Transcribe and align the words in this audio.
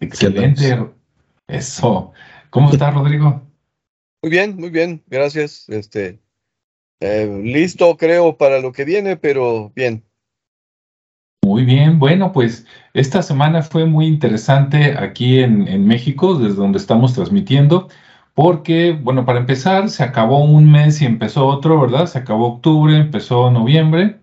Excelente. 0.00 0.78
Eso. 1.46 2.12
¿Cómo 2.50 2.70
está, 2.70 2.90
Rodrigo? 2.90 3.42
Muy 4.22 4.30
bien, 4.30 4.56
muy 4.56 4.70
bien, 4.70 5.02
gracias. 5.06 5.68
Este, 5.68 6.18
eh, 7.00 7.40
listo, 7.44 7.96
creo, 7.96 8.36
para 8.36 8.60
lo 8.60 8.72
que 8.72 8.84
viene, 8.84 9.16
pero 9.16 9.72
bien. 9.74 10.04
Muy 11.44 11.64
bien, 11.64 11.98
bueno, 11.98 12.32
pues 12.32 12.66
esta 12.94 13.22
semana 13.22 13.62
fue 13.62 13.86
muy 13.86 14.06
interesante 14.06 14.94
aquí 14.98 15.38
en, 15.38 15.66
en, 15.68 15.86
México, 15.86 16.34
desde 16.34 16.56
donde 16.56 16.78
estamos 16.78 17.14
transmitiendo, 17.14 17.88
porque, 18.34 18.92
bueno, 18.92 19.24
para 19.24 19.38
empezar, 19.38 19.88
se 19.88 20.02
acabó 20.02 20.44
un 20.44 20.70
mes 20.70 21.00
y 21.00 21.06
empezó 21.06 21.46
otro, 21.46 21.80
¿verdad? 21.80 22.06
Se 22.06 22.18
acabó 22.18 22.54
octubre, 22.54 22.96
empezó 22.96 23.50
noviembre. 23.50 24.20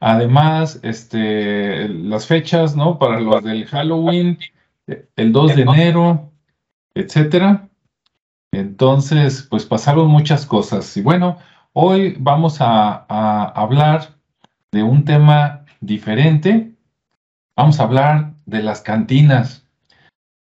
Además, 0.00 0.80
este, 0.82 1.88
las 1.88 2.26
fechas, 2.26 2.74
¿no? 2.74 2.98
Para 2.98 3.20
los 3.20 3.44
del 3.44 3.66
Halloween, 3.66 4.38
el 4.86 5.32
2 5.32 5.56
de 5.56 5.62
enero, 5.62 6.32
etcétera. 6.94 7.68
Entonces, 8.52 9.46
pues 9.48 9.64
pasaron 9.64 10.08
muchas 10.08 10.46
cosas. 10.46 10.96
Y 10.96 11.02
bueno, 11.02 11.38
hoy 11.72 12.16
vamos 12.18 12.58
a, 12.60 13.04
hablar 13.54 14.16
de 14.70 14.82
un 14.82 15.04
tema 15.04 15.64
diferente. 15.80 16.74
Vamos 17.56 17.80
a 17.80 17.84
hablar 17.84 18.34
de 18.46 18.62
las 18.62 18.82
cantinas. 18.82 19.66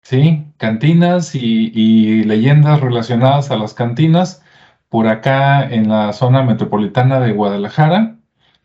Sí, 0.02 0.46
cantinas 0.56 1.34
y, 1.34 1.70
y 1.74 2.24
leyendas 2.24 2.80
relacionadas 2.80 3.50
a 3.50 3.56
las 3.56 3.74
cantinas 3.74 4.42
por 4.88 5.06
acá 5.06 5.68
en 5.68 5.88
la 5.88 6.12
zona 6.12 6.42
metropolitana 6.42 7.20
de 7.20 7.32
Guadalajara 7.32 8.16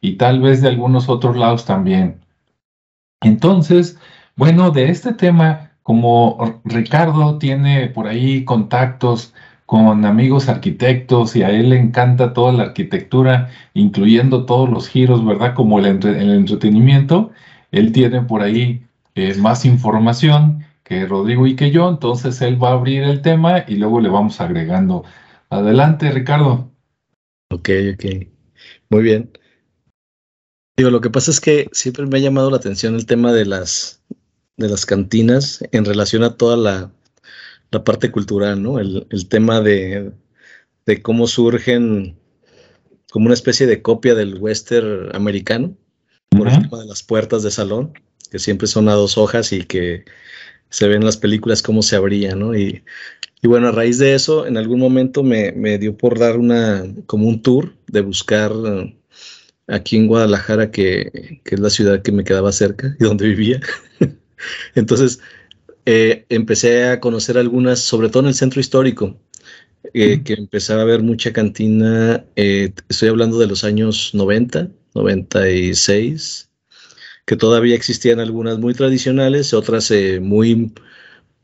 y 0.02 0.13
tal 0.13 0.41
vez 0.41 0.61
de 0.61 0.69
algunos 0.69 1.07
otros 1.09 1.38
lados 1.38 1.66
también. 1.66 2.21
Entonces, 3.21 3.99
bueno, 4.35 4.71
de 4.71 4.89
este 4.89 5.14
tema 5.14 5.72
como 5.83 6.61
Ricardo 6.66 7.38
tiene 7.38 7.89
por 7.89 8.08
ahí 8.08 8.44
contactos 8.44 9.33
con 9.66 10.05
amigos 10.05 10.50
arquitectos 10.50 11.36
y 11.36 11.44
a 11.44 11.50
él 11.52 11.69
le 11.69 11.78
encanta 11.80 12.33
toda 12.33 12.53
la 12.53 12.63
arquitectura, 12.63 13.50
incluyendo 13.73 14.45
todos 14.45 14.69
los 14.69 14.88
giros, 14.88 15.25
¿verdad? 15.25 15.53
Como 15.53 15.80
el, 15.80 15.86
entretenimiento, 15.86 17.31
él 17.72 17.91
tiene 17.91 18.22
por 18.22 18.41
ahí 18.41 18.83
eh, 19.16 19.36
más 19.36 19.66
información 19.66 20.66
que 20.83 21.06
Rodrigo 21.06 21.47
y 21.47 21.56
que 21.56 21.72
yo, 21.72 21.89
entonces 21.89 22.41
él 22.41 22.61
va 22.61 22.69
a 22.69 22.73
abrir 22.73 23.03
el 23.03 23.22
tema 23.22 23.66
y 23.67 23.75
luego 23.75 24.00
le 24.00 24.09
vamos 24.09 24.39
agregando. 24.39 25.03
Adelante, 25.50 26.11
Ricardo. 26.11 26.72
Ok, 27.52 27.69
ok. 27.94 28.06
Muy 28.89 29.03
bien. 29.03 29.31
Digo, 30.78 30.89
lo 30.89 31.02
que 31.02 31.09
pasa 31.09 31.31
es 31.31 31.39
que 31.39 31.67
siempre 31.72 32.06
me 32.06 32.17
ha 32.17 32.22
llamado 32.22 32.52
la 32.52 32.58
atención 32.58 32.95
el 32.95 33.06
tema 33.06 33.31
de 33.31 33.45
las 33.45 34.03
de 34.58 34.70
las 34.70 34.86
cantinas 34.86 35.64
en 35.72 35.86
relación 35.86 36.23
a 36.23 36.36
toda 36.36 36.58
la, 36.58 36.92
parte 37.84 38.09
cultural, 38.09 38.64
¿no? 38.64 38.80
El, 38.80 39.28
tema 39.28 39.59
de, 39.59 40.14
cómo 41.02 41.28
surgen 41.28 42.17
como 43.12 43.25
una 43.25 43.34
especie 43.34 43.67
de 43.67 43.81
copia 43.81 44.16
del 44.16 44.36
western 44.36 45.14
americano, 45.14 45.75
por 46.30 46.47
ejemplo, 46.47 46.78
de 46.80 46.86
las 46.86 47.03
puertas 47.03 47.44
de 47.44 47.52
salón, 47.52 47.94
que 48.31 48.39
siempre 48.39 48.67
son 48.67 48.88
a 48.88 48.94
dos 48.94 49.17
hojas 49.17 49.52
y 49.52 49.64
que 49.64 50.06
se 50.69 50.88
ven 50.88 51.02
en 51.02 51.06
las 51.06 51.17
películas 51.17 51.62
cómo 51.62 51.81
se 51.81 51.97
abrían, 51.97 52.40
¿no? 52.40 52.56
Y, 52.56 52.81
bueno, 53.44 53.67
a 53.67 53.72
raíz 53.72 54.00
de 54.00 54.16
eso, 54.16 54.47
en 54.47 54.56
algún 54.56 54.80
momento 54.80 55.22
me, 55.22 55.52
me, 55.52 55.78
dio 55.78 55.97
por 55.97 56.17
dar 56.17 56.38
una, 56.38 56.86
como 57.06 57.28
un 57.28 57.42
tour 57.42 57.75
de 57.88 58.02
buscar 58.02 58.52
aquí 59.67 59.97
en 59.97 60.08
Guadalajara, 60.08 60.72
que, 60.72 61.42
que, 61.44 61.56
es 61.56 61.62
la 61.62 61.69
ciudad 61.69 62.02
que 62.02 62.12
me 62.12 62.23
quedaba 62.23 62.52
cerca 62.53 62.95
y 63.00 63.03
donde 63.03 63.28
vivía. 63.28 63.59
Entonces, 64.75 65.19
eh, 65.85 66.25
empecé 66.29 66.85
a 66.85 66.99
conocer 66.99 67.38
algunas, 67.38 67.79
sobre 67.79 68.09
todo 68.09 68.23
en 68.23 68.29
el 68.29 68.35
centro 68.35 68.59
histórico, 68.59 69.19
eh, 69.94 70.23
que 70.23 70.33
empezaba 70.33 70.81
a 70.81 70.85
ver 70.85 71.03
mucha 71.03 71.31
cantina, 71.31 72.25
eh, 72.35 72.73
estoy 72.89 73.09
hablando 73.09 73.38
de 73.39 73.47
los 73.47 73.63
años 73.63 74.11
90, 74.13 74.69
96, 74.95 76.50
que 77.25 77.35
todavía 77.35 77.75
existían 77.75 78.19
algunas 78.19 78.57
muy 78.59 78.73
tradicionales, 78.73 79.53
otras 79.53 79.91
muy, 80.22 80.73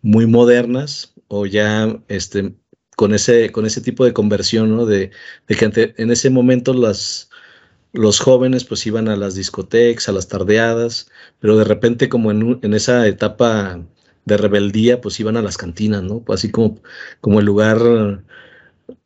muy 0.01 0.25
modernas, 0.25 1.13
o 1.28 1.45
ya 1.45 2.00
este, 2.07 2.53
con, 2.95 3.13
ese, 3.13 3.51
con 3.51 3.66
ese 3.66 3.81
tipo 3.81 4.06
de 4.06 4.13
conversión, 4.13 4.69
¿no? 4.75 4.85
De, 4.85 5.11
de 5.47 5.56
que 5.56 5.94
en 5.97 6.11
ese 6.11 6.29
momento 6.29 6.73
las, 6.73 7.31
los 7.94 8.19
jóvenes 8.19 8.63
pues 8.63 8.85
iban 8.88 9.07
a 9.07 9.16
las 9.16 9.35
discotecas, 9.35 10.07
a 10.09 10.12
las 10.13 10.28
tardeadas, 10.28 11.09
pero 11.40 11.57
de 11.57 11.63
repente 11.63 12.09
como 12.09 12.31
en, 12.31 12.59
en, 12.62 12.74
esa 12.74 13.07
etapa 13.07 13.81
de 14.25 14.38
rebeldía 14.38 15.02
pues 15.02 15.19
iban 15.19 15.38
a 15.38 15.41
las 15.41 15.57
cantinas, 15.57 16.03
¿no? 16.03 16.19
Pues 16.22 16.40
así 16.40 16.52
como, 16.52 16.79
como 17.19 17.40
el 17.40 17.46
lugar 17.46 18.24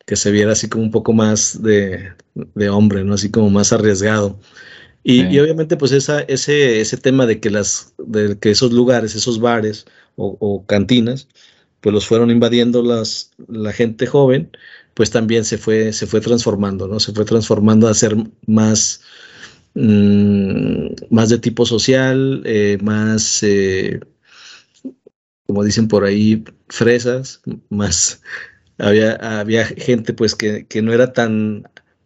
que 0.06 0.16
se 0.16 0.32
viera 0.32 0.52
así 0.52 0.70
como 0.70 0.84
un 0.84 0.92
poco 0.92 1.14
más 1.14 1.62
de, 1.64 2.14
de 2.36 2.70
hombre, 2.70 3.04
¿no? 3.04 3.16
Así 3.16 3.32
como 3.32 3.50
más 3.50 3.74
arriesgado. 3.74 4.40
Y, 5.04 5.24
y, 5.28 5.40
obviamente 5.40 5.78
pues 5.78 5.92
esa, 5.92 6.22
ese, 6.22 6.82
ese 6.82 6.98
tema 6.98 7.28
de 7.28 7.40
que, 7.40 7.52
las, 7.52 7.94
de 7.98 8.40
que 8.40 8.52
esos 8.52 8.72
lugares, 8.72 9.16
esos 9.16 9.40
bares 9.40 9.86
o, 10.16 10.36
o 10.40 10.66
cantinas, 10.66 11.28
pues 11.82 11.94
los 11.94 12.08
fueron 12.08 12.32
invadiendo 12.32 12.82
las, 12.82 13.32
la 13.48 13.72
gente 13.72 14.08
joven, 14.08 14.50
pues 14.96 15.12
también 15.12 15.46
se 15.46 15.58
fue, 15.60 15.94
se 15.94 16.08
fue 16.08 16.22
transformando, 16.22 16.88
¿no? 16.88 17.00
Se 17.00 17.14
fue 17.14 17.26
transformando 17.26 17.88
a 17.88 17.94
ser 17.94 18.16
más, 18.48 19.02
mm, 19.76 20.88
más 21.12 21.30
de 21.30 21.40
tipo 21.40 21.66
social, 21.66 22.42
eh, 22.46 22.78
más, 22.82 23.44
eh, 23.44 24.00
como 25.46 25.64
dicen 25.64 25.88
por 25.88 26.06
ahí, 26.06 26.44
fresas, 26.70 27.42
más, 27.70 28.22
había, 28.80 29.14
había 29.40 29.66
gente 29.66 30.14
pues 30.14 30.36
que, 30.36 30.66
no 30.82 30.94
era 30.94 31.14
tan, 31.14 31.64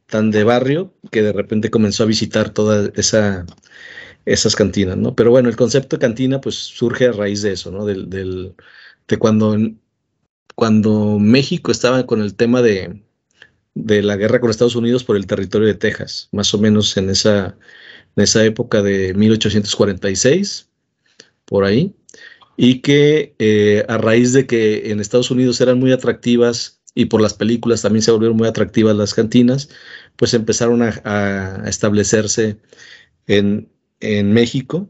tan 0.07 0.31
de 0.31 0.43
barrio 0.43 0.93
que 1.11 1.21
de 1.23 1.33
repente 1.33 1.69
comenzó 1.71 2.03
a 2.03 2.07
visitar 2.07 2.51
toda 2.51 2.91
esa 2.95 3.45
esas 4.25 4.55
cantinas, 4.55 4.97
¿no? 4.97 5.15
Pero 5.15 5.31
bueno, 5.31 5.49
el 5.49 5.55
concepto 5.55 5.97
de 5.97 6.01
cantina 6.01 6.41
pues 6.41 6.55
surge 6.55 7.07
a 7.07 7.11
raíz 7.13 7.41
de 7.41 7.53
eso, 7.53 7.71
¿no? 7.71 7.85
Del, 7.85 8.55
de 9.07 9.17
cuando 9.17 9.57
cuando 10.59 11.19
México 11.19 11.71
estaba 11.71 12.05
con 12.05 12.21
el 12.21 12.35
tema 12.35 12.61
de, 12.61 13.01
la 13.75 14.17
guerra 14.17 14.41
con 14.41 14.49
Estados 14.49 14.75
Unidos 14.75 15.05
por 15.05 15.15
el 15.15 15.25
territorio 15.25 15.65
de 15.69 15.73
Texas, 15.73 16.27
más 16.33 16.53
o 16.53 16.57
menos 16.57 16.97
en 16.97 17.09
esa, 17.09 17.55
época 18.43 18.81
de 18.81 19.13
1846, 19.13 20.67
por 21.45 21.63
ahí, 21.63 21.95
y 22.57 22.81
que 22.81 23.35
eh, 23.39 23.85
a 23.87 23.97
raíz 23.99 24.33
de 24.33 24.47
que 24.47 24.91
en 24.91 24.99
Estados 24.99 25.31
Unidos 25.31 25.61
eran 25.61 25.79
muy 25.79 25.93
atractivas 25.93 26.81
y 26.93 27.05
por 27.05 27.21
las 27.21 27.35
películas 27.35 27.81
también 27.81 28.03
se 28.03 28.11
volvieron 28.11 28.35
muy 28.35 28.49
atractivas 28.49 28.97
las 28.97 29.13
cantinas, 29.13 29.69
pues 30.17 30.33
empezaron 30.33 30.81
a, 30.81 31.63
establecerse 31.69 32.57
en, 33.27 33.69
en 34.01 34.33
México. 34.33 34.89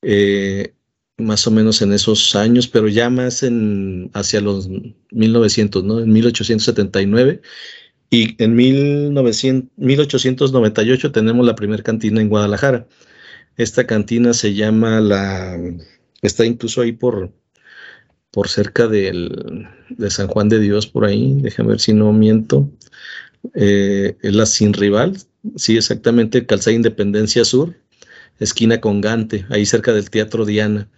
Eh, 0.00 0.72
más 1.18 1.46
o 1.46 1.50
menos 1.50 1.82
en 1.82 1.92
esos 1.92 2.34
años, 2.36 2.68
pero 2.68 2.88
ya 2.88 3.10
más 3.10 3.42
en 3.42 4.10
hacia 4.14 4.40
los 4.40 4.68
1900, 5.10 5.84
¿no? 5.84 6.00
En 6.00 6.12
1879 6.12 7.40
y 8.10 8.42
en 8.42 8.54
1900, 8.54 9.70
1898 9.76 11.12
tenemos 11.12 11.46
la 11.46 11.54
primera 11.54 11.82
cantina 11.82 12.20
en 12.20 12.28
Guadalajara. 12.28 12.86
Esta 13.56 13.86
cantina 13.86 14.34
se 14.34 14.54
llama 14.54 15.00
la, 15.00 15.58
está 16.22 16.44
incluso 16.44 16.82
ahí 16.82 16.92
por, 16.92 17.32
por 18.30 18.48
cerca 18.48 18.86
de 18.86 19.66
San 20.10 20.28
Juan 20.28 20.48
de 20.48 20.60
Dios, 20.60 20.86
por 20.86 21.06
ahí, 21.06 21.38
déjame 21.40 21.70
ver 21.70 21.80
si 21.80 21.92
no 21.94 22.12
miento. 22.12 22.70
Eh, 23.54 24.16
es 24.22 24.34
la 24.34 24.46
Sin 24.46 24.72
Rival, 24.72 25.16
sí, 25.56 25.76
exactamente, 25.76 26.46
Calzada 26.46 26.74
Independencia 26.76 27.44
Sur, 27.44 27.76
esquina 28.38 28.80
con 28.80 29.00
Gante, 29.00 29.46
ahí 29.50 29.66
cerca 29.66 29.92
del 29.92 30.10
Teatro 30.10 30.44
Diana. 30.44 30.88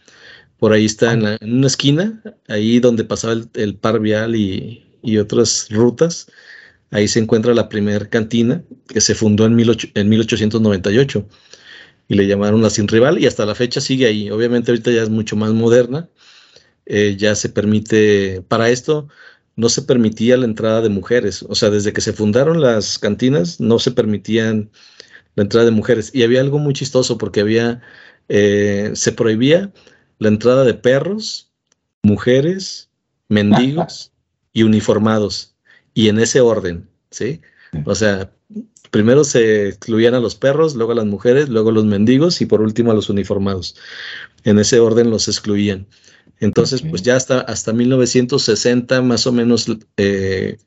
Por 0.59 0.73
ahí 0.73 0.85
está 0.85 1.13
en, 1.13 1.25
una 1.41 1.67
esquina, 1.67 2.21
ahí 2.49 2.81
donde 2.81 3.05
pasaba 3.05 3.35
el, 3.55 3.77
par 3.77 4.01
vial 4.01 4.37
y, 4.37 4.85
otras 5.19 5.69
rutas. 5.71 6.31
Ahí 6.91 7.09
se 7.09 7.21
encuentra 7.21 7.55
la 7.55 7.69
primera 7.69 8.09
cantina 8.09 8.63
que 8.89 9.01
se 9.01 9.15
fundó 9.15 9.47
en, 9.47 9.59
en 9.95 10.09
1898 10.09 11.29
y 12.09 12.15
le 12.15 12.27
llamaron 12.27 12.63
la 12.63 12.71
Sin 12.71 12.89
Rival 12.89 13.19
y 13.19 13.27
hasta 13.27 13.47
la 13.47 13.55
fecha 13.55 13.81
sigue 13.81 14.07
ahí. 14.07 14.31
Obviamente 14.31 14.71
ahorita 14.71 14.91
ya 14.91 15.03
es 15.03 15.11
mucho 15.11 15.37
más 15.37 15.53
moderna. 15.53 16.09
Eh, 16.87 17.17
ya 17.19 17.35
se 17.35 17.51
permite, 17.51 18.43
para 18.49 18.71
esto 18.71 19.09
no 19.57 19.69
se 19.69 19.83
permitía 19.83 20.37
la 20.39 20.47
entrada 20.47 20.81
de 20.81 20.89
mujeres. 20.89 21.45
O 21.49 21.55
sea, 21.55 21.69
desde 21.71 21.93
que 21.93 22.01
se 22.01 22.15
fundaron 22.15 22.61
las 22.63 22.99
cantinas 22.99 23.61
no 23.61 23.79
se 23.79 23.91
permitían 23.93 24.71
la 25.35 25.43
entrada 25.43 25.67
de 25.67 25.73
mujeres. 25.73 26.11
Y 26.15 26.23
había 26.23 26.41
algo 26.41 26.59
muy 26.59 26.75
chistoso 26.75 27.19
porque 27.19 27.41
había, 27.41 27.81
eh, 28.29 28.91
se 28.95 29.13
prohibía 29.13 29.73
la 30.19 30.29
entrada 30.29 30.65
de 30.65 30.75
perros, 30.75 31.51
mujeres, 32.03 32.91
mendigos 33.29 34.13
y 34.53 34.63
uniformados. 34.63 35.55
Y 35.95 36.09
en 36.09 36.19
ese 36.19 36.41
orden, 36.41 36.89
¿sí? 37.11 37.41
O 37.85 37.95
sea, 37.95 38.33
primero 38.91 39.25
se 39.25 39.69
excluían 39.69 40.15
a 40.15 40.21
los 40.21 40.35
perros, 40.35 40.75
luego 40.75 40.93
a 40.93 40.97
las 40.97 41.07
mujeres, 41.07 41.49
luego 41.49 41.71
a 41.71 41.73
los 41.73 41.85
mendigos 41.85 42.41
y 42.41 42.47
por 42.47 42.61
último 42.61 42.91
a 42.91 42.95
los 42.95 43.11
uniformados. 43.11 43.77
En 44.45 44.59
ese 44.59 44.81
orden 44.81 45.11
los 45.11 45.29
excluían. 45.29 45.87
Entonces, 46.41 46.83
pues 46.83 47.03
ya 47.03 47.17
hasta, 47.17 47.41
hasta 47.41 47.73
1960 47.73 49.03
más 49.03 49.27
o 49.27 49.33
menos 49.33 49.67
eh, 49.97 50.59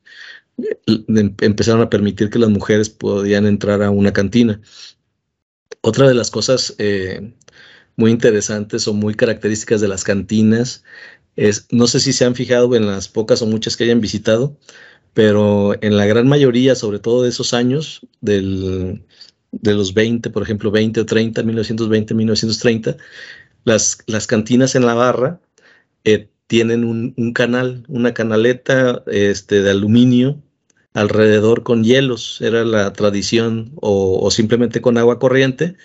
empezaron 0.88 1.82
a 1.82 1.90
permitir 1.90 2.30
que 2.30 2.40
las 2.40 2.50
mujeres 2.50 2.90
podían 2.90 3.46
entrar 3.46 3.82
a 3.82 3.90
una 3.90 4.14
cantina. 4.14 4.62
Otra 5.82 6.08
de 6.08 6.14
las 6.14 6.30
cosas 6.30 6.76
eh, 6.78 7.34
muy 7.96 8.12
interesantes 8.12 8.88
o 8.88 8.94
muy 8.94 9.16
características 9.16 9.82
de 9.82 9.88
las 9.88 10.04
cantinas 10.04 10.84
es, 11.36 11.68
no 11.72 11.88
sé 11.88 12.00
si 12.00 12.14
se 12.14 12.26
han 12.26 12.36
fijado 12.36 12.76
en 12.76 12.88
las 12.88 13.08
pocas 13.08 13.42
o 13.42 13.48
muchas 13.48 13.78
que 13.78 13.86
hayan 13.86 14.02
visitado, 14.02 14.58
pero 15.14 15.74
en 15.82 15.98
la 15.98 16.06
gran 16.06 16.28
mayoría, 16.28 16.76
sobre 16.76 17.00
todo 17.00 17.24
de 17.24 17.30
esos 17.30 17.54
años, 17.54 18.02
del, 18.22 19.04
de 19.52 19.74
los 19.74 19.94
20, 19.94 20.30
por 20.30 20.44
ejemplo, 20.44 20.72
20 20.72 21.02
o 21.02 21.06
30, 21.06 21.44
1920, 21.44 22.14
1930, 22.14 22.98
las, 23.64 24.00
las 24.08 24.28
cantinas 24.28 24.76
en 24.76 24.86
la 24.86 24.94
barra 24.94 25.40
eh, 26.04 26.30
tienen 26.52 26.84
un, 26.84 27.32
canal, 27.32 27.86
una 27.88 28.14
canaleta 28.14 29.04
este, 29.08 29.62
de 29.62 29.72
aluminio 29.72 30.44
alrededor 30.94 31.64
con 31.64 31.86
hielos, 31.86 32.42
era 32.42 32.66
la 32.66 32.92
tradición, 32.92 33.72
o, 33.78 34.20
o 34.22 34.32
simplemente 34.32 34.82
con 34.82 34.98
agua 34.98 35.18
corriente. 35.18 35.78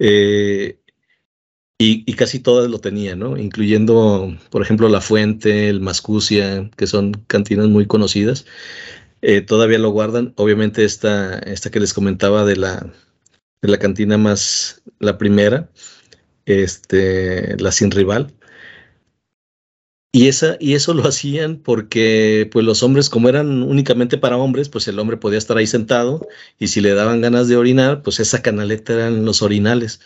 Eh, 0.00 0.80
y, 1.78 2.12
casi 2.14 2.40
todas 2.40 2.68
lo 2.68 2.80
tenían, 2.80 3.20
¿no? 3.20 3.36
Incluyendo, 3.36 4.36
por 4.50 4.60
ejemplo, 4.60 4.88
La 4.88 5.00
Fuente, 5.00 5.68
el 5.68 5.80
Mascucia, 5.80 6.68
que 6.76 6.88
son 6.88 7.12
cantinas 7.28 7.68
muy 7.68 7.86
conocidas. 7.86 8.46
Eh, 9.22 9.40
todavía 9.42 9.78
lo 9.78 9.90
guardan. 9.90 10.34
Obviamente 10.36 10.84
esta, 10.84 11.38
esta 11.38 11.70
que 11.70 11.78
les 11.78 11.94
comentaba 11.94 12.44
de 12.44 12.56
la, 12.56 12.92
de 13.62 13.68
la 13.68 13.78
cantina 13.78 14.18
más, 14.18 14.82
la 14.98 15.16
primera, 15.16 15.70
este, 16.44 17.56
la 17.58 17.70
sin 17.70 17.92
rival, 17.92 18.34
y, 20.12 20.26
esa, 20.28 20.56
y 20.58 20.74
eso 20.74 20.92
lo 20.94 21.06
hacían 21.06 21.58
porque 21.58 22.48
pues 22.52 22.64
los 22.64 22.82
hombres, 22.82 23.08
como 23.08 23.28
eran 23.28 23.62
únicamente 23.62 24.18
para 24.18 24.36
hombres, 24.36 24.68
pues 24.68 24.88
el 24.88 24.98
hombre 24.98 25.16
podía 25.16 25.38
estar 25.38 25.56
ahí 25.56 25.66
sentado 25.68 26.26
y 26.58 26.68
si 26.68 26.80
le 26.80 26.94
daban 26.94 27.20
ganas 27.20 27.46
de 27.46 27.56
orinar, 27.56 28.02
pues 28.02 28.18
esa 28.18 28.42
canaleta 28.42 28.94
eran 28.94 29.24
los 29.24 29.42
orinales. 29.42 30.00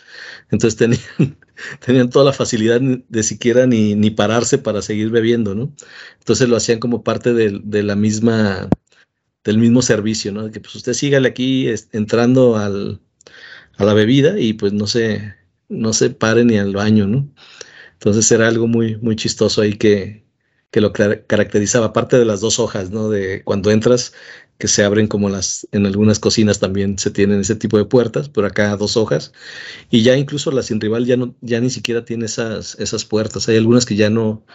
Entonces 0.51 0.77
tenían, 0.77 1.37
tenían 1.85 2.09
toda 2.11 2.25
la 2.25 2.33
facilidad 2.33 2.79
de 2.81 3.23
siquiera 3.23 3.65
ni, 3.65 3.95
ni 3.95 4.11
pararse 4.11 4.59
para 4.59 4.81
seguir 4.83 5.09
bebiendo, 5.09 5.55
¿no? 5.55 5.73
Entonces 6.19 6.49
lo 6.49 6.55
hacían 6.57 6.79
como 6.79 7.03
parte 7.03 7.33
de, 7.33 7.59
de 7.63 7.83
la 7.83 7.95
misma, 7.95 8.69
del 9.43 9.57
mismo 9.57 9.81
servicio, 9.81 10.31
¿no? 10.31 10.51
Que 10.51 10.59
pues 10.59 10.75
usted 10.75 10.93
sígale 10.93 11.29
aquí 11.29 11.67
entrando 11.93 12.57
al, 12.57 13.01
a 13.77 13.85
la 13.85 13.93
bebida 13.93 14.39
y 14.39 14.53
pues 14.53 14.73
no 14.73 14.87
se, 14.87 15.35
no 15.69 15.93
se 15.93 16.09
pare 16.11 16.45
ni 16.45 16.57
al 16.57 16.73
baño, 16.73 17.07
¿no? 17.07 17.29
Entonces 18.05 18.31
era 18.31 18.47
algo 18.47 18.67
muy, 18.67 18.97
muy 18.97 19.15
chistoso 19.15 19.61
ahí 19.61 19.73
que, 19.73 20.23
que 20.69 20.79
lo 20.79 20.93
caracterizaba, 20.93 21.87
aparte 21.87 22.19
de 22.19 22.25
las 22.25 22.39
dos 22.39 22.59
hojas, 22.59 22.91
¿no? 22.91 23.09
De 23.09 23.43
cuando 23.43 23.71
entras, 23.71 24.13
que 24.59 24.67
se 24.67 24.83
abren 24.83 25.07
como 25.07 25.27
las, 25.27 25.67
en 25.71 25.87
algunas 25.87 26.19
cocinas 26.19 26.59
también 26.59 26.99
se 26.99 27.09
tienen 27.09 27.41
ese 27.41 27.55
tipo 27.55 27.79
de 27.79 27.85
puertas, 27.85 28.29
pero 28.29 28.45
acá 28.45 28.77
dos 28.77 28.95
hojas. 28.95 29.33
Y 29.89 30.03
ya 30.03 30.15
incluso 30.17 30.51
la 30.51 30.61
sin 30.61 30.79
rival 30.79 31.07
ya, 31.07 31.17
no, 31.17 31.35
ya 31.41 31.59
ni 31.59 31.71
siquiera 31.71 32.05
tiene 32.05 32.25
esas, 32.27 32.77
esas 32.79 33.05
puertas. 33.05 33.49
Hay 33.49 33.57
algunas 33.57 33.87
que 33.87 33.95
ya 33.95 34.11
no, 34.11 34.45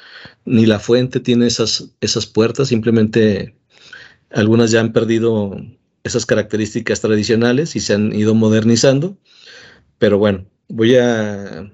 ni 0.45 0.65
la 0.65 0.79
fuente 0.79 1.19
tiene 1.19 1.49
esas, 1.49 1.91
esas 2.01 2.27
puertas, 2.27 2.69
simplemente 2.69 3.57
algunas 4.31 4.71
ya 4.71 4.79
han 4.79 4.93
perdido 4.93 5.57
esas 6.05 6.25
características 6.25 7.01
tradicionales 7.01 7.75
y 7.75 7.81
se 7.81 7.95
han 7.95 8.15
ido 8.15 8.37
modernizando. 8.37 9.19
Pero 9.99 10.19
bueno, 10.19 10.47
voy 10.69 10.95
a 10.95 11.69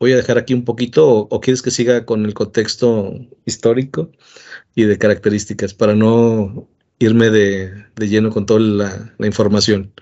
voy 0.00 0.12
a 0.12 0.16
dejar 0.16 0.38
aquí 0.38 0.54
un 0.54 0.64
poquito 0.64 1.28
o, 1.30 1.40
quieres 1.40 1.62
que 1.62 1.70
siga 1.70 2.04
con 2.04 2.24
el 2.24 2.34
contexto 2.34 3.14
histórico 3.44 4.10
y 4.74 4.84
de 4.84 4.98
características 4.98 5.74
para 5.74 5.94
no 5.94 6.68
irme 6.98 7.30
de, 7.30 7.84
lleno 7.96 8.30
con 8.30 8.46
toda 8.46 8.60
la, 8.60 9.26
información. 9.26 9.92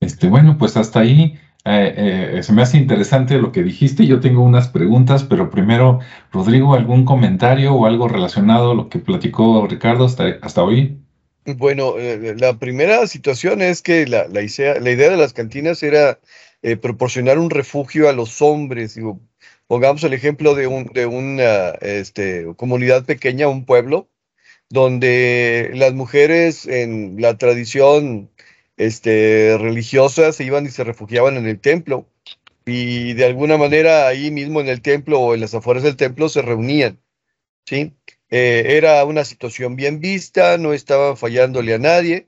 Este, 0.00 0.28
bueno, 0.28 0.58
pues 0.58 0.76
hasta 0.76 1.00
ahí 1.00 1.38
eh, 1.64 2.34
eh, 2.36 2.42
se 2.42 2.52
me 2.52 2.62
hace 2.62 2.76
interesante 2.76 3.38
lo 3.38 3.52
que 3.52 3.62
dijiste. 3.62 4.06
Yo 4.06 4.20
tengo 4.20 4.42
unas 4.42 4.68
preguntas, 4.68 5.24
pero 5.24 5.50
primero, 5.50 6.00
Rodrigo, 6.32 6.74
¿algún 6.74 7.04
comentario 7.04 7.74
o 7.74 7.86
algo 7.86 8.08
relacionado 8.08 8.72
a 8.72 8.74
lo 8.74 8.88
que 8.88 8.98
platicó 8.98 9.66
Ricardo 9.66 10.04
hasta, 10.04 10.38
hasta 10.42 10.62
hoy? 10.62 10.98
Bueno, 11.46 11.98
eh, 11.98 12.34
la 12.38 12.58
primera 12.58 13.06
situación 13.06 13.60
es 13.60 13.82
que 13.82 14.06
la, 14.06 14.26
la, 14.28 14.42
idea 14.42 14.74
de 15.10 15.16
las 15.16 15.34
cantinas 15.34 15.82
era 15.82 16.18
eh, 16.64 16.78
proporcionar 16.78 17.38
un 17.38 17.50
refugio 17.50 18.08
a 18.08 18.14
los 18.14 18.40
hombres. 18.40 18.94
Digo, 18.94 19.20
pongamos 19.66 20.02
el 20.02 20.14
ejemplo 20.14 20.54
de, 20.54 20.66
un, 20.66 20.86
de 20.86 21.04
una 21.04 21.72
este, 21.82 22.46
comunidad 22.56 23.04
pequeña, 23.04 23.48
un 23.48 23.66
pueblo, 23.66 24.08
donde 24.70 25.72
las 25.74 25.92
mujeres 25.92 26.66
en 26.66 27.20
la 27.20 27.36
tradición 27.36 28.30
este, 28.78 29.58
religiosa 29.58 30.32
se 30.32 30.44
iban 30.44 30.64
y 30.64 30.70
se 30.70 30.84
refugiaban 30.84 31.36
en 31.36 31.46
el 31.46 31.60
templo. 31.60 32.08
Y 32.64 33.12
de 33.12 33.26
alguna 33.26 33.58
manera 33.58 34.08
ahí 34.08 34.30
mismo 34.30 34.62
en 34.62 34.68
el 34.68 34.80
templo 34.80 35.20
o 35.20 35.34
en 35.34 35.40
las 35.40 35.54
afueras 35.54 35.82
del 35.82 35.96
templo 35.96 36.30
se 36.30 36.40
reunían. 36.40 36.98
¿sí? 37.66 37.92
Eh, 38.30 38.76
era 38.78 39.04
una 39.04 39.26
situación 39.26 39.76
bien 39.76 40.00
vista, 40.00 40.56
no 40.56 40.72
estaba 40.72 41.14
fallándole 41.14 41.74
a 41.74 41.78
nadie 41.78 42.26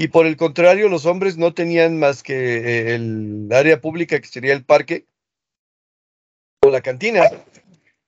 y 0.00 0.06
por 0.06 0.26
el 0.26 0.36
contrario, 0.36 0.88
los 0.88 1.06
hombres 1.06 1.38
no 1.38 1.54
tenían 1.54 1.98
más 1.98 2.22
que 2.22 2.34
eh, 2.58 2.94
el 2.94 3.48
área 3.50 3.80
pública, 3.80 4.20
que 4.20 4.28
sería 4.28 4.52
el 4.52 4.64
parque, 4.64 5.06
o 6.64 6.70
la 6.70 6.82
cantina, 6.82 7.24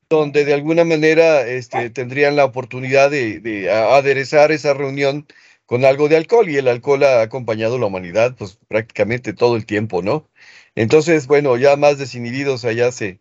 donde 0.09 0.45
de 0.45 0.55
alguna 0.55 0.85
manera 0.85 1.45
este, 1.49 1.91
tendrían 1.91 2.37
la 2.37 2.45
oportunidad 2.45 3.11
de, 3.11 3.69
aderezar 3.73 4.53
esa 4.53 4.73
reunión 4.73 5.27
con 5.67 5.85
algo 5.85 6.09
de 6.09 6.17
alcohol, 6.17 6.49
y 6.49 6.59
el 6.59 6.69
alcohol 6.69 7.03
ha 7.03 7.23
acompañado 7.23 7.75
a 7.75 7.81
la 7.81 7.87
humanidad 7.87 8.37
pues 8.39 8.57
prácticamente 8.69 9.33
todo 9.33 9.57
el 9.57 9.67
tiempo, 9.67 10.01
¿no? 10.01 10.29
Entonces, 10.77 11.27
bueno, 11.27 11.57
ya 11.57 11.75
más 11.75 11.99
desinhibidos 11.99 12.65
allá 12.65 12.93
se, 12.93 13.19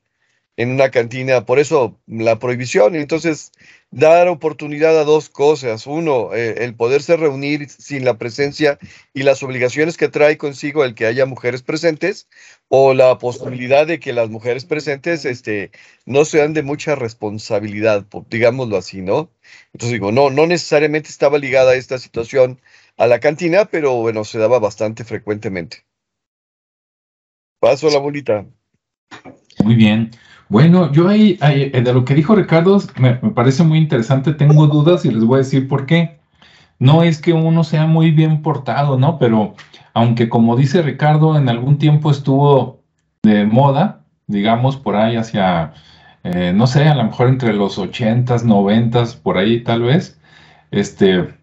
en 0.58 0.70
una 0.70 0.92
cantina, 0.92 1.44
por 1.44 1.58
eso 1.58 2.00
la 2.06 2.38
prohibición. 2.38 2.96
Entonces, 2.96 3.52
dar 3.92 4.28
oportunidad 4.28 5.00
a 5.00 5.04
dos 5.04 5.30
cosas. 5.30 5.88
Uno, 5.88 6.34
eh, 6.34 6.64
el 6.64 6.76
poderse 6.76 7.18
reunir 7.18 7.70
sin 7.70 8.06
la 8.06 8.18
presencia 8.18 8.78
y 9.14 9.24
las 9.24 9.42
obligaciones 9.44 9.98
que 9.98 10.10
trae 10.10 10.38
consigo 10.38 10.84
el 10.84 10.96
que 10.96 11.06
haya 11.06 11.26
mujeres 11.26 11.64
presentes, 11.64 12.28
o 12.68 12.94
la 12.94 13.18
posibilidad 13.18 13.88
de 13.88 14.00
que 14.00 14.14
las 14.14 14.30
mujeres 14.30 14.64
presentes 14.64 15.26
este, 15.26 15.72
no 16.06 16.24
sean 16.24 16.54
de 16.54 16.62
mucha 16.62 16.96
responsabilidad, 16.96 18.06
digámoslo 18.30 18.78
así, 18.78 19.02
¿no? 19.02 19.32
Entonces 19.74 19.94
digo, 19.94 20.12
no, 20.12 20.30
no 20.30 20.46
necesariamente 20.46 21.10
estaba 21.10 21.40
ligada 21.40 21.74
esta 21.76 21.98
situación 21.98 22.62
a 22.98 23.08
la 23.08 23.20
cantina, 23.20 23.66
pero 23.66 23.96
bueno, 23.96 24.24
se 24.24 24.38
daba 24.38 24.60
bastante 24.60 25.04
frecuentemente. 25.04 25.86
Paso 27.60 27.90
la 27.90 27.98
bolita. 27.98 28.46
Muy 29.64 29.76
bien. 29.76 30.12
Bueno, 30.50 30.92
yo 30.92 31.08
ahí, 31.08 31.38
eh, 31.42 31.82
de 31.82 31.94
lo 31.94 32.04
que 32.06 32.16
dijo 32.16 32.36
Ricardo, 32.36 32.80
me, 32.98 33.14
parece 33.14 33.64
muy 33.64 33.78
interesante, 33.78 34.34
tengo 34.34 34.66
dudas 34.68 35.06
y 35.06 35.12
les 35.12 35.24
voy 35.24 35.36
a 35.36 35.38
decir 35.40 35.68
por 35.68 35.86
qué. 35.86 36.20
No 36.80 37.04
es 37.04 37.22
que 37.22 37.34
uno 37.34 37.64
sea 37.64 37.86
muy 37.88 38.12
bien 38.12 38.42
portado, 38.42 38.98
¿no? 38.98 39.20
Pero 39.20 39.56
aunque 39.94 40.30
como 40.30 40.56
dice 40.56 40.82
Ricardo, 40.82 41.38
en 41.38 41.50
algún 41.50 41.78
tiempo 41.78 42.10
estuvo 42.12 42.82
de 43.24 43.46
moda, 43.46 44.06
digamos, 44.28 44.78
por 44.78 44.96
ahí 44.96 45.18
hacia, 45.18 45.74
eh, 46.24 46.54
no 46.56 46.68
sé, 46.68 46.88
a 46.88 46.96
lo 46.96 47.04
mejor 47.04 47.28
entre 47.30 47.54
los 47.54 47.78
ochentas, 47.78 48.44
noventas, 48.46 49.16
por 49.16 49.38
ahí 49.38 49.64
tal 49.64 49.84
vez, 49.84 50.20
este, 50.72 51.36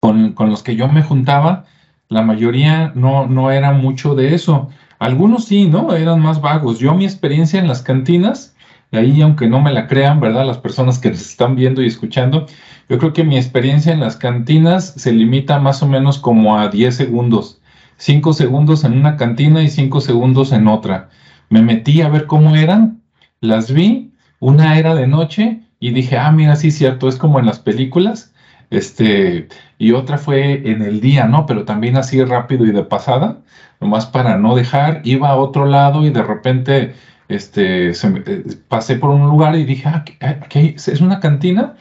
con, 0.00 0.32
con 0.34 0.50
los 0.50 0.62
que 0.62 0.76
yo 0.76 0.88
me 0.88 1.02
juntaba, 1.02 1.64
la 2.08 2.22
mayoría 2.22 2.92
no, 2.94 3.26
no 3.26 3.50
era 3.50 3.72
mucho 3.72 4.14
de 4.14 4.34
eso. 4.34 4.70
Algunos 5.00 5.46
sí, 5.46 5.66
¿no? 5.66 5.94
Eran 5.94 6.20
más 6.20 6.42
vagos. 6.42 6.78
Yo 6.78 6.94
mi 6.94 7.06
experiencia 7.06 7.58
en 7.58 7.66
las 7.66 7.80
cantinas, 7.80 8.54
ahí 8.92 9.22
aunque 9.22 9.48
no 9.48 9.58
me 9.60 9.72
la 9.72 9.86
crean, 9.86 10.20
¿verdad? 10.20 10.46
Las 10.46 10.58
personas 10.58 10.98
que 10.98 11.08
nos 11.08 11.22
están 11.22 11.56
viendo 11.56 11.82
y 11.82 11.86
escuchando, 11.86 12.46
yo 12.86 12.98
creo 12.98 13.14
que 13.14 13.24
mi 13.24 13.38
experiencia 13.38 13.94
en 13.94 14.00
las 14.00 14.16
cantinas 14.16 14.92
se 14.96 15.12
limita 15.12 15.58
más 15.58 15.82
o 15.82 15.88
menos 15.88 16.18
como 16.18 16.58
a 16.58 16.68
10 16.68 16.94
segundos. 16.94 17.62
5 17.96 18.34
segundos 18.34 18.84
en 18.84 18.92
una 18.92 19.16
cantina 19.16 19.62
y 19.62 19.70
5 19.70 20.02
segundos 20.02 20.52
en 20.52 20.68
otra. 20.68 21.08
Me 21.48 21.62
metí 21.62 22.02
a 22.02 22.10
ver 22.10 22.26
cómo 22.26 22.54
eran, 22.54 23.00
las 23.40 23.72
vi, 23.72 24.12
una 24.38 24.78
era 24.78 24.94
de 24.94 25.06
noche 25.06 25.62
y 25.80 25.92
dije, 25.92 26.18
ah, 26.18 26.30
mira, 26.30 26.56
sí, 26.56 26.70
cierto, 26.70 27.08
es 27.08 27.16
como 27.16 27.38
en 27.38 27.46
las 27.46 27.58
películas. 27.58 28.29
Este, 28.70 29.48
y 29.78 29.92
otra 29.92 30.18
fue 30.18 30.70
en 30.70 30.82
el 30.82 31.00
día, 31.00 31.26
¿no? 31.26 31.46
Pero 31.46 31.64
también 31.64 31.96
así 31.96 32.22
rápido 32.24 32.64
y 32.66 32.72
de 32.72 32.84
pasada 32.84 33.40
nomás 33.80 34.06
para 34.06 34.36
no 34.36 34.54
dejar, 34.54 35.00
iba 35.04 35.30
a 35.30 35.36
otro 35.36 35.66
lado 35.66 36.04
y 36.04 36.10
de 36.10 36.22
repente 36.22 36.94
este, 37.28 37.90
eh, 37.90 38.44
pasé 38.68 38.96
por 38.96 39.10
un 39.10 39.28
lugar 39.28 39.56
y 39.56 39.64
dije, 39.64 39.88
ah, 39.88 40.04
aquí 40.20 40.74
es 40.76 41.00
una 41.00 41.20
cantina. 41.20 41.76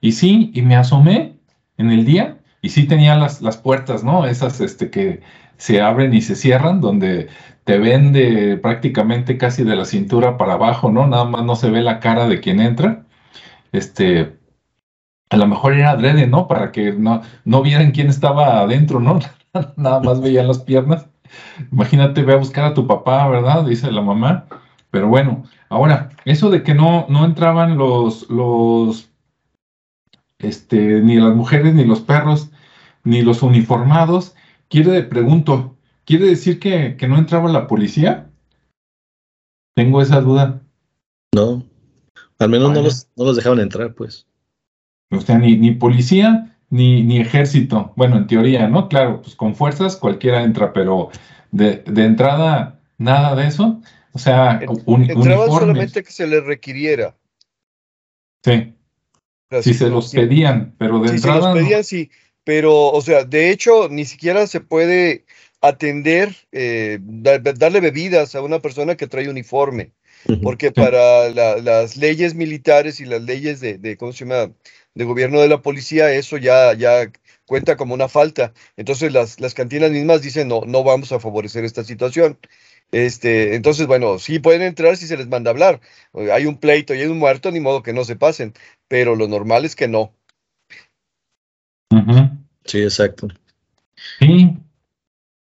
Y 0.00 0.12
sí, 0.12 0.50
y 0.54 0.62
me 0.62 0.76
asomé 0.76 1.38
en 1.78 1.90
el 1.90 2.04
día 2.04 2.38
y 2.62 2.70
sí 2.70 2.86
tenía 2.86 3.16
las, 3.16 3.42
las 3.42 3.56
puertas, 3.58 4.04
¿no? 4.04 4.26
Esas 4.26 4.60
este, 4.60 4.90
que 4.90 5.22
se 5.56 5.80
abren 5.80 6.14
y 6.14 6.22
se 6.22 6.36
cierran, 6.36 6.80
donde 6.80 7.28
te 7.64 7.78
vende 7.78 8.56
prácticamente 8.58 9.38
casi 9.38 9.64
de 9.64 9.76
la 9.76 9.84
cintura 9.84 10.36
para 10.38 10.54
abajo, 10.54 10.90
¿no? 10.90 11.06
Nada 11.06 11.24
más 11.24 11.44
no 11.44 11.56
se 11.56 11.70
ve 11.70 11.82
la 11.82 12.00
cara 12.00 12.28
de 12.28 12.40
quien 12.40 12.60
entra. 12.60 13.04
Este, 13.72 14.35
a 15.30 15.36
lo 15.36 15.46
mejor 15.46 15.74
era 15.74 15.90
adrede, 15.90 16.26
¿no? 16.26 16.48
Para 16.48 16.72
que 16.72 16.92
no, 16.92 17.22
no 17.44 17.62
vieran 17.62 17.92
quién 17.92 18.08
estaba 18.08 18.60
adentro, 18.60 19.00
¿no? 19.00 19.18
Nada 19.76 20.00
más 20.00 20.20
veían 20.20 20.48
las 20.48 20.60
piernas. 20.60 21.06
Imagínate, 21.72 22.22
ve 22.22 22.34
a 22.34 22.38
buscar 22.38 22.64
a 22.64 22.74
tu 22.74 22.86
papá, 22.86 23.28
¿verdad? 23.28 23.64
Dice 23.64 23.90
la 23.90 24.02
mamá. 24.02 24.46
Pero 24.90 25.08
bueno, 25.08 25.44
ahora, 25.68 26.10
eso 26.24 26.50
de 26.50 26.62
que 26.62 26.74
no, 26.74 27.06
no 27.08 27.24
entraban 27.24 27.76
los, 27.76 28.30
los, 28.30 29.10
este, 30.38 31.00
ni 31.00 31.16
las 31.16 31.34
mujeres, 31.34 31.74
ni 31.74 31.84
los 31.84 32.00
perros, 32.00 32.50
ni 33.04 33.22
los 33.22 33.42
uniformados, 33.42 34.34
quiere, 34.68 35.02
pregunto, 35.02 35.76
¿quiere 36.04 36.26
decir 36.26 36.60
que, 36.60 36.96
que 36.96 37.08
no 37.08 37.18
entraba 37.18 37.50
la 37.50 37.66
policía? 37.66 38.30
Tengo 39.74 40.00
esa 40.00 40.20
duda. 40.20 40.62
No, 41.34 41.62
al 42.38 42.48
menos 42.48 42.72
no 42.72 42.82
los, 42.82 43.08
no 43.16 43.24
los 43.24 43.36
dejaban 43.36 43.60
entrar, 43.60 43.94
pues. 43.94 44.26
O 45.10 45.20
sea, 45.20 45.38
ni, 45.38 45.56
ni 45.56 45.72
policía 45.72 46.56
ni, 46.70 47.02
ni 47.02 47.20
ejército. 47.20 47.92
Bueno, 47.96 48.16
en 48.16 48.26
teoría, 48.26 48.68
¿no? 48.68 48.88
Claro, 48.88 49.22
pues 49.22 49.34
con 49.36 49.54
fuerzas 49.54 49.96
cualquiera 49.96 50.42
entra, 50.42 50.72
pero 50.72 51.10
de, 51.50 51.82
de 51.86 52.04
entrada, 52.04 52.80
nada 52.98 53.34
de 53.34 53.46
eso. 53.46 53.80
O 54.12 54.18
sea, 54.18 54.60
un, 54.86 55.10
Entraba 55.10 55.46
solamente 55.46 56.02
que 56.02 56.12
se 56.12 56.26
le 56.26 56.40
requiriera. 56.40 57.14
Sí. 58.42 58.74
si 59.60 59.74
se 59.74 59.90
los 59.90 60.12
pedían, 60.12 60.74
pero 60.78 61.00
de 61.00 61.10
entrada. 61.10 61.40
Se 61.40 61.46
los 61.48 61.58
pedían, 61.58 61.84
sí. 61.84 62.10
Pero, 62.44 62.90
o 62.90 63.00
sea, 63.00 63.24
de 63.24 63.50
hecho, 63.50 63.88
ni 63.90 64.04
siquiera 64.04 64.46
se 64.46 64.60
puede 64.60 65.24
atender, 65.60 66.34
eh, 66.52 66.98
darle 67.00 67.80
bebidas 67.80 68.34
a 68.34 68.42
una 68.42 68.60
persona 68.60 68.94
que 68.94 69.08
trae 69.08 69.28
uniforme. 69.28 69.92
Porque 70.42 70.72
para 70.72 71.28
las 71.28 71.96
leyes 71.96 72.34
militares 72.34 73.00
y 73.00 73.04
las 73.04 73.22
leyes 73.22 73.60
de, 73.60 73.78
de, 73.78 73.96
¿cómo 73.96 74.12
se 74.12 74.24
llama? 74.24 74.52
de 74.96 75.04
gobierno 75.04 75.40
de 75.40 75.48
la 75.48 75.60
policía, 75.60 76.10
eso 76.10 76.38
ya, 76.38 76.72
ya 76.72 77.12
cuenta 77.46 77.76
como 77.76 77.94
una 77.94 78.08
falta. 78.08 78.54
Entonces 78.76 79.12
las, 79.12 79.40
las 79.40 79.52
cantinas 79.52 79.90
mismas 79.90 80.22
dicen, 80.22 80.48
no, 80.48 80.62
no 80.66 80.84
vamos 80.84 81.12
a 81.12 81.20
favorecer 81.20 81.64
esta 81.64 81.84
situación. 81.84 82.38
Este, 82.92 83.54
entonces, 83.56 83.86
bueno, 83.86 84.18
sí 84.18 84.38
pueden 84.38 84.62
entrar 84.62 84.96
si 84.96 85.06
se 85.06 85.18
les 85.18 85.28
manda 85.28 85.50
hablar. 85.50 85.80
Hay 86.32 86.46
un 86.46 86.56
pleito 86.56 86.94
y 86.94 87.02
hay 87.02 87.08
un 87.08 87.18
muerto, 87.18 87.50
ni 87.50 87.60
modo 87.60 87.82
que 87.82 87.92
no 87.92 88.04
se 88.04 88.16
pasen, 88.16 88.54
pero 88.88 89.16
lo 89.16 89.28
normal 89.28 89.66
es 89.66 89.76
que 89.76 89.86
no. 89.86 90.14
Sí, 92.64 92.82
exacto. 92.82 93.28
Sí, 94.18 94.56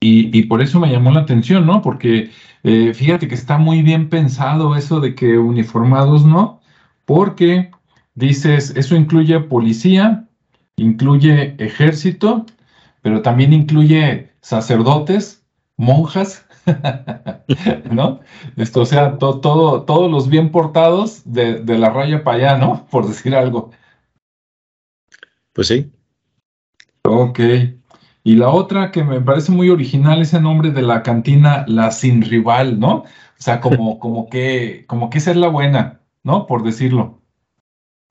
y, 0.03 0.38
y, 0.38 0.43
por 0.43 0.62
eso 0.62 0.79
me 0.81 0.91
llamó 0.91 1.12
la 1.12 1.22
atención, 1.22 1.65
¿no? 1.65 1.81
Porque 1.81 2.29
eh, 2.63 2.93
fíjate 2.93 3.29
que 3.29 3.36
está 3.36 3.57
muy 3.57 3.81
bien 3.81 4.10
pensado 4.10 4.75
eso 4.75 5.00
de 5.00 5.15
que 5.15 5.38
uniformados 5.38 6.25
no, 6.25 6.60
porque 7.05 7.72
dices, 8.13 8.74
eso 8.75 8.98
incluye 8.98 9.39
policía, 9.39 10.27
incluye 10.75 11.55
ejército, 11.57 12.45
pero 13.01 13.22
también 13.22 13.53
incluye 13.53 14.31
sacerdotes, 14.41 15.45
monjas, 15.77 16.45
¿no? 17.91 18.19
Esto, 18.57 18.81
o 18.81 18.86
sea, 18.86 19.17
todo, 19.17 19.83
todos 19.83 20.12
los 20.12 20.27
bien 20.27 20.51
portados 20.51 21.22
de, 21.25 21.62
de 21.62 21.77
la 21.77 21.89
raya 21.91 22.25
para 22.25 22.38
allá, 22.38 22.57
¿no? 22.57 22.86
Por 22.91 23.07
decir 23.07 23.36
algo. 23.36 23.72
Pues 25.53 25.69
sí. 25.69 25.93
Ok. 27.03 27.39
Y 28.24 28.36
la 28.36 28.50
otra 28.50 28.92
que 28.92 29.03
me 29.03 29.20
parece 29.20 29.51
muy 29.51 29.70
original 29.70 30.22
es 30.22 30.34
el 30.34 30.44
nombre 30.44 30.72
de 30.72 30.82
la 30.82 31.03
cantina 31.03 31.65
La 31.68 31.92
Sin 31.92 32.22
Rival, 32.22 32.80
¿no? 32.80 33.00
O 33.00 33.06
sea, 33.38 33.60
como, 33.60 34.00
como 34.00 34.30
que, 34.30 34.86
como 34.88 35.10
que 35.10 35.18
esa 35.18 35.32
es 35.32 35.38
la 35.38 35.50
buena, 35.50 36.01
¿no? 36.24 36.48
Por 36.48 36.63
decirlo. 36.63 37.22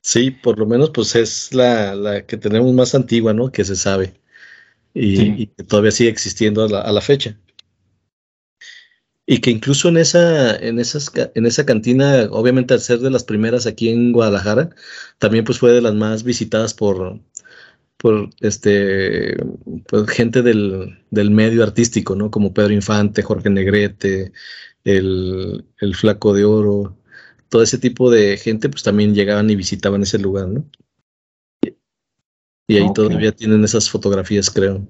Sí, 0.02 0.30
por 0.30 0.58
lo 0.58 0.66
menos 0.66 0.90
pues 0.90 1.14
es 1.14 1.54
la, 1.54 1.94
la 1.94 2.26
que 2.26 2.36
tenemos 2.36 2.72
más 2.74 2.94
antigua, 2.94 3.32
¿no? 3.32 3.50
Que 3.52 3.64
se 3.64 3.76
sabe. 3.76 4.14
Y, 4.94 5.46
que 5.46 5.64
todavía 5.64 5.90
sigue 5.92 6.10
existiendo 6.10 6.64
a 6.64 6.68
la, 6.68 6.80
a 6.82 6.92
la, 6.92 7.00
fecha. 7.00 7.38
Y 9.24 9.38
que 9.38 9.50
incluso 9.50 9.88
en 9.88 9.96
esa, 9.96 10.56
en, 10.56 10.78
esas, 10.78 11.10
en 11.34 11.46
esa 11.46 11.64
cantina, 11.64 12.28
obviamente 12.30 12.74
al 12.74 12.80
ser 12.80 12.98
de 12.98 13.10
las 13.10 13.24
primeras 13.24 13.66
aquí 13.66 13.88
en 13.88 14.12
Guadalajara, 14.12 14.70
también 15.18 15.44
pues 15.44 15.58
fue 15.58 15.72
de 15.72 15.80
las 15.80 15.94
más 15.94 16.24
visitadas 16.24 16.74
por, 16.74 17.20
por 18.02 18.30
este 18.40 19.36
pues, 19.88 20.10
gente 20.10 20.42
del, 20.42 20.98
del, 21.10 21.30
medio 21.30 21.62
artístico, 21.62 22.16
¿no? 22.16 22.32
Como 22.32 22.52
Pedro 22.52 22.72
Infante, 22.72 23.22
Jorge 23.22 23.48
Negrete, 23.48 24.32
el, 24.82 25.64
el 25.78 25.94
Flaco 25.94 26.34
de 26.34 26.44
Oro, 26.44 26.98
todo 27.48 27.62
ese 27.62 27.78
tipo 27.78 28.10
de 28.10 28.36
gente 28.38 28.68
pues 28.68 28.82
también 28.82 29.14
llegaban 29.14 29.48
y 29.50 29.54
visitaban 29.54 30.02
ese 30.02 30.18
lugar, 30.18 30.48
¿no? 30.48 30.64
Y 32.68 32.76
ahí 32.76 32.92
todavía 32.92 33.30
tienen 33.30 33.62
esas 33.62 33.88
fotografías, 33.88 34.50
creo. 34.50 34.84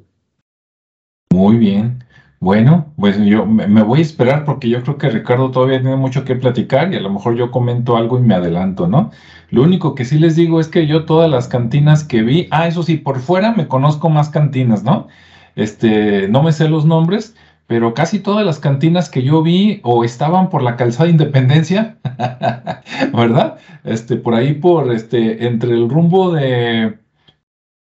Muy 1.31 1.59
bien. 1.59 2.03
Bueno, 2.43 2.93
pues 2.97 3.19
yo 3.25 3.47
me 3.47 3.85
voy 3.85 4.01
a 4.01 4.03
esperar 4.03 4.45
porque 4.45 4.69
yo 4.69 4.83
creo 4.83 4.99
que 4.99 5.09
Ricardo 5.11 5.53
todavía 5.53 5.81
tiene 5.81 5.95
mucho 5.95 6.25
que 6.25 6.35
platicar 6.35 6.93
y 6.93 6.97
a 6.97 7.01
lo 7.01 7.09
mejor 7.09 7.37
yo 7.37 7.53
comento 7.53 7.97
algo 7.97 8.19
y 8.19 8.23
me 8.23 8.35
adelanto, 8.35 8.89
¿no? 8.89 9.13
Lo 9.51 9.63
único 9.63 9.95
que 9.95 10.05
sí 10.05 10.19
les 10.19 10.35
digo 10.35 10.59
es 10.59 10.67
que 10.67 10.89
yo 10.89 11.05
todas 11.05 11.31
las 11.31 11.47
cantinas 11.47 12.03
que 12.03 12.23
vi, 12.23 12.49
ah, 12.51 12.67
eso 12.67 12.83
sí, 12.83 12.97
por 12.97 13.21
fuera 13.21 13.53
me 13.53 13.69
conozco 13.69 14.11
más 14.11 14.29
cantinas, 14.29 14.83
¿no? 14.83 15.07
Este, 15.55 16.27
no 16.27 16.43
me 16.43 16.51
sé 16.51 16.69
los 16.69 16.85
nombres, 16.85 17.37
pero 17.69 17.95
casi 17.95 18.19
todas 18.19 18.45
las 18.45 18.59
cantinas 18.59 19.09
que 19.09 19.23
yo 19.23 19.45
vi 19.45 19.81
o 19.85 20.03
estaban 20.03 20.51
por 20.51 20.65
la 20.65 20.75
calzada 20.75 21.09
Independencia, 21.09 21.99
¿verdad? 23.15 23.59
Este, 23.85 24.17
por 24.17 24.35
ahí, 24.35 24.55
por 24.55 24.91
este, 24.93 25.47
entre 25.47 25.71
el 25.75 25.89
rumbo 25.89 26.33
de, 26.33 26.99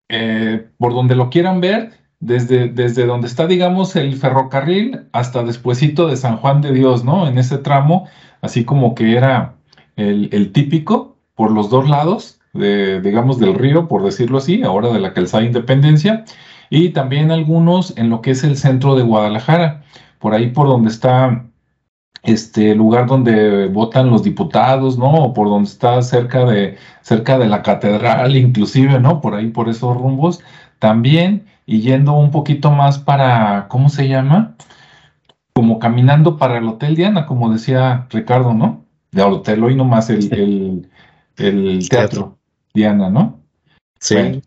eh, 0.07 0.69
por 0.77 0.93
donde 0.93 1.15
lo 1.15 1.29
quieran 1.29 1.59
ver, 1.59 2.04
desde, 2.19 2.69
desde 2.69 3.05
donde 3.05 3.27
está, 3.27 3.47
digamos, 3.47 3.95
el 3.95 4.15
ferrocarril 4.15 5.07
hasta 5.11 5.43
despuesito 5.43 6.07
de 6.07 6.17
San 6.17 6.37
Juan 6.37 6.61
de 6.61 6.73
Dios, 6.73 7.03
¿no? 7.03 7.27
En 7.27 7.37
ese 7.37 7.57
tramo, 7.57 8.07
así 8.41 8.65
como 8.65 8.95
que 8.95 9.15
era 9.15 9.55
el, 9.95 10.29
el 10.31 10.51
típico 10.51 11.17
por 11.35 11.51
los 11.51 11.69
dos 11.69 11.89
lados, 11.89 12.39
de, 12.53 13.01
digamos, 13.01 13.39
del 13.39 13.55
río, 13.55 13.87
por 13.87 14.03
decirlo 14.03 14.37
así, 14.37 14.63
ahora 14.63 14.89
de 14.89 14.99
la 14.99 15.13
calzada 15.13 15.43
Independencia 15.43 16.23
y 16.69 16.89
también 16.89 17.31
algunos 17.31 17.97
en 17.97 18.09
lo 18.09 18.21
que 18.21 18.31
es 18.31 18.43
el 18.43 18.57
centro 18.57 18.95
de 18.95 19.03
Guadalajara, 19.03 19.83
por 20.19 20.33
ahí 20.33 20.49
por 20.49 20.67
donde 20.67 20.89
está 20.89 21.45
este 22.23 22.73
lugar 22.73 23.05
donde 23.05 23.67
votan 23.67 24.09
los 24.09 24.23
diputados, 24.23 24.97
¿no? 24.97 25.11
O 25.11 25.33
por 25.33 25.47
donde 25.47 25.69
está 25.69 26.01
cerca 26.01 26.45
de, 26.45 26.77
cerca 27.01 27.37
de 27.37 27.47
la 27.47 27.61
catedral, 27.61 28.35
inclusive, 28.35 28.99
¿no? 28.99 29.21
Por 29.21 29.35
ahí, 29.35 29.47
por 29.47 29.69
esos 29.69 29.95
rumbos. 29.95 30.41
También, 30.79 31.44
y 31.65 31.81
yendo 31.81 32.13
un 32.13 32.31
poquito 32.31 32.71
más 32.71 32.99
para, 32.99 33.67
¿cómo 33.67 33.89
se 33.89 34.07
llama? 34.07 34.55
Como 35.53 35.79
caminando 35.79 36.37
para 36.37 36.57
el 36.57 36.67
Hotel 36.67 36.95
Diana, 36.95 37.25
como 37.25 37.51
decía 37.51 38.07
Ricardo, 38.09 38.53
¿no? 38.53 38.85
De 39.11 39.23
hotel, 39.23 39.63
hoy 39.63 39.75
nomás 39.75 40.09
el, 40.09 40.31
el, 40.33 40.89
el 41.37 41.89
teatro 41.89 42.37
Diana, 42.73 43.09
¿no? 43.09 43.39
Sí 43.99 44.41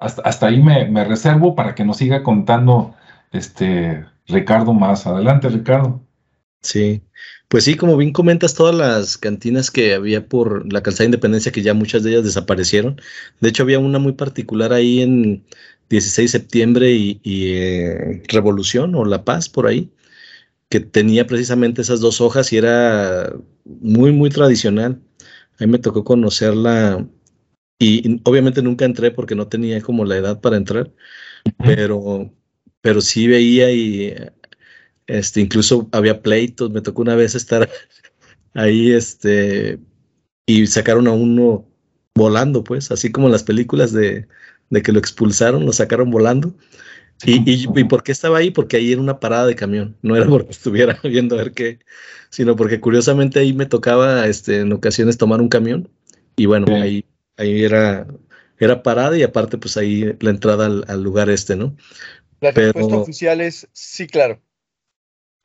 hasta, 0.00 0.46
ahí 0.46 0.60
me, 0.62 1.04
reservo 1.04 1.54
para 1.54 1.74
que 1.74 1.84
nos 1.84 1.98
siga 1.98 2.22
contando 2.22 2.94
este 3.32 4.04
Ricardo 4.26 4.72
más. 4.72 5.06
Adelante, 5.06 5.48
Ricardo. 5.50 6.00
Sí, 6.62 7.02
pues 7.48 7.64
sí, 7.64 7.74
como 7.76 7.96
bien 7.96 8.12
comentas, 8.12 8.54
todas 8.54 8.74
las 8.74 9.16
cantinas 9.16 9.70
que 9.70 9.94
había 9.94 10.28
por 10.28 10.70
la 10.72 10.82
calzada 10.82 11.04
de 11.04 11.06
Independencia, 11.06 11.52
que 11.52 11.62
ya 11.62 11.72
muchas 11.74 12.02
de 12.02 12.10
ellas 12.10 12.24
desaparecieron. 12.24 13.00
De 13.40 13.48
hecho, 13.48 13.62
había 13.62 13.78
una 13.78 13.98
muy 13.98 14.12
particular 14.12 14.72
ahí 14.72 15.00
en 15.00 15.44
16 15.88 16.32
de 16.32 16.38
septiembre 16.38 16.90
y, 16.92 17.20
eh, 17.24 18.22
Revolución 18.28 18.94
o 18.94 19.04
La 19.06 19.24
Paz, 19.24 19.48
por 19.48 19.66
ahí, 19.66 19.90
que 20.70 20.80
tenía 20.80 21.26
precisamente 21.26 21.82
esas 21.82 22.00
dos 22.00 22.20
hojas 22.20 22.52
y 22.52 22.58
era 22.58 23.32
muy, 23.64 24.12
muy 24.12 24.30
tradicional. 24.30 25.00
A 25.60 25.66
mí 25.66 25.72
me 25.72 25.78
tocó 25.78 26.04
conocerla 26.04 27.06
y, 27.78 28.20
obviamente 28.24 28.62
nunca 28.62 28.84
entré 28.86 29.10
porque 29.12 29.34
no 29.36 29.48
tenía 29.48 29.80
como 29.82 30.04
la 30.04 30.16
edad 30.18 30.40
para 30.40 30.56
entrar, 30.58 30.92
pero, 31.58 32.32
pero 32.82 33.00
sí 33.00 33.28
veía 33.28 33.72
y 33.72 34.14
este, 35.18 35.40
incluso 35.40 35.88
había 35.92 36.22
pleitos. 36.22 36.70
Me 36.70 36.80
tocó 36.80 37.02
una 37.02 37.14
vez 37.14 37.34
estar 37.34 37.68
ahí 38.54 38.92
este, 38.92 39.78
y 40.46 40.66
sacaron 40.66 41.08
a 41.08 41.12
uno 41.12 41.66
volando, 42.14 42.64
pues, 42.64 42.90
así 42.90 43.10
como 43.10 43.26
en 43.26 43.32
las 43.32 43.42
películas 43.42 43.92
de, 43.92 44.26
de 44.70 44.82
que 44.82 44.92
lo 44.92 44.98
expulsaron, 44.98 45.66
lo 45.66 45.72
sacaron 45.72 46.10
volando. 46.10 46.54
Y, 47.22 47.38
y, 47.50 47.68
y, 47.74 47.84
por 47.84 48.02
qué 48.02 48.12
estaba 48.12 48.38
ahí? 48.38 48.50
Porque 48.50 48.78
ahí 48.78 48.92
era 48.92 49.00
una 49.00 49.20
parada 49.20 49.46
de 49.46 49.54
camión, 49.54 49.94
no 50.00 50.16
era 50.16 50.26
porque 50.26 50.50
estuviera 50.52 50.98
viendo 51.04 51.34
a 51.34 51.38
ver 51.38 51.52
qué, 51.52 51.78
sino 52.30 52.56
porque 52.56 52.80
curiosamente 52.80 53.38
ahí 53.38 53.52
me 53.52 53.66
tocaba 53.66 54.26
este, 54.26 54.60
en 54.60 54.72
ocasiones 54.72 55.18
tomar 55.18 55.42
un 55.42 55.50
camión 55.50 55.90
y 56.36 56.46
bueno, 56.46 56.74
ahí 56.74 57.04
ahí 57.40 57.64
era, 57.64 58.06
era 58.58 58.82
parada 58.82 59.16
y 59.16 59.22
aparte 59.22 59.58
pues 59.58 59.76
ahí 59.76 60.16
la 60.20 60.30
entrada 60.30 60.66
al, 60.66 61.02
lugar 61.02 61.30
este, 61.30 61.56
¿no? 61.56 61.76
La 62.40 62.52
respuesta 62.52 62.96
oficial 62.96 63.40
es 63.40 63.66
sí, 63.72 64.06
claro. 64.06 64.40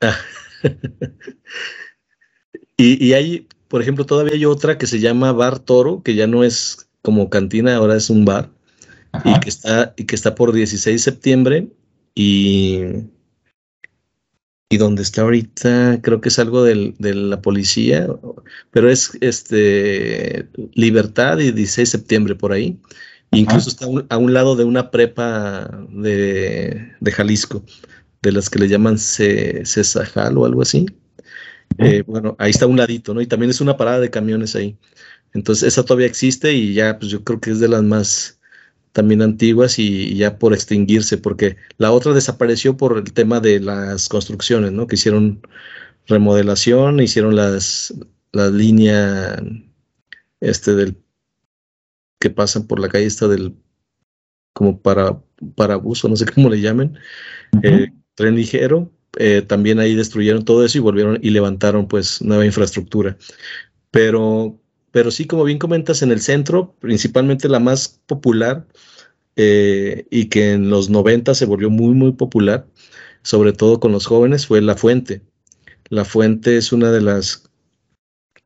y, 2.76 3.04
y 3.04 3.12
hay, 3.14 3.48
por 3.68 3.82
ejemplo, 3.82 4.06
todavía 4.06 4.34
hay 4.34 4.44
otra 4.44 4.78
que 4.78 4.86
se 4.86 5.00
llama 5.00 5.32
Bar 5.32 5.58
Toro, 5.58 6.02
que 6.02 6.14
ya 6.14 6.26
no 6.26 6.44
es 6.44 6.88
como 7.02 7.30
cantina, 7.30 7.76
ahora 7.76 7.96
es 7.96 8.10
un 8.10 8.24
bar, 8.24 8.50
y 9.24 9.40
que, 9.40 9.48
está, 9.48 9.94
y 9.96 10.04
que 10.04 10.14
está 10.14 10.34
por 10.34 10.52
16 10.52 10.94
de 10.94 10.98
septiembre 10.98 11.68
y, 12.14 12.80
y 14.68 14.76
donde 14.76 15.02
está 15.02 15.22
ahorita, 15.22 16.00
creo 16.02 16.20
que 16.20 16.28
es 16.28 16.38
algo 16.38 16.64
del, 16.64 16.94
de 16.98 17.14
la 17.14 17.40
policía, 17.40 18.08
pero 18.72 18.90
es 18.90 19.16
este 19.20 20.48
Libertad 20.74 21.38
y 21.38 21.52
16 21.52 21.76
de 21.76 21.98
septiembre 21.98 22.34
por 22.34 22.52
ahí. 22.52 22.78
Incluso 23.30 23.68
está 23.68 23.86
a 24.08 24.18
un 24.18 24.32
lado 24.32 24.56
de 24.56 24.64
una 24.64 24.90
prepa 24.90 25.70
de, 25.90 26.92
de 27.00 27.12
Jalisco, 27.12 27.64
de 28.26 28.32
las 28.32 28.50
que 28.50 28.58
le 28.58 28.68
llaman 28.68 28.98
Cesajal 28.98 30.36
o 30.36 30.44
algo 30.44 30.62
así. 30.62 30.84
Eh, 31.78 32.02
bueno, 32.06 32.34
ahí 32.40 32.50
está 32.50 32.66
un 32.66 32.76
ladito, 32.76 33.14
¿no? 33.14 33.20
Y 33.20 33.26
también 33.26 33.50
es 33.50 33.60
una 33.60 33.76
parada 33.76 34.00
de 34.00 34.10
camiones 34.10 34.56
ahí. 34.56 34.76
Entonces, 35.32 35.68
esa 35.68 35.84
todavía 35.84 36.08
existe 36.08 36.52
y 36.52 36.74
ya, 36.74 36.98
pues 36.98 37.12
yo 37.12 37.22
creo 37.22 37.40
que 37.40 37.52
es 37.52 37.60
de 37.60 37.68
las 37.68 37.84
más 37.84 38.40
también 38.90 39.22
antiguas 39.22 39.78
y, 39.78 40.16
ya 40.16 40.38
por 40.38 40.54
extinguirse, 40.54 41.18
porque 41.18 41.56
la 41.78 41.92
otra 41.92 42.14
desapareció 42.14 42.76
por 42.76 42.98
el 42.98 43.12
tema 43.12 43.38
de 43.38 43.60
las 43.60 44.08
construcciones, 44.08 44.72
¿no? 44.72 44.88
Que 44.88 44.96
hicieron 44.96 45.40
remodelación, 46.08 46.98
hicieron 47.00 47.36
las, 47.36 47.94
la 48.32 48.50
línea 48.50 49.40
este 50.40 50.74
del 50.74 50.96
que 52.18 52.30
pasan 52.30 52.66
por 52.66 52.80
la 52.80 52.88
calle 52.88 53.06
esta 53.06 53.28
del 53.28 53.54
como 54.52 54.80
para, 54.80 55.22
para 55.54 55.74
abuso, 55.74 56.08
no 56.08 56.16
sé 56.16 56.24
cómo 56.34 56.48
le 56.48 56.60
llamen, 56.60 56.98
eh, 57.62 57.92
tren 58.16 58.34
ligero, 58.34 58.90
eh, 59.18 59.42
también 59.42 59.78
ahí 59.78 59.94
destruyeron 59.94 60.44
todo 60.44 60.64
eso 60.64 60.78
y 60.78 60.80
volvieron 60.80 61.20
y 61.22 61.30
levantaron 61.30 61.86
pues 61.86 62.20
nueva 62.20 62.44
infraestructura. 62.44 63.16
Pero 63.92 64.58
pero 64.96 65.10
sí, 65.10 65.26
como 65.26 65.44
bien 65.44 65.58
comentas, 65.58 66.00
en 66.00 66.10
el 66.10 66.22
centro, 66.22 66.74
principalmente 66.80 67.50
la 67.50 67.60
más 67.60 68.00
popular 68.06 68.66
eh, 69.36 70.06
y 70.10 70.30
que 70.30 70.52
en 70.52 70.70
los 70.70 70.88
90 70.88 71.34
se 71.34 71.44
volvió 71.44 71.68
muy, 71.68 71.94
muy 71.94 72.12
popular, 72.12 72.66
sobre 73.20 73.52
todo 73.52 73.78
con 73.78 73.92
los 73.92 74.06
jóvenes, 74.06 74.46
fue 74.46 74.62
La 74.62 74.74
Fuente. 74.74 75.20
La 75.90 76.06
Fuente 76.06 76.56
es 76.56 76.72
una 76.72 76.90
de 76.92 77.02
las 77.02 77.50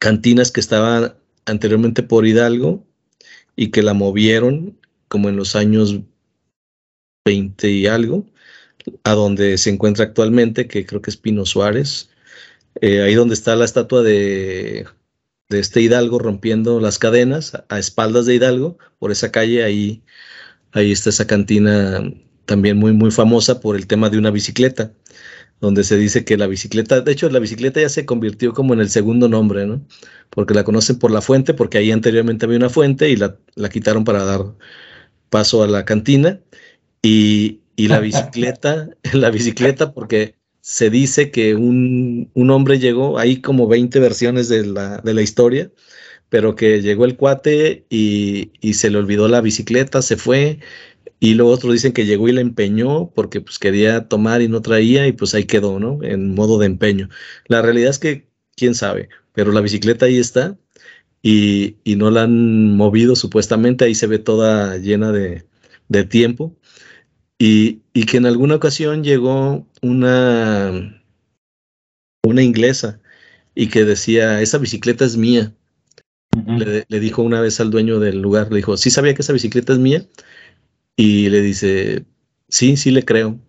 cantinas 0.01 0.51
que 0.51 0.59
estaba 0.59 1.17
anteriormente 1.47 2.03
por 2.03 2.27
Hidalgo 2.27 2.85
y 3.55 3.71
que 3.71 3.85
la 3.85 3.95
movieron 3.95 4.77
como 5.07 5.29
en 5.29 5.37
los 5.37 5.55
años 5.55 6.01
20 7.25 7.71
y 7.71 7.87
algo, 7.87 8.27
a 9.05 9.13
donde 9.13 9.59
se 9.59 9.71
encuentra 9.71 10.05
actualmente, 10.05 10.69
que 10.69 10.87
creo 10.87 11.03
que 11.03 11.11
es 11.11 11.17
Pino 11.17 11.47
Suárez, 11.47 12.11
eh, 12.81 13.03
ahí 13.03 13.15
donde 13.15 13.35
está 13.35 13.57
la 13.57 13.65
estatua 13.65 14.03
de 14.03 14.87
de 15.51 15.59
este 15.59 15.83
Hidalgo 15.83 16.19
rompiendo 16.19 16.81
las 16.81 16.99
cadenas 16.99 17.53
a, 17.69 17.79
espaldas 17.79 18.25
de 18.25 18.37
Hidalgo, 18.37 18.79
por 18.99 19.13
esa 19.13 19.31
calle, 19.33 19.65
ahí, 19.65 20.03
ahí 20.73 20.93
está 20.93 21.11
esa 21.11 21.27
cantina 21.27 22.03
también 22.47 22.79
muy, 22.79 22.93
muy 22.93 23.11
famosa 23.11 23.61
por 23.61 23.77
el 23.77 23.87
tema 23.87 24.11
de 24.11 24.19
una 24.19 24.31
bicicleta, 24.31 24.93
donde 25.61 25.85
se 25.85 25.97
dice 25.99 26.25
que 26.25 26.39
la 26.39 26.47
bicicleta, 26.47 27.01
de 27.01 27.13
hecho 27.13 27.29
la 27.29 27.41
bicicleta 27.41 27.81
ya 27.81 27.89
se 27.89 28.07
convirtió 28.07 28.55
como 28.55 28.75
en 28.75 28.81
el 28.81 28.91
segundo 28.91 29.29
nombre, 29.29 29.67
¿no? 29.67 29.85
Porque 30.31 30.55
la 30.55 30.65
conocen 30.65 30.99
por 30.99 31.11
la 31.11 31.21
fuente, 31.21 31.53
porque 31.53 31.79
ahí 31.79 31.91
anteriormente 31.91 32.47
había 32.47 32.59
una 32.59 32.71
fuente 32.71 33.11
y 33.11 33.17
la, 33.17 33.37
la 33.57 33.69
quitaron 33.69 34.05
para 34.05 34.25
dar 34.25 34.55
paso 35.31 35.63
a 35.63 35.67
la 35.69 35.85
cantina. 35.85 36.41
Y, 37.03 37.61
y 37.81 37.89
la 37.89 38.01
bicicleta, 38.01 38.91
la 39.15 39.31
bicicleta, 39.31 39.95
porque 39.95 40.35
se 40.61 40.91
dice 40.91 41.31
que 41.31 41.55
un, 41.55 42.31
hombre 42.51 42.79
llegó, 42.79 43.19
hay 43.19 43.41
como 43.41 43.69
20 43.69 43.99
versiones 44.01 44.49
de 44.51 44.67
la, 44.67 44.99
de 44.99 45.15
la 45.15 45.23
historia, 45.23 45.71
pero 46.29 46.55
que 46.55 46.83
llegó 46.83 47.07
el 47.07 47.17
cuate 47.17 47.87
y, 47.89 48.51
se 48.75 48.91
le 48.91 48.99
olvidó 48.99 49.29
la 49.29 49.41
bicicleta, 49.41 50.03
se 50.03 50.17
fue, 50.17 50.59
y 51.21 51.35
luego 51.35 51.53
otros 51.53 51.73
dicen 51.73 51.93
que 51.93 52.05
llegó 52.05 52.29
y 52.29 52.33
la 52.33 52.43
empeñó 52.43 53.11
porque 53.15 53.41
pues 53.41 53.59
quería 53.59 54.09
tomar 54.09 54.43
y 54.43 54.49
no 54.49 54.61
traía 54.61 55.07
y 55.07 55.13
pues 55.13 55.35
ahí 55.35 55.45
quedó, 55.45 55.81
¿no? 55.81 55.99
En 56.03 56.35
modo 56.35 56.59
de 56.59 56.67
empeño. 56.67 57.09
La 57.47 57.63
realidad 57.63 57.91
es 57.91 57.99
que, 57.99 58.29
quién 58.57 58.75
sabe, 58.75 59.09
pero 59.33 59.53
la 59.53 59.61
bicicleta 59.63 60.07
ahí 60.07 60.19
está 60.19 60.59
y, 61.23 61.77
no 61.87 62.11
la 62.11 62.25
han 62.25 62.77
movido 62.77 63.17
supuestamente, 63.17 63.85
ahí 63.87 63.95
se 63.95 64.07
ve 64.07 64.19
toda 64.19 64.77
llena 64.79 65.13
de, 65.13 65.47
de 65.89 66.05
tiempo 66.05 66.57
y, 67.43 67.81
que 68.05 68.19
en 68.19 68.27
alguna 68.27 68.57
ocasión 68.57 69.03
llegó 69.03 69.67
una, 69.81 71.03
una 72.23 72.43
inglesa 72.43 73.01
y 73.55 73.69
que 73.69 73.87
decía, 73.87 74.43
esa 74.43 74.59
bicicleta 74.59 75.07
es 75.07 75.17
mía. 75.17 75.55
le, 76.89 77.01
dijo 77.01 77.23
una 77.23 77.41
vez 77.41 77.59
al 77.61 77.71
dueño 77.71 77.99
del 77.99 78.21
lugar, 78.21 78.51
le 78.51 78.57
dijo, 78.57 78.77
¿sí 78.77 78.91
sabía 78.91 79.15
que 79.15 79.23
esa 79.23 79.33
bicicleta 79.33 79.73
es 79.73 79.79
mía? 79.79 80.07
Y 80.97 81.31
le 81.31 81.41
dice, 81.41 82.05
sí, 82.49 82.77
sí 82.77 82.91
le 82.91 83.05
creo. 83.07 83.41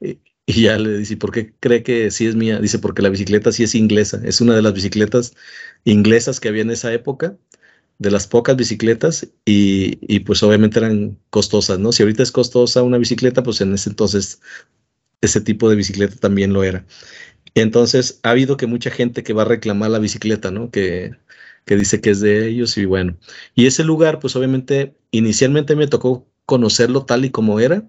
Y, 0.00 0.18
y 0.46 0.62
ya 0.62 0.78
le 0.78 0.96
dice, 0.98 1.18
¿por 1.18 1.30
qué 1.30 1.52
cree 1.60 1.82
que 1.82 2.10
sí 2.10 2.26
es 2.26 2.36
mía? 2.36 2.60
Dice, 2.60 2.78
porque 2.78 3.02
la 3.02 3.10
bicicleta 3.10 3.52
sí 3.52 3.62
es 3.62 3.74
inglesa. 3.74 4.22
Es 4.24 4.40
una 4.40 4.56
de 4.56 4.62
las 4.62 4.72
bicicletas 4.72 5.34
inglesas 5.84 6.40
que 6.40 6.48
había 6.48 6.62
en 6.62 6.70
esa 6.70 6.94
época 6.94 7.36
de 7.98 8.10
las 8.10 8.26
pocas 8.26 8.56
bicicletas 8.56 9.28
y, 9.44 10.20
pues 10.20 10.42
obviamente 10.42 10.78
eran 10.78 11.18
costosas, 11.30 11.78
¿no? 11.78 11.92
Si 11.92 12.02
ahorita 12.02 12.22
es 12.22 12.32
costosa 12.32 12.82
una 12.82 12.98
bicicleta, 12.98 13.42
pues 13.42 13.60
en 13.60 13.74
ese 13.74 13.90
entonces 13.90 14.40
ese 15.20 15.40
tipo 15.40 15.70
de 15.70 15.76
bicicleta 15.76 16.16
también 16.16 16.52
lo 16.52 16.64
era. 16.64 16.86
Entonces 17.54 18.20
ha 18.22 18.30
habido 18.30 18.56
que 18.56 18.66
mucha 18.66 18.90
gente 18.90 19.22
que 19.22 19.32
va 19.32 19.42
a 19.42 19.46
reclamar 19.46 19.90
la 19.90 19.98
bicicleta, 19.98 20.50
¿no? 20.50 20.70
Que, 20.70 21.12
que 21.64 21.76
dice 21.76 22.00
que 22.00 22.10
es 22.10 22.20
de 22.20 22.48
ellos 22.48 22.76
y 22.78 22.84
bueno. 22.84 23.16
Y 23.54 23.66
ese 23.66 23.84
lugar, 23.84 24.18
pues 24.20 24.36
obviamente, 24.36 24.94
inicialmente 25.10 25.76
me 25.76 25.86
tocó 25.86 26.26
conocerlo 26.46 27.04
tal 27.06 27.24
y 27.24 27.30
como 27.30 27.60
era, 27.60 27.88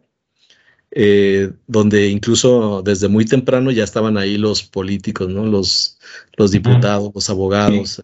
eh, 0.91 1.51
donde 1.67 2.07
incluso 2.09 2.81
desde 2.83 3.09
muy 3.09 3.25
temprano 3.25 3.71
ya 3.71 3.83
estaban 3.83 4.17
ahí 4.17 4.37
los 4.37 4.63
políticos, 4.63 5.29
¿no? 5.29 5.45
Los, 5.45 5.99
los 6.37 6.51
diputados, 6.51 7.11
los 7.13 7.29
abogados, 7.29 8.01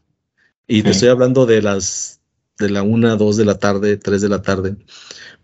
y 0.71 0.84
te 0.84 0.91
estoy 0.91 1.10
hablando 1.10 1.45
de 1.45 1.62
las 1.62 2.21
de 2.57 2.69
la 2.69 2.81
una, 2.81 3.17
dos 3.17 3.36
de 3.36 3.43
la 3.43 3.60
tarde, 3.60 3.97
tres 3.97 4.21
de 4.21 4.29
la 4.29 4.41
tarde. 4.41 4.77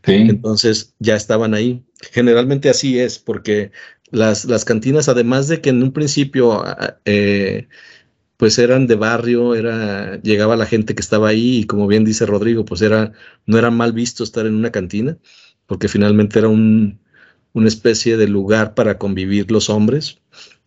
Entonces 0.03 0.95
ya 0.99 1.17
estaban 1.17 1.53
ahí. 1.53 1.83
Generalmente 2.13 2.69
así 2.69 2.97
es, 2.97 3.19
porque 3.19 3.71
las, 4.09 4.45
las 4.45 4.63
cantinas, 4.63 5.09
además 5.09 5.49
de 5.49 5.59
que 5.59 5.71
en 5.71 5.83
un 5.83 5.91
principio 5.91 6.63
eh, 7.03 7.67
pues 8.37 8.57
eran 8.57 8.87
de 8.87 8.95
barrio, 8.95 9.53
era, 9.53 10.21
llegaba 10.21 10.55
la 10.55 10.65
gente 10.65 10.95
que 10.95 11.01
estaba 11.01 11.27
ahí, 11.27 11.57
y 11.57 11.63
como 11.65 11.87
bien 11.87 12.05
dice 12.05 12.25
Rodrigo, 12.25 12.63
pues 12.63 12.81
era, 12.81 13.11
no 13.45 13.57
era 13.57 13.69
mal 13.69 13.91
visto 13.91 14.23
estar 14.23 14.45
en 14.45 14.55
una 14.55 14.71
cantina, 14.71 15.17
porque 15.65 15.89
finalmente 15.89 16.39
era 16.39 16.47
un, 16.47 16.99
una 17.51 17.67
especie 17.67 18.15
de 18.15 18.29
lugar 18.29 18.75
para 18.75 18.97
convivir 18.97 19.51
los 19.51 19.69
hombres. 19.69 20.19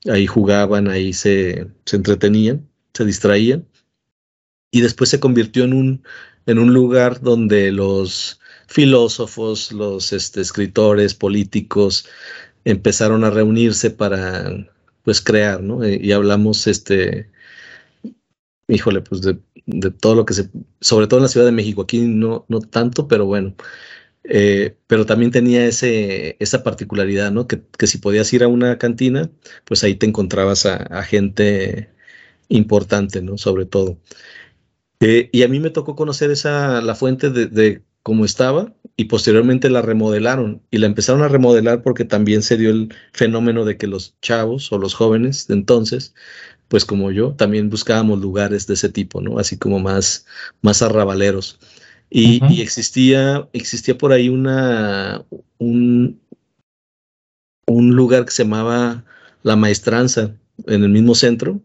Ahí 0.06 0.26
jugaban, 0.26 0.88
ahí 0.88 1.14
se, 1.14 1.68
se 1.86 1.96
entretenían, 1.96 2.68
se 2.92 3.06
distraían 3.06 3.69
y 4.70 4.80
después 4.80 5.10
se 5.10 5.20
convirtió 5.20 5.64
en 5.64 5.74
un, 5.74 6.02
en 6.46 6.58
un 6.58 6.72
lugar 6.74 7.20
donde 7.20 7.72
los 7.72 8.40
filósofos, 8.68 9.72
los 9.72 10.12
este, 10.12 10.40
escritores, 10.40 11.14
políticos 11.14 12.06
empezaron 12.64 13.24
a 13.24 13.30
reunirse 13.30 13.90
para 13.90 14.66
pues 15.02 15.20
crear, 15.20 15.62
¿no? 15.62 15.82
Eh, 15.84 15.98
y 16.02 16.12
hablamos, 16.12 16.66
este, 16.66 17.30
híjole, 18.68 19.00
pues 19.02 19.22
de, 19.22 19.38
todo 20.00 20.14
lo 20.14 20.24
que 20.24 20.34
se, 20.34 20.50
sobre 20.80 21.06
todo 21.06 21.18
en 21.18 21.24
la 21.24 21.28
Ciudad 21.28 21.46
de 21.46 21.52
México, 21.52 21.82
aquí 21.82 22.00
no, 22.00 22.44
no 22.48 22.60
tanto, 22.60 23.08
pero 23.08 23.26
bueno, 23.26 23.54
eh, 24.24 24.76
pero 24.86 25.06
también 25.06 25.30
tenía 25.32 25.66
ese, 25.66 26.36
esa 26.40 26.62
particularidad, 26.62 27.32
¿no? 27.32 27.46
Que, 27.48 27.62
si 27.86 27.98
podías 27.98 28.32
ir 28.32 28.44
a 28.44 28.48
una 28.48 28.78
cantina, 28.78 29.30
pues 29.64 29.84
ahí 29.84 29.94
te 29.96 30.06
encontrabas 30.06 30.66
a, 30.66 30.76
a 30.76 31.02
gente 31.02 31.90
importante, 32.48 33.22
¿no? 33.22 33.38
Sobre 33.38 33.66
todo. 33.66 33.98
Eh, 35.00 35.30
y 35.32 35.42
a 35.42 35.48
mí 35.48 35.60
me 35.60 35.70
tocó 35.70 35.96
conocer 35.96 36.30
esa, 36.30 36.82
la 36.82 36.94
fuente 36.94 37.30
de, 37.30 37.82
cómo 38.02 38.24
estaba 38.24 38.74
y 38.96 39.06
posteriormente 39.06 39.68
la 39.70 39.82
remodelaron 39.82 40.62
y 40.70 40.78
la 40.78 40.86
empezaron 40.86 41.22
a 41.22 41.28
remodelar 41.28 41.82
porque 41.82 42.04
también 42.04 42.42
se 42.42 42.56
dio 42.56 42.70
el 42.70 42.94
fenómeno 43.12 43.64
de 43.64 43.76
que 43.76 43.86
los 43.86 44.18
chavos 44.20 44.72
o 44.72 44.78
los 44.78 44.94
jóvenes 44.94 45.46
de 45.48 45.54
entonces, 45.54 46.14
pues 46.68 46.84
como 46.84 47.10
yo, 47.10 47.32
también 47.34 47.70
buscábamos 47.70 48.20
lugares 48.20 48.66
de 48.66 48.74
ese 48.74 48.88
tipo, 48.88 49.20
¿no? 49.20 49.38
Así 49.38 49.58
como 49.58 49.80
más, 49.80 50.26
más 50.62 50.82
arrabaleros. 50.82 51.58
Y, 52.10 52.60
existía, 52.60 53.48
existía 53.52 53.96
por 53.96 54.12
ahí 54.12 54.28
una, 54.28 55.24
un, 55.58 56.20
un 57.66 57.94
lugar 57.94 58.24
que 58.24 58.32
se 58.32 58.42
llamaba 58.42 59.04
La 59.42 59.56
Maestranza 59.56 60.34
en 60.66 60.82
el 60.82 60.90
mismo 60.90 61.14
centro, 61.14 61.60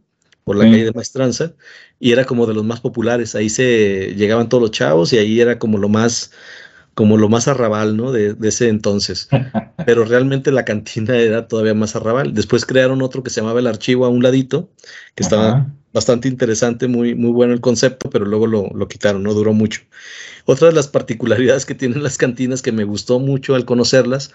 por 0.45 0.55
la 0.55 0.65
calle 0.65 0.86
de 0.86 0.93
Maestranza, 0.93 1.53
y 1.99 2.12
era 2.12 2.23
como 2.23 2.45
de 2.45 2.53
los 2.53 2.63
más 2.63 2.79
populares. 2.79 3.34
Ahí 3.36 3.49
se 3.49 4.13
llegaban 4.15 4.47
todos 4.47 4.62
los 4.62 4.71
chavos 4.71 5.12
y 5.12 5.17
ahí 5.17 5.41
era 5.41 5.58
como 5.58 5.79
lo 5.79 5.89
más, 5.89 6.31
como 6.93 7.17
lo 7.17 7.29
más 7.29 7.47
arrabal, 7.47 7.97
¿no? 7.97 8.12
De, 8.12 8.36
ese 8.43 8.69
entonces. 8.69 9.27
Pero 9.88 10.05
realmente 10.05 10.51
la 10.51 10.63
cantina 10.63 11.17
era 11.17 11.47
todavía 11.47 11.73
más 11.73 11.95
arrabal. 11.95 12.36
Después 12.36 12.63
crearon 12.65 13.01
otro 13.01 13.23
que 13.23 13.31
se 13.31 13.41
llamaba 13.41 13.60
el 13.60 13.65
archivo 13.65 14.05
a 14.05 14.10
un 14.10 14.21
ladito, 14.21 14.69
que 15.15 15.23
estaba 15.23 15.67
bastante 15.91 16.27
interesante, 16.27 16.88
muy, 16.88 17.15
muy 17.15 17.31
bueno 17.31 17.53
el 17.53 17.62
concepto, 17.62 18.10
pero 18.10 18.25
luego 18.25 18.47
lo, 18.47 18.67
lo, 18.67 18.88
quitaron, 18.88 19.23
no 19.23 19.34
duró 19.34 19.53
mucho. 19.53 19.81
Otra 20.45 20.67
de 20.67 20.75
las 20.75 20.89
particularidades 20.89 21.65
que 21.65 21.73
tienen 21.73 22.03
las 22.03 22.17
cantinas 22.17 22.62
que 22.62 22.71
me 22.71 22.84
gustó 22.84 23.19
mucho 23.19 23.55
al 23.55 23.65
conocerlas 23.65 24.31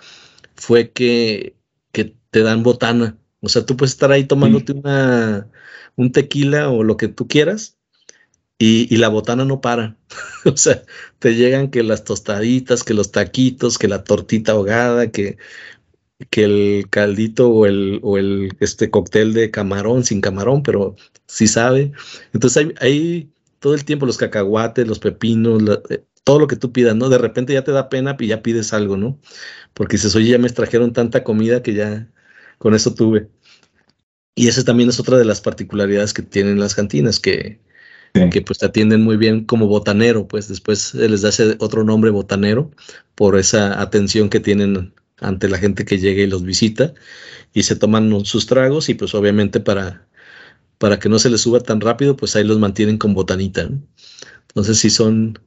fue 0.56 0.90
que, 0.90 1.54
que 1.92 2.16
te 2.30 2.40
dan 2.40 2.62
botana. 2.62 3.16
O 3.42 3.48
sea, 3.48 3.64
tú 3.64 3.76
puedes 3.76 3.92
estar 3.92 4.10
ahí 4.10 4.24
tomándote 4.24 4.72
una, 4.72 5.48
un 5.96 6.12
tequila 6.12 6.70
o 6.70 6.84
lo 6.84 6.96
que 6.96 7.08
tú 7.08 7.28
quieras 7.28 7.78
y, 8.62 8.96
la 8.98 9.08
botana 9.08 9.44
no 9.46 9.62
para. 9.62 9.96
o 10.44 10.56
sea, 10.56 10.82
te 11.18 11.34
llegan 11.34 11.70
que 11.70 11.82
las 11.82 12.04
tostaditas, 12.04 12.84
que 12.84 12.94
los 12.94 13.10
taquitos, 13.10 13.78
que 13.78 13.88
la 13.88 14.04
tortita 14.04 14.52
ahogada, 14.52 15.10
que, 15.10 15.38
que 16.28 16.44
el 16.44 16.86
caldito 16.90 17.48
o 17.50 17.66
el, 17.66 18.00
o 18.02 18.18
el 18.18 18.54
este 18.60 18.90
cóctel 18.90 19.32
de 19.32 19.50
camarón, 19.50 20.04
sin 20.04 20.20
camarón, 20.20 20.62
pero 20.62 20.94
sí 21.26 21.46
sabe. 21.48 21.92
Entonces 22.34 22.68
hay, 22.80 23.30
todo 23.60 23.74
el 23.74 23.84
tiempo 23.86 24.06
los 24.06 24.18
cacahuates, 24.18 24.86
los 24.86 24.98
pepinos, 24.98 25.62
eh, 25.88 26.04
todo 26.24 26.38
lo 26.38 26.46
que 26.46 26.56
tú 26.56 26.70
pidas, 26.72 26.94
¿no? 26.96 27.08
De 27.08 27.18
repente 27.18 27.54
ya 27.54 27.64
te 27.64 27.72
da 27.72 27.88
pena 27.88 28.16
y 28.18 28.26
ya 28.26 28.42
pides 28.42 28.74
algo, 28.74 28.96
¿no? 28.98 29.18
Porque 29.74 29.96
dices, 29.96 30.14
oye, 30.16 30.30
ya 30.30 30.38
me 30.38 30.46
extrajeron 30.48 30.92
tanta 30.92 31.24
comida 31.24 31.62
que 31.62 31.74
ya 31.74 32.10
con 32.58 32.74
eso 32.74 32.94
tuve. 32.94 33.28
Y 34.40 34.48
esa 34.48 34.64
también 34.64 34.88
es 34.88 34.98
otra 34.98 35.18
de 35.18 35.26
las 35.26 35.42
particularidades 35.42 36.14
que 36.14 36.22
tienen 36.22 36.58
las 36.58 36.74
cantinas, 36.74 37.20
que, 37.20 37.60
que 38.14 38.40
pues 38.40 38.58
te 38.58 38.64
atienden 38.64 39.02
muy 39.02 39.18
bien 39.18 39.44
como 39.44 39.66
botanero, 39.66 40.26
pues 40.28 40.48
después 40.48 40.78
se 40.78 41.10
les 41.10 41.20
da 41.20 41.28
ese 41.28 41.56
otro 41.58 41.84
nombre 41.84 42.10
botanero 42.10 42.70
por 43.14 43.38
esa 43.38 43.78
atención 43.82 44.30
que 44.30 44.40
tienen 44.40 44.94
ante 45.18 45.46
la 45.46 45.58
gente 45.58 45.84
que 45.84 45.98
llega 45.98 46.22
y 46.22 46.26
los 46.26 46.42
visita 46.42 46.94
y 47.52 47.64
se 47.64 47.76
toman 47.76 48.24
sus 48.24 48.46
tragos 48.46 48.88
y 48.88 48.94
pues 48.94 49.14
obviamente 49.14 49.60
para, 49.60 50.08
para 50.78 50.98
que 50.98 51.10
no 51.10 51.18
se 51.18 51.28
les 51.28 51.42
suba 51.42 51.60
tan 51.60 51.82
rápido, 51.82 52.16
pues 52.16 52.34
ahí 52.34 52.44
los 52.44 52.58
mantienen 52.58 52.96
con 52.96 53.12
botanita. 53.12 53.68
Entonces 54.48 54.78
sí 54.78 54.88
son, 54.88 55.38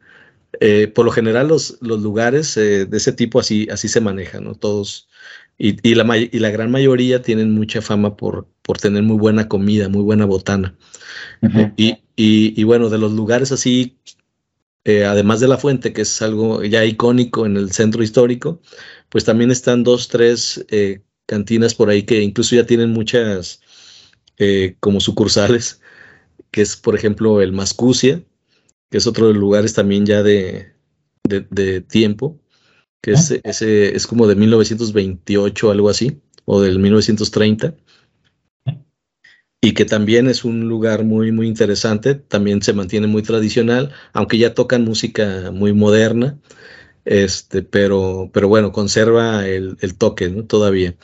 eh, 0.60 0.88
por 0.88 1.06
lo 1.06 1.12
general 1.12 1.48
los, 1.48 1.80
los 1.82 2.00
lugares 2.04 2.56
eh, 2.58 2.86
de 2.86 2.98
ese 2.98 3.12
tipo 3.12 3.40
así, 3.40 3.68
así 3.72 3.88
se 3.88 4.02
manejan, 4.02 4.44
¿no? 4.44 4.54
Todos, 4.54 5.10
y, 5.58 5.78
y, 5.88 5.96
la, 5.96 6.18
y 6.18 6.40
la 6.40 6.50
gran 6.50 6.72
mayoría 6.72 7.22
tienen 7.22 7.52
mucha 7.54 7.82
fama 7.82 8.18
por, 8.18 8.48
por 8.62 8.80
tener 8.80 9.04
muy 9.04 9.18
buena 9.18 9.48
comida, 9.48 9.90
muy 9.90 10.04
buena 10.04 10.26
botana. 10.26 10.76
y, 11.78 11.98
y, 12.16 12.64
bueno, 12.64 12.90
de 12.90 12.98
los 12.98 13.12
lugares 13.14 13.52
así, 13.52 13.98
eh, 14.86 15.06
además 15.06 15.40
de 15.40 15.48
la 15.48 15.58
fuente, 15.58 15.94
que 15.94 16.02
es 16.02 16.22
algo 16.22 16.64
ya 16.64 16.86
icónico 16.86 17.46
en 17.46 17.58
el 17.58 17.72
centro 17.72 18.04
histórico, 18.04 18.62
pues 19.10 19.26
también 19.26 19.52
están 19.52 19.84
dos, 19.84 20.08
tres 20.08 20.66
eh, 20.70 21.02
cantinas 21.26 21.76
por 21.76 21.90
ahí 21.90 22.04
que 22.04 22.22
incluso 22.22 22.56
ya 22.56 22.66
tienen 22.66 22.92
muchas 22.92 23.62
eh, 24.38 24.76
como 24.80 25.00
sucursales, 25.00 25.82
que 26.52 26.62
es 26.62 26.76
por 26.76 26.96
ejemplo 26.96 27.42
el 27.42 27.54
Mascucia, 27.54 28.24
que 28.90 28.98
es 28.98 29.08
otro 29.08 29.28
de 29.28 29.34
los 29.34 29.42
lugares 29.42 29.74
también 29.74 30.06
ya 30.06 30.24
de, 30.24 30.74
de, 31.24 31.82
tiempo, 31.82 32.40
que 33.04 33.12
es, 33.12 33.32
ese, 33.44 33.96
es 33.96 34.08
como 34.08 34.26
de 34.26 34.36
1928, 34.36 35.70
algo 35.70 35.90
así, 35.90 36.22
o 36.46 36.62
del 36.62 36.80
1930 36.80 37.76
y 39.64 39.74
que 39.74 39.86
también 39.86 40.28
es 40.28 40.44
un 40.44 40.68
lugar 40.68 41.06
muy, 41.06 41.32
muy 41.32 41.48
interesante, 41.48 42.16
también 42.16 42.62
se 42.62 42.74
mantiene 42.74 43.08
muy 43.08 43.24
tradicional, 43.24 43.94
aunque 44.12 44.38
ya 44.38 44.54
tocan 44.54 44.84
música 44.84 45.52
muy 45.54 45.72
moderna, 45.72 46.38
este, 47.06 47.62
pero, 47.62 48.30
pero 48.34 48.50
bueno, 48.50 48.74
conserva 48.74 49.48
el, 49.48 49.78
toque 49.98 50.28
¿no? 50.28 50.44
todavía. 50.44 50.98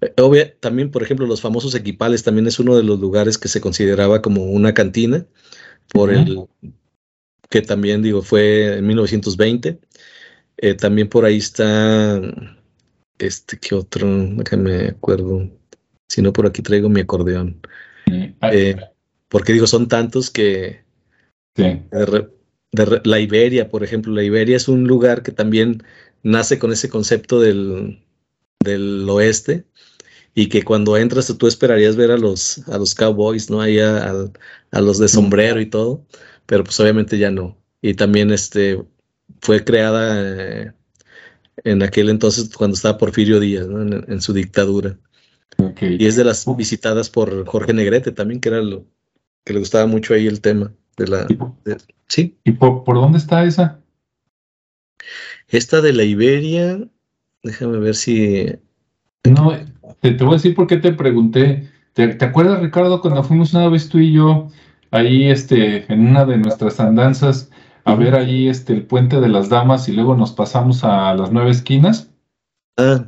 Eh, 0.00 0.12
obvia, 0.18 0.58
también, 0.58 0.90
por 0.90 1.04
ejemplo, 1.04 1.24
los 1.28 1.40
famosos 1.40 1.76
equipales 1.76 2.24
también 2.24 2.48
es 2.48 2.58
uno 2.58 2.76
de 2.76 2.82
los 2.82 2.98
lugares 2.98 3.38
que 3.38 3.46
se 3.46 3.60
consideraba 3.60 4.22
como 4.22 4.42
una 4.42 4.74
cantina, 4.74 5.26
por 5.92 6.12
el 6.12 6.46
que 7.48 7.62
también 7.62 8.02
digo 8.02 8.22
fue 8.22 8.78
en 8.78 8.88
1920. 8.88 9.78
Eh, 10.64 10.74
también 10.74 11.10
por 11.10 11.26
ahí 11.26 11.36
está, 11.36 12.22
este, 13.18 13.58
¿qué 13.58 13.74
otro? 13.74 14.08
Déjame 14.08 14.86
acuerdo. 14.88 15.50
Si 16.08 16.22
no, 16.22 16.32
por 16.32 16.46
aquí 16.46 16.62
traigo 16.62 16.88
mi 16.88 17.02
acordeón. 17.02 17.60
Eh, 18.50 18.74
porque 19.28 19.52
digo, 19.52 19.66
son 19.66 19.88
tantos 19.88 20.30
que 20.30 20.82
la 21.54 23.20
Iberia, 23.20 23.68
por 23.68 23.84
ejemplo, 23.84 24.14
la 24.14 24.22
Iberia 24.22 24.56
es 24.56 24.66
un 24.66 24.84
lugar 24.84 25.22
que 25.22 25.32
también 25.32 25.82
nace 26.22 26.58
con 26.58 26.72
ese 26.72 26.88
concepto 26.88 27.40
del, 27.40 28.00
oeste 29.10 29.66
y 30.34 30.48
que 30.48 30.62
cuando 30.62 30.96
entras 30.96 31.30
tú 31.36 31.46
esperarías 31.46 31.94
ver 31.94 32.10
a 32.10 32.16
los, 32.16 32.66
a 32.68 32.78
los 32.78 32.94
cowboys, 32.94 33.50
¿no? 33.50 33.60
Ahí 33.60 33.80
a, 33.80 34.30
los 34.72 34.98
de 34.98 35.08
sombrero 35.08 35.60
y 35.60 35.66
todo, 35.66 36.06
pero 36.46 36.64
pues 36.64 36.80
obviamente 36.80 37.18
ya 37.18 37.30
no. 37.30 37.58
Y 37.82 37.92
también 37.92 38.30
este, 38.30 38.82
fue 39.40 39.64
creada 39.64 40.16
eh, 40.20 40.72
en 41.64 41.82
aquel 41.82 42.08
entonces 42.08 42.50
cuando 42.54 42.74
estaba 42.74 42.98
Porfirio 42.98 43.40
Díaz, 43.40 43.66
en, 43.66 44.20
su 44.20 44.32
dictadura. 44.32 44.96
Y 45.80 46.06
es 46.06 46.16
de 46.16 46.24
las 46.24 46.44
visitadas 46.56 47.10
por 47.10 47.46
Jorge 47.46 47.72
Negrete 47.72 48.10
también, 48.10 48.40
que 48.40 48.48
era 48.48 48.60
lo 48.60 48.84
que 49.44 49.52
le 49.52 49.60
gustaba 49.60 49.86
mucho 49.86 50.14
ahí 50.14 50.26
el 50.26 50.40
tema 50.40 50.72
de 50.96 51.08
la. 51.08 51.26
sí. 52.08 52.36
¿Y 52.44 52.52
por, 52.52 52.84
dónde 52.86 53.18
está 53.18 53.44
esa? 53.44 53.80
Esta 55.48 55.80
de 55.80 55.92
la 55.92 56.04
Iberia, 56.04 56.80
déjame 57.42 57.78
ver 57.78 57.94
si. 57.94 58.46
No, 59.24 59.52
te, 60.00 60.12
voy 60.12 60.34
a 60.34 60.36
decir 60.36 60.54
por 60.54 60.66
qué 60.66 60.78
te 60.78 60.92
pregunté. 60.92 61.68
¿Te, 61.92 62.16
acuerdas, 62.24 62.60
Ricardo, 62.60 63.00
cuando 63.00 63.22
fuimos 63.22 63.54
una 63.54 63.68
vez 63.68 63.88
tú 63.88 63.98
y 63.98 64.12
yo 64.12 64.48
ahí 64.90 65.30
este, 65.30 65.90
en 65.92 66.08
una 66.08 66.24
de 66.24 66.38
nuestras 66.38 66.80
andanzas 66.80 67.50
a 67.84 67.94
ver 67.94 68.14
ahí 68.14 68.48
este, 68.48 68.72
el 68.72 68.82
puente 68.82 69.20
de 69.20 69.28
las 69.28 69.48
damas 69.48 69.88
y 69.88 69.92
luego 69.92 70.16
nos 70.16 70.32
pasamos 70.32 70.84
a 70.84 71.14
las 71.14 71.32
nueve 71.32 71.50
esquinas? 71.50 72.10
Ah, 72.76 73.04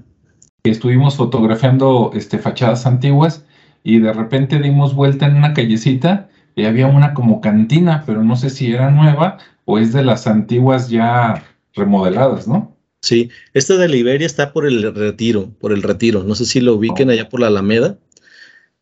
estuvimos 0.70 1.16
fotografiando 1.16 2.10
este, 2.14 2.38
fachadas 2.38 2.86
antiguas 2.86 3.44
y 3.82 4.00
de 4.00 4.12
repente 4.12 4.58
dimos 4.58 4.94
vuelta 4.94 5.26
en 5.26 5.36
una 5.36 5.54
callecita 5.54 6.28
y 6.54 6.64
había 6.64 6.86
una 6.86 7.14
como 7.14 7.40
cantina, 7.40 8.02
pero 8.06 8.22
no 8.22 8.36
sé 8.36 8.50
si 8.50 8.72
era 8.72 8.90
nueva 8.90 9.38
o 9.64 9.78
es 9.78 9.92
de 9.92 10.02
las 10.02 10.26
antiguas 10.26 10.88
ya 10.88 11.44
remodeladas, 11.74 12.48
¿no? 12.48 12.76
Sí, 13.02 13.30
esta 13.52 13.76
de 13.76 13.88
Liberia 13.88 14.26
está 14.26 14.52
por 14.52 14.66
el 14.66 14.94
retiro, 14.94 15.50
por 15.60 15.72
el 15.72 15.82
retiro. 15.82 16.24
No 16.24 16.34
sé 16.34 16.46
si 16.46 16.60
lo 16.60 16.74
ubiquen 16.74 17.10
allá 17.10 17.28
por 17.28 17.40
la 17.40 17.48
Alameda, 17.48 17.98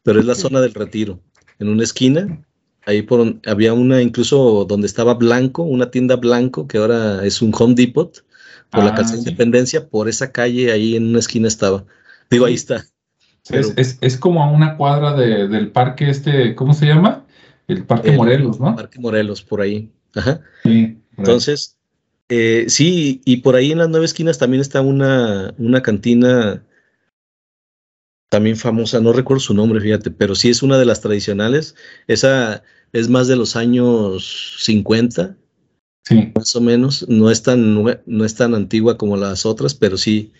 pero 0.02 0.20
es 0.20 0.24
la 0.24 0.34
zona 0.34 0.60
del 0.60 0.72
retiro. 0.72 1.20
En 1.58 1.68
una 1.68 1.82
esquina, 1.82 2.42
ahí 2.86 3.02
por 3.02 3.36
había 3.46 3.72
una 3.72 4.02
incluso 4.02 4.64
donde 4.64 4.86
estaba 4.86 5.14
Blanco, 5.14 5.62
una 5.62 5.90
tienda 5.90 6.16
Blanco, 6.16 6.66
que 6.66 6.78
ahora 6.78 7.24
es 7.24 7.42
un 7.42 7.52
Home 7.58 7.74
Depot 7.74 8.24
por 8.70 8.84
la 8.84 8.90
ah, 8.90 8.94
Casa 8.94 9.12
de 9.12 9.18
Independencia, 9.20 9.88
por 9.88 10.08
esa 10.08 10.32
calle 10.32 10.72
ahí 10.72 10.96
en 10.96 11.08
una 11.08 11.20
esquina 11.20 11.48
estaba. 11.48 11.84
Digo, 12.30 12.46
ahí 12.46 12.54
está. 12.54 12.84
Es, 13.50 14.16
como 14.18 14.42
a 14.42 14.50
una 14.50 14.76
cuadra 14.76 15.14
del 15.14 15.70
parque 15.70 16.08
este, 16.08 16.54
¿cómo 16.54 16.72
se 16.72 16.86
llama? 16.86 17.24
El 17.68 17.84
Parque 17.84 18.12
Morelos, 18.12 18.58
¿no? 18.58 18.74
Parque 18.74 18.98
Morelos, 18.98 19.42
por 19.42 19.60
ahí. 19.60 19.90
Ajá. 20.14 20.40
Sí, 20.62 20.98
Entonces, 21.16 21.76
eh, 22.28 22.64
sí, 22.68 23.20
y 23.24 23.38
por 23.38 23.54
ahí 23.54 23.72
en 23.72 23.78
las 23.78 23.88
nueve 23.88 24.06
esquinas 24.06 24.38
también 24.38 24.60
está 24.60 24.80
una, 24.80 25.54
una 25.58 25.82
cantina 25.82 26.62
también 28.28 28.56
famosa, 28.56 29.00
no 29.00 29.12
recuerdo 29.12 29.40
su 29.40 29.54
nombre, 29.54 29.80
fíjate, 29.80 30.10
pero 30.10 30.34
sí 30.34 30.50
es 30.50 30.62
una 30.62 30.78
de 30.78 30.86
las 30.86 31.00
tradicionales. 31.00 31.76
Esa 32.06 32.62
es 32.92 33.08
más 33.08 33.28
de 33.28 33.36
los 33.36 33.56
años 33.56 34.56
50, 34.60 35.36
Sí. 36.04 36.32
Más 36.34 36.54
o 36.54 36.60
menos. 36.60 37.08
No 37.08 37.30
es 37.30 37.42
tan, 37.42 37.82
no 37.82 38.24
es 38.24 38.34
tan 38.34 38.54
antigua 38.54 38.98
como 38.98 39.16
las 39.16 39.46
otras, 39.46 39.74
pero 39.74 39.96
sí, 39.96 40.32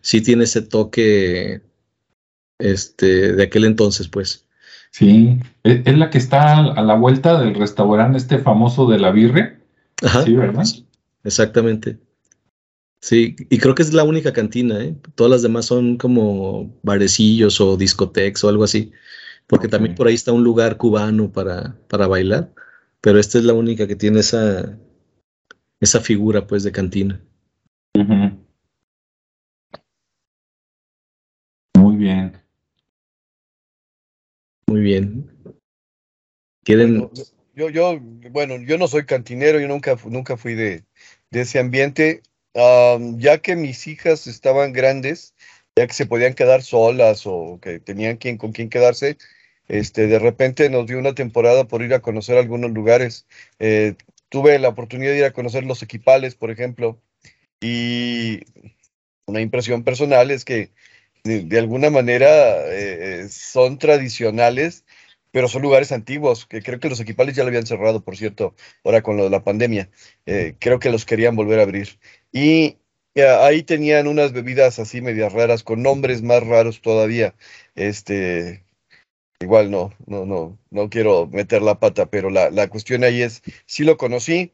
sí 0.00 0.22
tiene 0.22 0.44
ese 0.44 0.62
toque 0.62 1.60
este, 2.58 3.34
de 3.34 3.42
aquel 3.42 3.64
entonces, 3.64 4.08
pues. 4.08 4.46
Sí, 4.90 5.38
e, 5.64 5.82
es 5.84 5.98
la 5.98 6.10
que 6.10 6.18
está 6.18 6.58
a 6.58 6.82
la 6.82 6.94
vuelta 6.94 7.40
del 7.40 7.54
restaurante 7.54 8.18
este 8.18 8.38
famoso 8.38 8.86
de 8.88 8.98
la 8.98 9.10
Virre. 9.10 9.58
Ajá. 10.02 10.22
Sí, 10.22 10.34
¿verdad? 10.34 10.64
Exactamente. 11.24 11.98
Sí, 13.02 13.34
y 13.50 13.58
creo 13.58 13.74
que 13.74 13.82
es 13.82 13.92
la 13.92 14.04
única 14.04 14.32
cantina, 14.32 14.80
¿eh? 14.80 14.94
Todas 15.16 15.32
las 15.32 15.42
demás 15.42 15.66
son 15.66 15.96
como 15.96 16.72
barecillos 16.84 17.60
o 17.60 17.76
discotecas 17.76 18.44
o 18.44 18.48
algo 18.48 18.62
así. 18.62 18.92
Porque 19.48 19.66
también 19.66 19.96
por 19.96 20.06
ahí 20.06 20.14
está 20.14 20.30
un 20.32 20.44
lugar 20.44 20.76
cubano 20.76 21.32
para, 21.32 21.76
para 21.88 22.06
bailar, 22.06 22.52
pero 23.00 23.18
esta 23.18 23.38
es 23.38 23.44
la 23.44 23.54
única 23.54 23.88
que 23.88 23.96
tiene 23.96 24.20
esa, 24.20 24.78
esa 25.80 26.00
figura 26.00 26.46
pues 26.46 26.62
de 26.62 26.70
cantina. 26.70 27.20
Muy 31.74 31.96
bien. 31.96 32.40
Muy 34.68 34.80
bien. 34.80 35.28
¿Quieren? 36.64 37.10
yo, 37.54 37.68
yo, 37.68 37.98
bueno, 38.30 38.56
yo 38.62 38.78
no 38.78 38.86
soy 38.86 39.04
cantinero, 39.04 39.58
yo 39.60 39.66
nunca, 39.66 39.98
nunca 40.06 40.36
fui 40.36 40.54
de, 40.54 40.84
ese 41.32 41.58
ambiente. 41.58 42.22
Ya 42.54 43.38
que 43.38 43.56
mis 43.56 43.86
hijas 43.86 44.26
estaban 44.26 44.72
grandes, 44.72 45.34
ya 45.76 45.86
que 45.86 45.94
se 45.94 46.06
podían 46.06 46.34
quedar 46.34 46.62
solas 46.62 47.22
o 47.26 47.58
que 47.60 47.80
tenían 47.80 48.16
quien, 48.16 48.36
con 48.38 48.52
quien 48.52 48.68
quedarse, 48.68 49.16
este, 49.68 50.06
de 50.06 50.18
repente 50.18 50.68
nos 50.70 50.86
dio 50.86 50.98
una 50.98 51.14
temporada 51.14 51.64
por 51.64 51.82
ir 51.82 51.94
a 51.94 52.02
conocer 52.02 52.36
algunos 52.38 52.70
lugares. 52.72 53.26
Eh, 53.58 53.94
tuve 54.28 54.58
la 54.58 54.68
oportunidad 54.68 55.12
de 55.12 55.18
ir 55.18 55.24
a 55.24 55.32
conocer 55.32 55.64
los 55.64 55.82
equipales, 55.82 56.34
por 56.34 56.50
ejemplo, 56.50 57.00
y 57.60 58.40
una 59.26 59.40
impresión 59.40 59.84
personal 59.84 60.30
es 60.30 60.44
que 60.44 60.70
de, 61.24 61.58
alguna 61.58 61.90
manera 61.90 62.28
eh, 62.66 63.28
son 63.30 63.78
tradicionales, 63.78 64.84
pero 65.32 65.48
son 65.48 65.62
lugares 65.62 65.92
antiguos, 65.92 66.46
que 66.46 66.62
creo 66.62 66.78
que 66.78 66.88
los 66.88 67.00
equipales 67.00 67.34
ya 67.34 67.42
lo 67.42 67.48
habían 67.48 67.66
cerrado, 67.66 68.04
por 68.04 68.16
cierto, 68.16 68.54
ahora 68.84 69.02
con 69.02 69.16
lo 69.16 69.24
de 69.24 69.30
la 69.30 69.44
pandemia. 69.44 69.90
Eh, 70.26 70.54
creo 70.60 70.78
que 70.78 70.90
los 70.90 71.04
querían 71.04 71.36
volver 71.36 71.58
a 71.58 71.62
abrir. 71.64 71.98
Y 72.32 72.78
ahí 73.16 73.62
tenían 73.62 74.06
unas 74.06 74.32
bebidas 74.32 74.78
así 74.78 75.00
medias 75.00 75.32
raras, 75.32 75.64
con 75.64 75.82
nombres 75.82 76.22
más 76.22 76.46
raros 76.46 76.80
todavía. 76.82 77.34
Este, 77.74 78.64
igual 79.40 79.70
no, 79.70 79.92
no, 80.06 80.26
no, 80.26 80.58
no 80.70 80.90
quiero 80.90 81.26
meter 81.26 81.62
la 81.62 81.80
pata, 81.80 82.06
pero 82.06 82.30
la, 82.30 82.50
la 82.50 82.68
cuestión 82.68 83.04
ahí 83.04 83.22
es, 83.22 83.42
si 83.66 83.84
lo 83.84 83.96
conocí, 83.96 84.52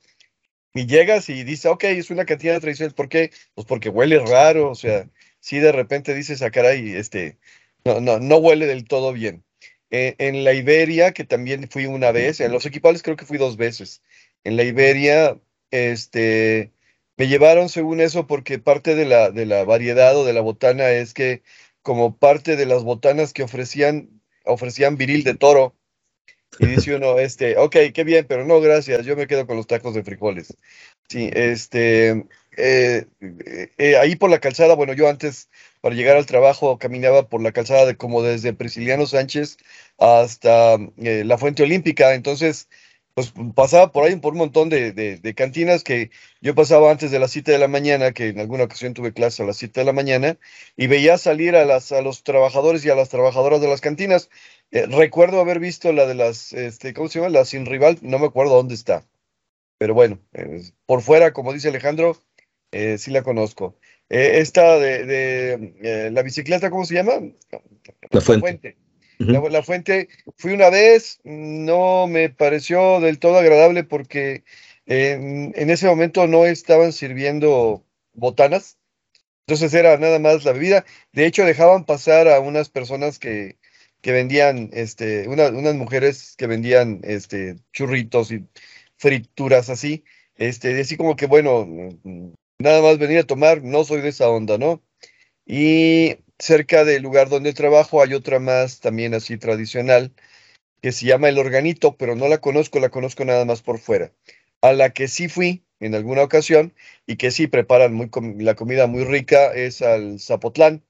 y 0.75 0.87
llegas 0.87 1.29
y 1.29 1.45
dices, 1.45 1.67
ok, 1.67 1.85
es 1.85 2.11
una 2.11 2.25
cantina 2.25 2.61
tradicional, 2.61 2.95
¿por 2.95 3.09
qué? 3.09 3.33
Pues 3.55 3.67
porque 3.67 3.89
huele 3.89 4.19
raro, 4.21 4.71
o 4.71 4.75
sea, 4.75 5.09
si 5.41 5.59
de 5.59 5.73
repente 5.73 6.15
dices, 6.15 6.43
ah, 6.43 6.51
caray, 6.51 6.95
este, 6.95 7.39
no, 7.85 8.01
no, 8.01 8.21
no 8.21 8.37
huele 8.37 8.67
del 8.67 8.85
todo 8.85 9.13
bien. 9.13 9.45
Eh, 9.91 10.17
en 10.19 10.45
la 10.45 10.53
Iberia, 10.53 11.13
que 11.13 11.25
también 11.25 11.69
fui 11.71 11.87
una 11.87 12.13
vez, 12.13 12.41
en 12.41 12.53
los 12.53 12.67
equipales 12.67 13.03
creo 13.03 13.17
que 13.17 13.25
fui 13.25 13.39
dos 13.39 13.57
veces. 13.57 14.03
En 14.45 14.57
la 14.57 14.65
Iberia, 14.65 15.41
este, 15.71 16.73
me 17.17 17.27
llevaron 17.27 17.69
según 17.69 18.01
eso 18.01 18.27
porque 18.27 18.59
parte 18.59 18.95
de 18.95 19.07
la, 19.07 19.31
de 19.31 19.47
la 19.47 19.65
variedad 19.65 20.17
o 20.17 20.25
de 20.25 20.35
la 20.35 20.41
botana 20.43 20.91
es 20.91 21.15
que 21.15 21.43
como 21.83 22.19
parte 22.19 22.57
de 22.57 22.67
las 22.67 22.85
botanas 22.85 23.33
que 23.33 23.43
ofrecían, 23.43 24.21
ofrecían 24.45 24.97
viril 24.97 25.25
de 25.25 25.35
toro. 25.35 25.75
Y 26.59 26.67
dice 26.67 26.95
uno, 26.95 27.19
este, 27.19 27.57
ok, 27.57 27.77
qué 27.95 28.05
bien, 28.05 28.27
pero 28.29 28.45
no, 28.45 28.61
gracias, 28.61 29.07
yo 29.07 29.17
me 29.17 29.27
quedo 29.27 29.47
con 29.47 29.57
los 29.57 29.67
tacos 29.67 29.95
de 29.95 30.03
frijoles. 30.03 30.55
Sí, 31.09 31.31
este, 31.33 32.27
eh, 32.59 33.07
eh, 33.79 33.97
ahí 33.97 34.17
por 34.17 34.29
la 34.31 34.41
calzada, 34.41 34.75
bueno, 34.75 34.93
yo 34.93 35.09
antes 35.09 35.49
para 35.81 35.95
llegar 35.95 36.17
al 36.19 36.27
trabajo 36.27 36.79
caminaba 36.79 37.29
por 37.29 37.41
la 37.41 37.53
calzada 37.53 37.87
de 37.87 37.97
como 37.97 38.23
desde 38.23 38.53
Prisciliano 38.53 39.07
Sánchez 39.07 39.57
hasta 39.99 40.75
eh, 40.99 41.25
la 41.25 41.39
Fuente 41.39 41.63
Olímpica, 41.63 42.15
entonces 42.15 42.69
pues 43.15 43.33
pasaba 43.55 43.91
por 43.93 44.05
ahí 44.05 44.17
por 44.17 44.33
un 44.35 44.39
montón 44.41 44.69
de, 44.69 45.35
cantinas 45.37 45.83
que 45.85 46.11
yo 46.41 46.55
pasaba 46.55 46.91
antes 46.91 47.11
de 47.11 47.19
las 47.19 47.31
7 47.33 47.53
de 47.53 47.59
la 47.59 47.69
mañana, 47.69 48.13
que 48.13 48.29
en 48.29 48.41
alguna 48.41 48.65
ocasión 48.65 48.95
tuve 48.95 49.13
clase 49.13 49.43
a 49.43 49.47
las 49.47 49.57
7 49.57 49.81
de 49.81 49.87
la 49.87 49.93
mañana, 49.93 50.39
y 50.77 50.87
veía 50.89 51.19
salir 51.19 51.57
a, 51.57 51.65
las, 51.65 51.91
a 51.93 52.03
los 52.03 52.23
trabajadores 52.23 52.85
y 52.85 52.91
a 52.91 52.95
las 52.95 53.09
trabajadoras 53.09 53.61
de 53.61 53.69
las 53.69 53.81
cantinas. 53.81 54.31
recuerdo 54.71 55.41
haber 55.41 55.59
visto 55.61 55.93
la 55.93 56.07
de 56.07 56.15
las, 56.15 56.53
este, 56.53 56.95
¿cómo 56.95 57.09
se 57.09 57.19
llama? 57.21 57.31
La 57.31 57.45
sin 57.45 57.67
rival, 57.67 57.99
no 58.03 58.19
me 58.19 58.27
acuerdo 58.27 58.55
dónde 58.55 58.75
está. 58.75 59.05
Pero 59.79 59.95
bueno, 59.95 60.19
por 60.87 61.03
fuera, 61.03 61.33
como 61.33 61.53
dice 61.53 61.69
Alejandro, 61.69 62.17
eh, 62.73 62.99
sí 62.99 63.11
la 63.11 63.23
conozco. 63.23 63.77
Eh, 64.11 64.39
esta 64.41 64.79
de, 64.79 65.75
eh, 65.83 66.11
la 66.13 66.23
bicicleta, 66.23 66.71
¿cómo 66.71 66.85
se 66.85 66.95
llama? 66.95 67.13
La 68.11 68.21
fuente. 68.21 68.77
la, 69.19 69.63
fuente, 69.63 70.09
fui 70.37 70.53
una 70.53 70.71
vez, 70.71 71.21
no 71.25 72.07
me 72.07 72.29
pareció 72.29 73.01
del 73.01 73.19
todo 73.19 73.39
agradable 73.39 73.85
porque 73.85 74.45
en 74.87 75.71
ese 75.71 75.87
momento 75.87 76.27
no 76.27 76.47
estaban 76.47 76.93
sirviendo 76.93 77.85
botanas, 78.15 78.79
entonces 79.47 79.73
era 79.75 79.97
nada 79.99 80.19
más 80.19 80.45
la 80.45 80.53
bebida. 80.53 80.85
De 81.13 81.27
hecho, 81.27 81.45
dejaban 81.45 81.85
pasar 81.85 82.29
a 82.29 82.41
unas 82.41 82.69
personas 82.69 83.19
que, 83.19 83.59
que 84.01 84.13
vendían, 84.13 84.71
este, 84.73 85.29
unas 85.29 85.75
mujeres 85.75 86.35
que 86.37 86.47
vendían 86.47 87.01
este, 87.03 87.57
churritos 87.73 88.31
y 88.31 88.47
frituras 88.99 89.71
así, 89.71 90.05
este, 90.37 90.79
así 90.81 90.97
como 90.97 91.17
que, 91.17 91.27
bueno, 91.27 91.67
nada 92.59 92.83
más 92.83 92.99
venir 92.99 93.19
a 93.19 93.27
tomar, 93.27 93.63
no 93.63 93.85
soy 93.85 94.01
de 94.03 94.11
esa 94.11 94.29
onda, 94.29 94.59
¿no? 94.59 94.83
Y 95.47 96.17
cerca 96.39 96.85
del 96.85 97.03
lugar 97.03 97.29
donde 97.29 97.55
trabajo 97.55 98.03
hay 98.03 98.15
otra 98.15 98.39
más 98.39 98.81
también 98.81 99.15
así 99.15 99.39
tradicional 99.39 100.13
que 100.83 100.93
se 100.93 101.07
llama 101.07 101.29
El 101.29 101.39
Organito, 101.39 101.97
pero 101.97 102.15
no 102.15 102.29
la 102.29 102.39
conozco, 102.39 102.81
la 102.81 102.91
conozco 102.91 103.25
nada 103.25 103.45
más 103.45 103.63
por 103.63 103.79
fuera. 103.79 104.13
A 104.61 104.73
la 104.73 104.91
que 104.91 105.09
sí 105.09 105.29
fui 105.29 105.65
en 105.81 105.95
alguna 105.95 106.23
ocasión 106.23 106.75
y 107.07 107.17
que 107.17 107.31
sí 107.31 107.47
preparan 107.47 107.95
muy 107.95 108.11
la 108.39 108.55
comida 108.55 108.87
muy 108.87 109.05
rica 109.05 109.53
es 109.55 109.83
al 109.83 110.21
Zapotlán, 110.21 110.85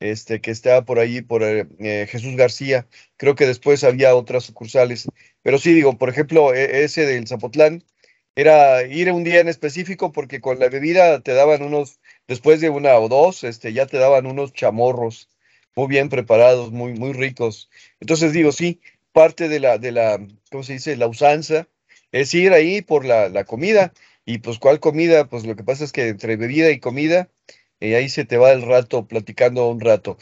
este 0.00 0.40
que 0.40 0.50
está 0.50 0.84
por 0.84 0.98
ahí 0.98 1.22
por 1.22 1.42
eh, 1.42 1.66
eh, 1.78 2.06
Jesús 2.08 2.36
García. 2.36 2.86
Creo 3.16 3.34
que 3.34 3.46
después 3.46 3.84
había 3.84 4.14
otras 4.14 4.44
sucursales, 4.44 5.06
pero 5.42 5.58
sí 5.58 5.72
digo, 5.72 5.98
por 5.98 6.08
ejemplo, 6.08 6.54
e, 6.54 6.84
ese 6.84 7.06
del 7.06 7.26
Zapotlán 7.28 7.84
era 8.34 8.82
ir 8.84 9.10
un 9.12 9.24
día 9.24 9.40
en 9.40 9.48
específico 9.48 10.12
porque 10.12 10.40
con 10.40 10.58
la 10.58 10.68
bebida 10.68 11.20
te 11.20 11.32
daban 11.34 11.62
unos, 11.62 12.00
después 12.28 12.60
de 12.60 12.70
una 12.70 12.96
o 12.98 13.08
dos, 13.08 13.44
este, 13.44 13.72
ya 13.72 13.86
te 13.86 13.98
daban 13.98 14.26
unos 14.26 14.52
chamorros 14.52 15.28
muy 15.74 15.88
bien 15.88 16.08
preparados, 16.08 16.72
muy, 16.72 16.94
muy 16.94 17.12
ricos. 17.12 17.70
Entonces 18.00 18.32
digo, 18.32 18.52
sí, 18.52 18.80
parte 19.12 19.48
de 19.48 19.60
la, 19.60 19.78
de 19.78 19.92
la, 19.92 20.26
¿cómo 20.50 20.62
se 20.64 20.74
dice? 20.74 20.96
La 20.96 21.06
usanza 21.06 21.68
es 22.12 22.34
ir 22.34 22.52
ahí 22.52 22.82
por 22.82 23.04
la, 23.04 23.28
la 23.28 23.44
comida. 23.44 23.92
Y 24.24 24.38
pues, 24.38 24.58
¿cuál 24.58 24.80
comida? 24.80 25.28
Pues 25.28 25.46
lo 25.46 25.56
que 25.56 25.64
pasa 25.64 25.84
es 25.84 25.92
que 25.92 26.08
entre 26.08 26.36
bebida 26.36 26.70
y 26.70 26.80
comida, 26.80 27.30
eh, 27.80 27.96
ahí 27.96 28.08
se 28.08 28.24
te 28.24 28.36
va 28.36 28.52
el 28.52 28.62
rato 28.62 29.06
platicando 29.06 29.68
un 29.68 29.80
rato. 29.80 30.18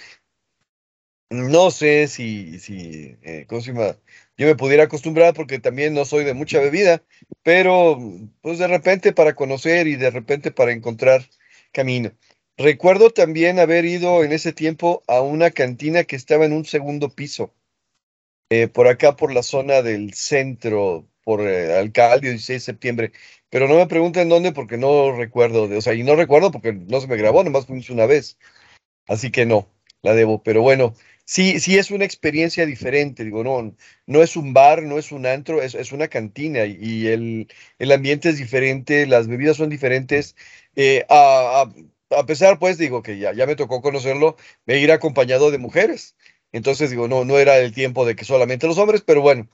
No 1.31 1.71
sé 1.71 2.07
si, 2.07 2.59
si 2.61 3.17
eh, 3.23 3.45
¿cómo 3.49 3.61
se 3.61 3.73
llama? 3.73 3.97
yo 4.37 4.47
me 4.47 4.57
pudiera 4.57 4.85
acostumbrar 4.85 5.35
porque 5.35 5.59
también 5.59 5.95
no 5.95 6.05
soy 6.05 6.25
de 6.25 6.35
mucha 6.35 6.61
bebida, 6.61 7.03
pero 7.43 7.99
pues 8.41 8.59
de 8.59 8.67
repente 8.67 9.13
para 9.13 9.35
conocer 9.35 9.87
y 9.87 9.97
de 9.97 10.11
repente 10.11 10.51
para 10.51 10.73
encontrar 10.73 11.29
camino. 11.73 12.13
Recuerdo 12.57 13.11
también 13.11 13.59
haber 13.59 13.85
ido 13.85 14.25
en 14.25 14.33
ese 14.33 14.53
tiempo 14.53 15.03
a 15.09 15.21
una 15.23 15.51
cantina 15.51 16.05
que 16.05 16.17
estaba 16.17 16.45
en 16.47 16.53
un 16.53 16.65
segundo 16.65 17.11
piso, 17.11 17.55
eh, 18.51 18.69
por 18.69 18.89
acá 18.89 19.17
por 19.17 19.33
la 19.33 19.43
zona 19.43 19.83
del 19.83 20.15
centro, 20.15 21.09
por 21.25 21.41
eh, 21.43 21.79
Alcalde, 21.79 22.31
16 22.31 22.57
de 22.57 22.65
septiembre, 22.65 23.13
pero 23.51 23.69
no 23.69 23.77
me 23.77 23.87
pregunten 23.87 24.29
dónde 24.29 24.53
porque 24.53 24.77
no 24.77 25.13
recuerdo, 25.13 25.65
o 25.65 25.81
sea, 25.81 25.95
y 25.95 26.03
no 26.05 26.17
recuerdo 26.17 26.51
porque 26.53 26.73
no 26.73 27.01
se 27.01 27.09
me 27.09 27.17
grabó, 27.17 27.43
nomás 27.45 27.67
fue 27.67 27.81
una 27.91 28.07
vez, 28.07 28.39
así 29.09 29.31
que 29.31 29.47
no, 29.47 29.71
la 30.03 30.15
debo, 30.15 30.43
pero 30.43 30.63
bueno, 30.63 30.95
sí, 31.25 31.61
sí 31.61 31.79
es 31.79 31.91
una 31.91 32.05
experiencia 32.05 32.67
diferente, 32.67 33.25
digo, 33.25 33.45
no, 33.45 33.75
no 34.07 34.23
es 34.23 34.37
un 34.37 34.53
bar, 34.55 34.83
no 34.83 34.99
es 34.99 35.13
un 35.13 35.27
antro, 35.27 35.63
es, 35.63 35.75
es 35.75 35.93
una 35.93 36.09
cantina 36.09 36.67
y 36.67 37.09
el, 37.09 37.49
el, 37.79 37.93
ambiente 37.93 38.29
es 38.29 38.39
diferente, 38.39 39.07
las 39.07 39.27
bebidas 39.29 39.57
son 39.57 39.71
diferentes. 39.71 40.37
Eh, 40.77 41.05
a, 41.09 41.71
a, 42.11 42.27
pesar, 42.27 42.59
pues, 42.59 42.79
digo 42.79 43.03
que 43.03 43.19
ya, 43.19 43.33
ya 43.33 43.47
me 43.47 43.57
tocó 43.57 43.83
conocerlo, 43.83 44.37
me 44.67 44.79
ir 44.79 44.93
acompañado 44.93 45.51
de 45.51 45.59
mujeres. 45.59 46.17
Entonces, 46.53 46.91
digo, 46.91 47.09
no, 47.09 47.25
no 47.25 47.39
era 47.39 47.59
el 47.59 47.73
tiempo 47.75 48.07
de 48.07 48.15
que 48.17 48.25
solamente 48.25 48.67
los 48.67 48.79
hombres, 48.79 49.03
pero 49.03 49.21
bueno. 49.23 49.49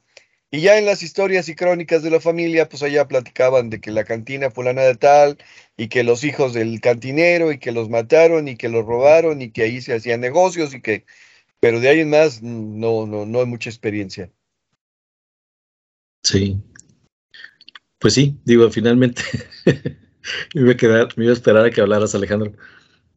Y 0.53 0.63
ya 0.63 0.79
en 0.79 0.87
las 0.87 1.03
historias 1.03 1.49
y 1.49 1.55
crónicas 1.55 2.03
de 2.03 2.11
la 2.11 2.21
familia, 2.21 2.69
pues 2.69 2.83
allá 2.83 3.07
platicaban 3.07 3.71
de 3.71 3.81
que 3.81 3.93
la 3.93 4.05
cantina 4.05 4.51
fulana 4.51 4.83
de 4.83 4.97
tal, 4.97 5.39
y 5.77 5.89
que 5.89 6.03
los 6.03 6.25
hijos 6.25 6.53
del 6.55 6.81
cantinero, 6.81 7.53
y 7.53 7.59
que 7.59 7.71
los 7.71 7.89
mataron, 7.89 8.49
y 8.49 8.57
que 8.57 8.69
los 8.69 8.85
robaron, 8.85 9.43
y 9.43 9.51
que 9.51 9.63
ahí 9.63 9.81
se 9.81 9.95
hacían 9.95 10.21
negocios, 10.21 10.75
y 10.75 10.81
que 10.81 11.05
pero 11.61 11.79
de 11.79 11.89
ahí 11.89 12.01
en 12.01 12.11
más 12.11 12.43
no, 12.43 13.07
no, 13.07 13.27
no 13.27 13.41
hay 13.41 13.47
mucha 13.47 13.69
experiencia. 13.69 14.31
Sí. 16.23 16.59
Pues 17.99 18.15
sí, 18.15 18.39
digo, 18.45 18.71
finalmente 18.71 19.23
me 20.55 20.63
iba 20.63 20.73
a 20.73 20.77
quedar, 20.77 21.09
me 21.17 21.25
iba 21.25 21.33
a 21.33 21.37
esperar 21.37 21.67
a 21.67 21.71
que 21.71 21.83
hablaras, 21.83 22.15
Alejandro. 22.15 22.53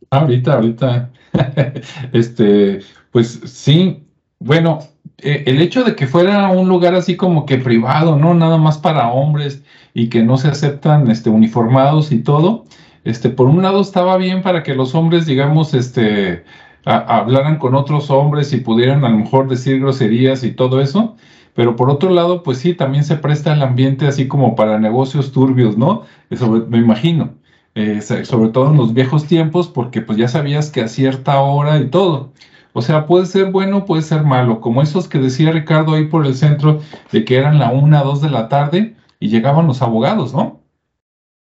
Ahorita, 0.09 0.53
ahorita. 0.55 1.13
este, 2.13 2.81
pues 3.11 3.39
sí, 3.45 4.05
bueno, 4.39 4.79
el 5.17 5.61
hecho 5.61 5.83
de 5.83 5.95
que 5.95 6.07
fuera 6.07 6.49
un 6.49 6.67
lugar 6.67 6.95
así 6.95 7.15
como 7.15 7.45
que 7.45 7.57
privado, 7.57 8.17
¿no? 8.17 8.33
Nada 8.33 8.57
más 8.57 8.77
para 8.77 9.11
hombres 9.11 9.63
y 9.93 10.09
que 10.09 10.23
no 10.23 10.37
se 10.37 10.49
aceptan 10.49 11.09
este, 11.09 11.29
uniformados 11.29 12.11
y 12.11 12.19
todo, 12.19 12.65
este, 13.03 13.29
por 13.29 13.47
un 13.47 13.61
lado 13.61 13.81
estaba 13.81 14.17
bien 14.17 14.41
para 14.41 14.63
que 14.63 14.75
los 14.75 14.95
hombres, 14.95 15.25
digamos, 15.25 15.73
este, 15.73 16.43
hablaran 16.85 17.57
con 17.57 17.75
otros 17.75 18.09
hombres 18.09 18.53
y 18.53 18.57
pudieran 18.57 19.05
a 19.05 19.09
lo 19.09 19.17
mejor 19.17 19.47
decir 19.47 19.79
groserías 19.79 20.43
y 20.43 20.51
todo 20.51 20.81
eso, 20.81 21.15
pero 21.53 21.75
por 21.75 21.89
otro 21.89 22.09
lado, 22.09 22.43
pues 22.43 22.57
sí, 22.57 22.73
también 22.73 23.03
se 23.03 23.15
presta 23.15 23.53
el 23.53 23.61
ambiente 23.61 24.07
así 24.07 24.27
como 24.27 24.55
para 24.55 24.79
negocios 24.79 25.31
turbios, 25.31 25.77
¿no? 25.77 26.03
Eso 26.29 26.49
me 26.67 26.77
imagino, 26.77 27.35
eh, 27.75 28.01
sobre 28.01 28.49
todo 28.49 28.71
en 28.71 28.77
los 28.77 28.93
viejos 28.93 29.25
tiempos, 29.25 29.67
porque 29.67 30.01
pues 30.01 30.17
ya 30.17 30.27
sabías 30.27 30.71
que 30.71 30.81
a 30.81 30.87
cierta 30.87 31.39
hora 31.41 31.77
y 31.79 31.89
todo. 31.89 32.33
O 32.73 32.81
sea, 32.81 33.05
puede 33.05 33.25
ser 33.25 33.51
bueno, 33.51 33.85
puede 33.85 34.01
ser 34.01 34.23
malo, 34.23 34.59
como 34.61 34.81
esos 34.81 35.07
que 35.07 35.19
decía 35.19 35.51
Ricardo 35.51 35.93
ahí 35.93 36.05
por 36.05 36.25
el 36.25 36.35
centro, 36.35 36.81
de 37.11 37.23
que 37.23 37.37
eran 37.37 37.59
la 37.59 37.71
una, 37.71 38.03
dos 38.03 38.21
de 38.21 38.29
la 38.29 38.49
tarde 38.49 38.95
y 39.19 39.29
llegaban 39.29 39.67
los 39.67 39.81
abogados, 39.81 40.33
¿no? 40.33 40.63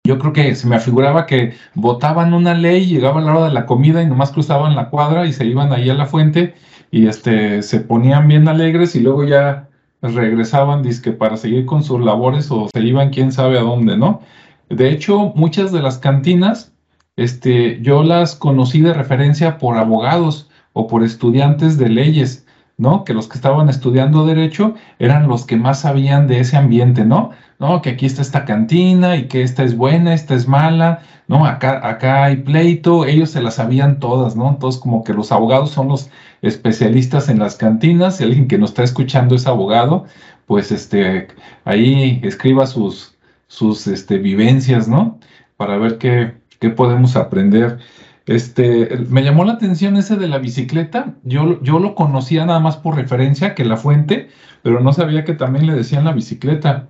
yo 0.06 0.18
creo 0.18 0.32
que 0.32 0.54
se 0.54 0.66
me 0.66 0.76
afiguraba 0.76 1.26
que 1.26 1.54
votaban 1.74 2.32
una 2.32 2.54
ley, 2.54 2.86
llegaba 2.86 3.20
la 3.20 3.34
hora 3.34 3.48
de 3.48 3.52
la 3.52 3.66
comida 3.66 4.02
y 4.02 4.06
nomás 4.06 4.30
cruzaban 4.32 4.76
la 4.76 4.88
cuadra 4.88 5.26
y 5.26 5.32
se 5.32 5.44
iban 5.44 5.72
ahí 5.72 5.90
a 5.90 5.94
la 5.94 6.06
fuente 6.06 6.54
y 6.90 7.08
este, 7.08 7.62
se 7.62 7.80
ponían 7.80 8.28
bien 8.28 8.48
alegres 8.48 8.94
y 8.94 9.00
luego 9.00 9.24
ya 9.24 9.68
regresaban 10.00 10.82
dizque, 10.82 11.12
para 11.12 11.36
seguir 11.36 11.66
con 11.66 11.82
sus 11.82 12.00
labores 12.00 12.50
o 12.50 12.68
se 12.72 12.80
iban 12.80 13.10
quién 13.10 13.32
sabe 13.32 13.58
a 13.58 13.62
dónde, 13.62 13.96
¿no? 13.96 14.20
De 14.68 14.90
hecho, 14.90 15.32
muchas 15.34 15.72
de 15.72 15.82
las 15.82 15.98
cantinas, 15.98 16.72
este, 17.16 17.80
yo 17.82 18.04
las 18.04 18.36
conocí 18.36 18.80
de 18.80 18.94
referencia 18.94 19.58
por 19.58 19.76
abogados 19.76 20.48
o 20.76 20.86
por 20.86 21.02
estudiantes 21.02 21.78
de 21.78 21.88
leyes, 21.88 22.46
¿no? 22.76 23.04
Que 23.04 23.14
los 23.14 23.28
que 23.28 23.38
estaban 23.38 23.68
estudiando 23.68 24.26
derecho 24.26 24.74
eran 24.98 25.28
los 25.28 25.46
que 25.46 25.56
más 25.56 25.80
sabían 25.80 26.26
de 26.26 26.40
ese 26.40 26.56
ambiente, 26.56 27.04
¿no? 27.04 27.30
no, 27.58 27.80
que 27.82 27.90
aquí 27.90 28.06
está 28.06 28.22
esta 28.22 28.44
cantina 28.44 29.16
y 29.16 29.28
que 29.28 29.42
esta 29.42 29.64
es 29.64 29.76
buena, 29.76 30.14
esta 30.14 30.34
es 30.34 30.46
mala, 30.46 31.02
no, 31.28 31.46
acá, 31.46 31.86
acá 31.88 32.24
hay 32.24 32.36
pleito, 32.36 33.06
ellos 33.06 33.30
se 33.30 33.42
las 33.42 33.54
sabían 33.54 33.98
todas, 33.98 34.36
¿no? 34.36 34.48
Entonces, 34.48 34.80
como 34.80 35.04
que 35.04 35.14
los 35.14 35.32
abogados 35.32 35.70
son 35.70 35.88
los 35.88 36.10
especialistas 36.42 37.28
en 37.28 37.38
las 37.38 37.56
cantinas, 37.56 38.16
si 38.18 38.24
alguien 38.24 38.48
que 38.48 38.58
nos 38.58 38.70
está 38.70 38.82
escuchando 38.84 39.34
es 39.34 39.46
abogado, 39.46 40.04
pues 40.46 40.70
este, 40.70 41.28
ahí 41.64 42.20
escriba 42.22 42.66
sus, 42.66 43.16
sus 43.48 43.86
este, 43.86 44.18
vivencias, 44.18 44.88
¿no? 44.88 45.18
Para 45.56 45.78
ver 45.78 45.98
qué, 45.98 46.34
qué 46.60 46.70
podemos 46.70 47.16
aprender. 47.16 47.78
Este, 48.26 48.98
me 49.08 49.22
llamó 49.22 49.44
la 49.44 49.52
atención 49.52 49.96
ese 49.96 50.16
de 50.16 50.28
la 50.28 50.38
bicicleta. 50.38 51.14
Yo, 51.22 51.62
yo 51.62 51.78
lo 51.78 51.94
conocía 51.94 52.44
nada 52.44 52.58
más 52.58 52.76
por 52.76 52.96
referencia 52.96 53.54
que 53.54 53.64
la 53.64 53.76
fuente, 53.76 54.28
pero 54.62 54.80
no 54.80 54.92
sabía 54.92 55.24
que 55.24 55.34
también 55.34 55.66
le 55.66 55.74
decían 55.74 56.04
la 56.04 56.12
bicicleta. 56.12 56.88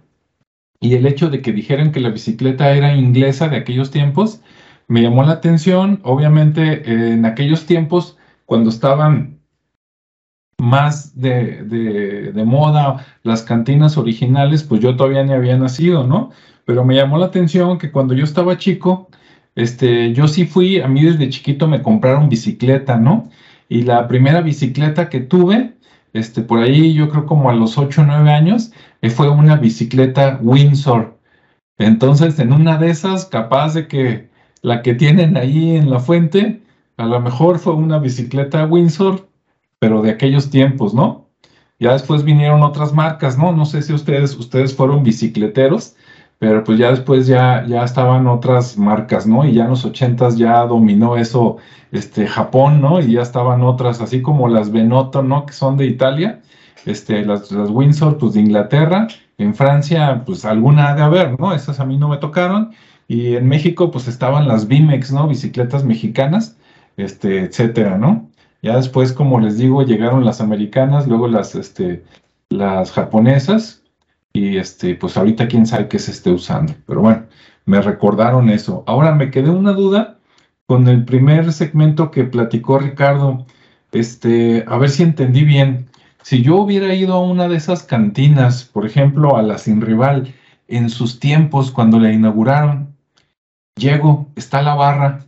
Y 0.80 0.94
el 0.94 1.06
hecho 1.06 1.28
de 1.28 1.42
que 1.42 1.52
dijeran 1.52 1.92
que 1.92 2.00
la 2.00 2.10
bicicleta 2.10 2.70
era 2.72 2.94
inglesa 2.94 3.48
de 3.48 3.56
aquellos 3.56 3.90
tiempos, 3.90 4.40
me 4.88 5.02
llamó 5.02 5.22
la 5.24 5.32
atención. 5.32 6.00
Obviamente, 6.04 7.12
en 7.12 7.26
aquellos 7.26 7.66
tiempos, 7.66 8.16
cuando 8.46 8.70
estaban 8.70 9.36
más 10.58 11.20
de, 11.20 11.64
de, 11.64 12.44
moda 12.44 13.04
las 13.22 13.42
cantinas 13.42 13.98
originales, 13.98 14.62
pues 14.62 14.80
yo 14.80 14.96
todavía 14.96 15.22
ni 15.22 15.32
había 15.32 15.56
nacido, 15.58 16.06
¿no? 16.06 16.30
Pero 16.64 16.84
me 16.84 16.94
llamó 16.94 17.18
la 17.18 17.26
atención 17.26 17.78
que 17.78 17.92
cuando 17.92 18.14
yo 18.14 18.24
estaba 18.24 18.56
chico, 18.56 19.08
este, 19.56 20.12
yo 20.12 20.28
sí 20.28 20.46
fui, 20.46 20.80
a 20.80 20.88
mí 20.88 21.02
desde 21.02 21.30
chiquito 21.30 21.66
me 21.66 21.82
compraron 21.82 22.28
bicicleta, 22.28 22.98
¿no? 22.98 23.30
Y 23.68 23.82
la 23.82 24.06
primera 24.06 24.42
bicicleta 24.42 25.08
que 25.08 25.20
tuve, 25.20 25.74
este, 26.12 26.42
por 26.42 26.60
ahí 26.60 26.94
yo 26.94 27.08
creo 27.08 27.26
como 27.26 27.50
a 27.50 27.54
los 27.54 27.78
8 27.78 28.02
o 28.02 28.04
9 28.04 28.30
años, 28.30 28.72
eh, 29.02 29.10
fue 29.10 29.28
una 29.30 29.56
bicicleta 29.56 30.38
Windsor. 30.42 31.18
Entonces, 31.78 32.38
en 32.38 32.52
una 32.52 32.78
de 32.78 32.90
esas, 32.90 33.26
capaz 33.26 33.74
de 33.74 33.88
que 33.88 34.30
la 34.62 34.82
que 34.82 34.94
tienen 34.94 35.36
ahí 35.36 35.76
en 35.76 35.90
la 35.90 36.00
fuente, 36.00 36.62
a 36.96 37.06
lo 37.06 37.20
mejor 37.20 37.58
fue 37.58 37.74
una 37.74 37.98
bicicleta 37.98 38.66
Windsor, 38.66 39.28
pero 39.78 40.02
de 40.02 40.10
aquellos 40.10 40.50
tiempos, 40.50 40.94
¿no? 40.94 41.28
Ya 41.78 41.92
después 41.92 42.24
vinieron 42.24 42.62
otras 42.62 42.92
marcas, 42.94 43.38
¿no? 43.38 43.52
No 43.52 43.66
sé 43.66 43.82
si 43.82 43.92
ustedes, 43.92 44.36
ustedes 44.36 44.74
fueron 44.74 45.02
bicicleteros, 45.02 45.94
pero 46.38 46.64
pues 46.64 46.78
ya 46.78 46.90
después 46.90 47.26
ya, 47.26 47.64
ya 47.66 47.84
estaban 47.84 48.26
otras 48.26 48.76
marcas, 48.76 49.26
¿no? 49.26 49.44
Y 49.46 49.54
ya 49.54 49.64
en 49.64 49.70
los 49.70 49.84
ochentas 49.84 50.36
ya 50.36 50.64
dominó 50.66 51.16
eso 51.16 51.56
este, 51.92 52.26
Japón, 52.26 52.80
¿no? 52.80 53.00
Y 53.00 53.12
ya 53.12 53.22
estaban 53.22 53.62
otras, 53.62 54.00
así 54.00 54.22
como 54.22 54.48
las 54.48 54.70
Benotto, 54.70 55.22
¿no? 55.22 55.46
Que 55.46 55.52
son 55.52 55.76
de 55.76 55.86
Italia, 55.86 56.40
este, 56.84 57.24
las, 57.24 57.50
las 57.52 57.70
Windsor, 57.70 58.18
pues 58.18 58.34
de 58.34 58.40
Inglaterra, 58.40 59.08
en 59.38 59.54
Francia, 59.54 60.22
pues 60.26 60.44
alguna 60.44 60.94
de 60.94 61.02
haber, 61.02 61.38
¿no? 61.40 61.54
Esas 61.54 61.80
a 61.80 61.86
mí 61.86 61.96
no 61.96 62.08
me 62.08 62.18
tocaron, 62.18 62.72
y 63.08 63.36
en 63.36 63.48
México, 63.48 63.90
pues 63.90 64.08
estaban 64.08 64.48
las 64.48 64.68
Bimex, 64.68 65.12
¿no? 65.12 65.28
Bicicletas 65.28 65.84
mexicanas, 65.84 66.56
este, 66.96 67.40
etcétera, 67.40 67.98
¿no? 67.98 68.28
Ya 68.62 68.76
después, 68.76 69.12
como 69.12 69.40
les 69.40 69.58
digo, 69.58 69.82
llegaron 69.84 70.24
las 70.24 70.40
americanas, 70.40 71.06
luego 71.06 71.28
las, 71.28 71.54
este, 71.54 72.04
las 72.48 72.92
japonesas, 72.92 73.82
y 74.36 74.58
este, 74.58 74.94
pues 74.94 75.16
ahorita 75.16 75.48
quién 75.48 75.66
sabe 75.66 75.88
qué 75.88 75.98
se 75.98 76.10
esté 76.10 76.30
usando. 76.30 76.74
Pero 76.86 77.00
bueno, 77.00 77.24
me 77.64 77.80
recordaron 77.80 78.50
eso. 78.50 78.84
Ahora 78.86 79.14
me 79.14 79.30
quedé 79.30 79.48
una 79.48 79.72
duda 79.72 80.18
con 80.66 80.88
el 80.88 81.06
primer 81.06 81.52
segmento 81.54 82.10
que 82.10 82.24
platicó 82.24 82.78
Ricardo. 82.78 83.46
Este, 83.92 84.64
a 84.68 84.76
ver 84.76 84.90
si 84.90 85.04
entendí 85.04 85.42
bien. 85.44 85.88
Si 86.22 86.42
yo 86.42 86.56
hubiera 86.56 86.94
ido 86.94 87.14
a 87.14 87.22
una 87.22 87.48
de 87.48 87.56
esas 87.56 87.82
cantinas, 87.82 88.64
por 88.64 88.84
ejemplo, 88.84 89.36
a 89.36 89.42
la 89.42 89.56
Sin 89.56 89.80
Rival, 89.80 90.34
en 90.68 90.90
sus 90.90 91.18
tiempos, 91.18 91.70
cuando 91.70 91.98
la 91.98 92.12
inauguraron, 92.12 92.94
llego, 93.76 94.28
está 94.36 94.60
la 94.60 94.74
barra, 94.74 95.20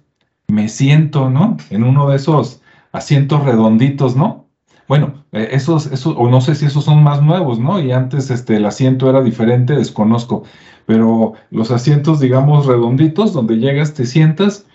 me 0.48 0.68
siento, 0.68 1.30
¿no? 1.30 1.56
En 1.70 1.84
uno 1.84 2.10
de 2.10 2.16
esos 2.16 2.60
asientos 2.92 3.44
redonditos, 3.44 4.16
¿no? 4.16 4.47
Bueno, 4.88 5.24
eh, 5.32 5.50
esos, 5.52 5.86
esos, 5.86 6.14
o 6.16 6.30
no 6.30 6.40
sé 6.40 6.54
si 6.54 6.64
esos 6.66 6.84
son 6.84 7.02
más 7.02 7.22
nuevos, 7.22 7.58
¿no? 7.60 7.80
Y 7.80 7.92
antes 7.92 8.30
este, 8.30 8.56
el 8.56 8.64
asiento 8.64 9.08
era 9.10 9.22
diferente, 9.22 9.74
desconozco. 9.76 10.44
Pero 10.86 11.34
los 11.50 11.70
asientos, 11.70 12.20
digamos, 12.20 12.66
redonditos, 12.66 13.34
donde 13.34 13.58
llegas, 13.58 13.94
te 13.94 14.06
sientas. 14.06 14.66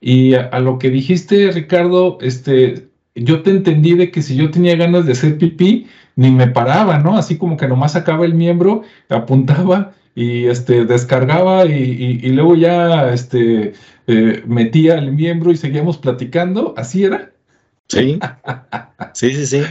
Y 0.00 0.34
a, 0.34 0.60
lo 0.60 0.78
que 0.78 0.90
dijiste, 0.90 1.50
Ricardo, 1.50 2.18
este, 2.20 2.88
yo 3.14 3.42
te 3.42 3.50
entendí 3.50 3.94
de 3.94 4.10
que 4.10 4.22
si 4.22 4.36
yo 4.36 4.50
tenía 4.50 4.76
ganas 4.76 5.06
de 5.06 5.12
hacer 5.12 5.38
pipí, 5.38 5.86
ni 6.16 6.30
me 6.30 6.48
paraba, 6.48 6.98
¿no? 6.98 7.16
Así 7.16 7.38
como 7.38 7.56
que 7.56 7.68
nomás 7.68 7.92
sacaba 7.92 8.26
el 8.26 8.34
miembro, 8.34 8.82
apuntaba 9.08 9.94
y 10.14 10.46
este, 10.46 10.84
descargaba 10.84 11.66
y, 11.66 12.28
luego 12.30 12.54
ya 12.56 13.12
este, 13.12 13.72
eh, 14.06 14.42
metía 14.46 14.96
el 14.98 15.12
miembro 15.12 15.50
y 15.52 15.56
seguíamos 15.56 15.98
platicando. 15.98 16.74
¿Así 16.76 17.04
era? 17.04 17.33
Sí, 17.88 18.18
sí, 19.12 19.34
sí, 19.34 19.46
sí. 19.46 19.62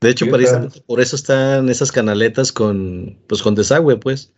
De 0.00 0.10
hecho, 0.10 0.26
por 0.26 1.00
eso 1.00 1.16
están 1.16 1.68
esas 1.68 1.92
canaletas 1.92 2.52
con, 2.52 3.18
pues, 3.28 3.42
con 3.42 3.54
desagüe, 3.54 3.96
pues. 3.96 4.32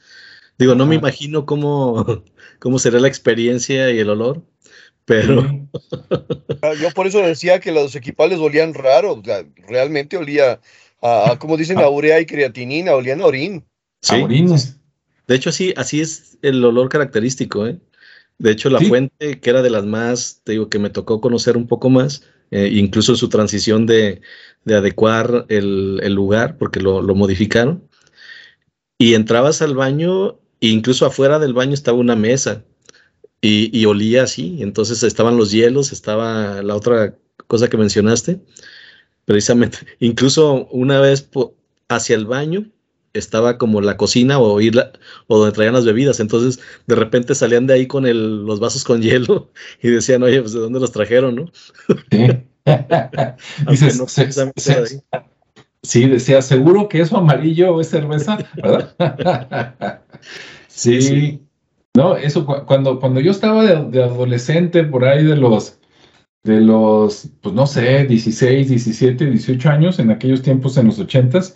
Digo, 0.58 0.74
no 0.74 0.86
me 0.86 0.94
imagino 0.94 1.46
cómo, 1.46 2.22
cómo 2.58 2.78
será 2.78 3.00
la 3.00 3.08
experiencia 3.08 3.90
y 3.90 3.98
el 3.98 4.10
olor, 4.10 4.42
pero... 5.04 5.68
Ah, 6.62 6.72
yo 6.80 6.90
por 6.92 7.06
eso 7.06 7.18
decía 7.18 7.60
que 7.60 7.72
los 7.72 7.94
equipales 7.94 8.38
olían 8.38 8.72
raro, 8.72 9.22
realmente 9.68 10.16
olía 10.16 10.60
a, 11.02 11.36
como 11.38 11.58
dicen, 11.58 11.78
a 11.78 11.88
urea 11.90 12.18
y 12.20 12.24
creatinina, 12.24 12.94
olían 12.94 13.20
a 13.20 13.26
orín. 13.26 13.66
Sí. 14.00 14.14
De 15.26 15.34
hecho, 15.34 15.50
así, 15.50 15.74
así 15.76 16.00
es 16.00 16.38
el 16.40 16.64
olor 16.64 16.88
característico, 16.88 17.66
¿eh? 17.66 17.78
De 18.38 18.50
hecho, 18.50 18.70
la 18.70 18.80
fuente, 18.80 19.40
que 19.40 19.50
era 19.50 19.60
de 19.60 19.70
las 19.70 19.84
más, 19.84 20.40
te 20.42 20.52
digo, 20.52 20.68
que 20.68 20.78
me 20.78 20.90
tocó 20.90 21.20
conocer 21.20 21.56
un 21.56 21.66
poco 21.66 21.90
más, 21.90 22.22
eh, 22.50 22.70
incluso 22.72 23.16
su 23.16 23.28
transición 23.28 23.86
de, 23.86 24.20
adecuar 24.66 25.46
el, 25.48 26.14
lugar, 26.14 26.56
porque 26.58 26.80
lo, 26.80 27.02
modificaron. 27.14 27.88
Y 28.98 29.14
entrabas 29.14 29.62
al 29.62 29.74
baño, 29.74 30.38
e 30.60 30.68
incluso 30.68 31.06
afuera 31.06 31.38
del 31.38 31.52
baño 31.52 31.74
estaba 31.74 31.98
una 31.98 32.16
mesa 32.16 32.64
y, 33.40 33.84
olía 33.86 34.24
así. 34.24 34.58
Entonces 34.60 35.02
estaban 35.02 35.36
los 35.36 35.50
hielos, 35.50 35.92
estaba 35.92 36.62
la 36.62 36.74
otra 36.76 37.16
cosa 37.46 37.68
que 37.68 37.76
mencionaste, 37.76 38.40
precisamente. 39.24 39.78
Incluso 40.00 40.66
una 40.70 41.00
vez 41.00 41.28
hacia 41.88 42.16
el 42.16 42.26
baño 42.26 42.70
estaba 43.14 43.58
como 43.58 43.80
la 43.80 43.96
cocina 43.96 44.38
o, 44.38 44.60
ir 44.60 44.74
o 45.28 45.38
donde 45.38 45.54
traían 45.54 45.74
las 45.74 45.86
bebidas. 45.86 46.20
Entonces, 46.20 46.60
de 46.86 46.96
repente 46.96 47.34
salían 47.34 47.66
de 47.66 47.74
ahí 47.74 47.86
con 47.86 48.04
los 48.46 48.60
vasos 48.60 48.84
con 48.84 49.00
hielo 49.00 49.50
y 49.82 49.88
decían, 49.88 50.22
oye, 50.22 50.40
pues 50.40 50.52
de 50.52 50.60
dónde 50.60 50.80
los 50.80 50.92
trajeron, 50.92 51.36
¿no? 51.36 51.50
Sí. 52.10 52.26
sí, 55.82 56.08
decía, 56.08 56.42
seguro 56.42 56.88
que 56.88 57.00
eso 57.00 57.16
amarillo 57.16 57.80
es 57.80 57.90
cerveza, 57.90 58.38
¿verdad? 58.56 58.94
sí. 60.68 61.40
No, 61.96 62.16
eso 62.16 62.44
cuando, 62.66 62.98
cuando 62.98 63.20
yo 63.20 63.30
estaba 63.30 63.64
de, 63.64 64.02
adolescente, 64.02 64.82
por 64.82 65.04
ahí 65.04 65.24
de 65.24 65.36
los, 65.36 65.78
de 66.42 66.60
los, 66.60 67.28
pues 67.40 67.54
no 67.54 67.68
sé, 67.68 68.04
16, 68.04 68.68
17, 68.68 69.26
18 69.26 69.70
años, 69.70 70.00
en 70.00 70.10
aquellos 70.10 70.42
tiempos, 70.42 70.76
en 70.76 70.86
los 70.86 70.98
80s, 70.98 71.54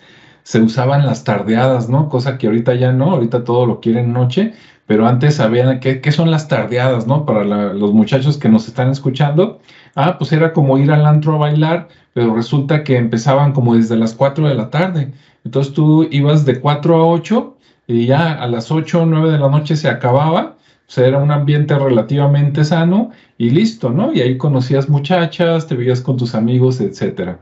se 0.49 0.63
usaban 0.63 1.05
las 1.05 1.25
tardeadas, 1.25 1.91
¿no? 1.91 2.09
Cosa 2.09 2.39
que 2.39 2.47
ahorita 2.47 2.75
ya 2.75 2.91
no, 2.91 3.11
ahorita 3.11 3.45
todo 3.45 3.67
lo 3.67 3.81
quieren 3.81 4.15
noche, 4.15 4.55
pero 4.87 5.07
antes 5.07 5.35
sabían 5.35 5.79
qué, 5.79 6.01
qué 6.01 6.11
son 6.11 6.31
las 6.31 6.49
tardeadas, 6.49 7.07
¿no? 7.07 7.27
Para 7.27 7.45
los 7.45 7.93
muchachos 7.93 8.39
que 8.39 8.49
nos 8.49 8.67
están 8.67 8.91
escuchando. 8.91 9.61
Ah, 9.95 10.17
pues 10.17 10.33
era 10.33 10.55
como 10.55 10.79
ir 10.79 10.91
al 10.91 11.05
antro 11.05 11.35
a 11.35 11.37
bailar, 11.37 11.89
pero 12.15 12.35
resulta 12.35 12.83
que 12.83 12.97
empezaban 12.97 13.53
como 13.53 13.75
desde 13.75 13.99
las 13.99 14.15
4 14.15 14.49
de 14.49 14.55
la 14.55 14.71
tarde. 14.71 15.13
Entonces 15.45 15.75
tú 15.75 16.09
ibas 16.11 16.47
de 16.47 16.59
4 16.61 16.97
a 16.97 17.07
8 17.07 17.57
y 17.87 18.07
ya 18.07 18.33
a 18.33 18.47
las 18.47 18.71
8 18.71 19.03
o 19.03 19.05
9 19.05 19.33
de 19.33 19.39
la 19.39 19.51
noche 19.51 19.77
se 19.77 19.91
acababa. 19.91 20.57
O 20.89 20.91
sea, 20.91 21.07
era 21.07 21.19
un 21.19 21.31
ambiente 21.31 21.79
relativamente 21.79 22.65
sano 22.65 23.11
y 23.37 23.51
listo, 23.51 23.91
¿no? 23.91 24.15
Y 24.15 24.23
ahí 24.23 24.39
conocías 24.39 24.89
muchachas, 24.89 25.67
te 25.67 25.75
veías 25.75 26.01
con 26.01 26.17
tus 26.17 26.35
amigos, 26.35 26.81
etcétera. 26.81 27.39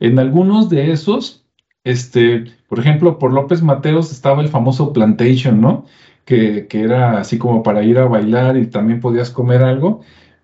En 0.00 0.18
algunos 0.18 0.68
de 0.68 0.90
esos, 0.90 1.41
este, 1.84 2.44
por 2.68 2.78
ejemplo, 2.78 3.18
por 3.18 3.32
López 3.32 3.62
Mateos 3.62 4.12
estaba 4.12 4.42
el 4.42 4.48
famoso 4.48 4.92
Plantation, 4.92 5.60
¿no? 5.60 5.86
que, 6.24 6.66
era 6.70 7.18
así 7.18 7.38
como 7.38 7.62
para 7.62 7.82
ir 7.82 7.98
a 7.98 8.06
bailar 8.06 8.56
y 8.56 8.66
también 8.66 9.00
podías 9.00 9.30
comer 9.30 9.62
algo. 9.62 10.00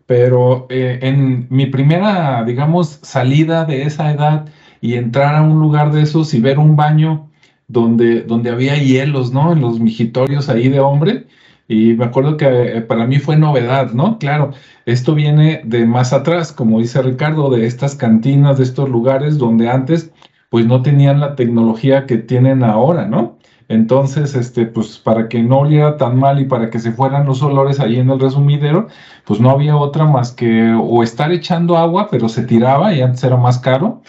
Pero 0.06 0.66
eh, 0.70 1.00
en 1.02 1.46
mi 1.50 1.66
primera, 1.66 2.42
digamos, 2.44 2.98
salida 3.02 3.64
de 3.64 3.82
esa 3.82 4.10
edad 4.12 4.46
y 4.80 4.94
entrar 4.94 5.34
a 5.34 5.42
un 5.42 5.60
lugar 5.60 5.92
de 5.92 6.02
esos 6.02 6.32
y 6.34 6.40
ver 6.40 6.58
un 6.58 6.76
baño 6.76 7.30
donde, 7.68 8.22
donde 8.22 8.50
había 8.50 8.76
hielos, 8.76 9.32
¿no? 9.32 9.52
En 9.52 9.60
los 9.60 9.80
mijitorios 9.80 10.48
ahí 10.48 10.68
de 10.68 10.80
hombre. 10.80 11.26
Y 11.68 11.94
me 11.94 12.06
acuerdo 12.06 12.38
que 12.38 12.46
eh, 12.78 12.80
para 12.80 13.06
mí 13.06 13.18
fue 13.18 13.36
novedad, 13.36 13.92
¿no? 13.92 14.18
Claro, 14.18 14.52
esto 14.86 15.14
viene 15.14 15.60
de 15.64 15.84
más 15.84 16.14
atrás, 16.14 16.52
como 16.52 16.80
dice 16.80 17.02
Ricardo, 17.02 17.50
de 17.50 17.66
estas 17.66 17.94
cantinas, 17.94 18.56
de 18.56 18.64
estos 18.64 18.88
lugares 18.88 19.36
donde 19.36 19.68
antes 19.68 20.10
pues 20.50 20.66
no 20.66 20.82
tenían 20.82 21.20
la 21.20 21.36
tecnología 21.36 22.06
que 22.06 22.18
tienen 22.18 22.64
ahora, 22.64 23.06
¿no? 23.06 23.38
Entonces, 23.68 24.34
este, 24.34 24.64
pues 24.66 24.98
para 24.98 25.28
que 25.28 25.42
no 25.42 25.60
oliera 25.60 25.98
tan 25.98 26.18
mal 26.18 26.40
y 26.40 26.46
para 26.46 26.70
que 26.70 26.78
se 26.78 26.92
fueran 26.92 27.26
los 27.26 27.42
olores 27.42 27.80
ahí 27.80 27.98
en 27.98 28.10
el 28.10 28.18
resumidero, 28.18 28.88
pues 29.26 29.40
no 29.40 29.50
había 29.50 29.76
otra 29.76 30.06
más 30.06 30.32
que 30.32 30.72
o 30.72 31.02
estar 31.02 31.32
echando 31.32 31.76
agua, 31.76 32.08
pero 32.10 32.28
se 32.30 32.44
tiraba 32.44 32.94
y 32.94 33.02
antes 33.02 33.22
era 33.24 33.36
más 33.36 33.58
caro, 33.58 34.02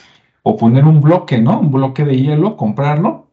o 0.43 0.55
poner 0.57 0.85
un 0.85 1.01
bloque, 1.01 1.39
¿no? 1.39 1.59
Un 1.59 1.71
bloque 1.71 2.05
de 2.05 2.17
hielo, 2.17 2.55
comprarlo, 2.55 3.27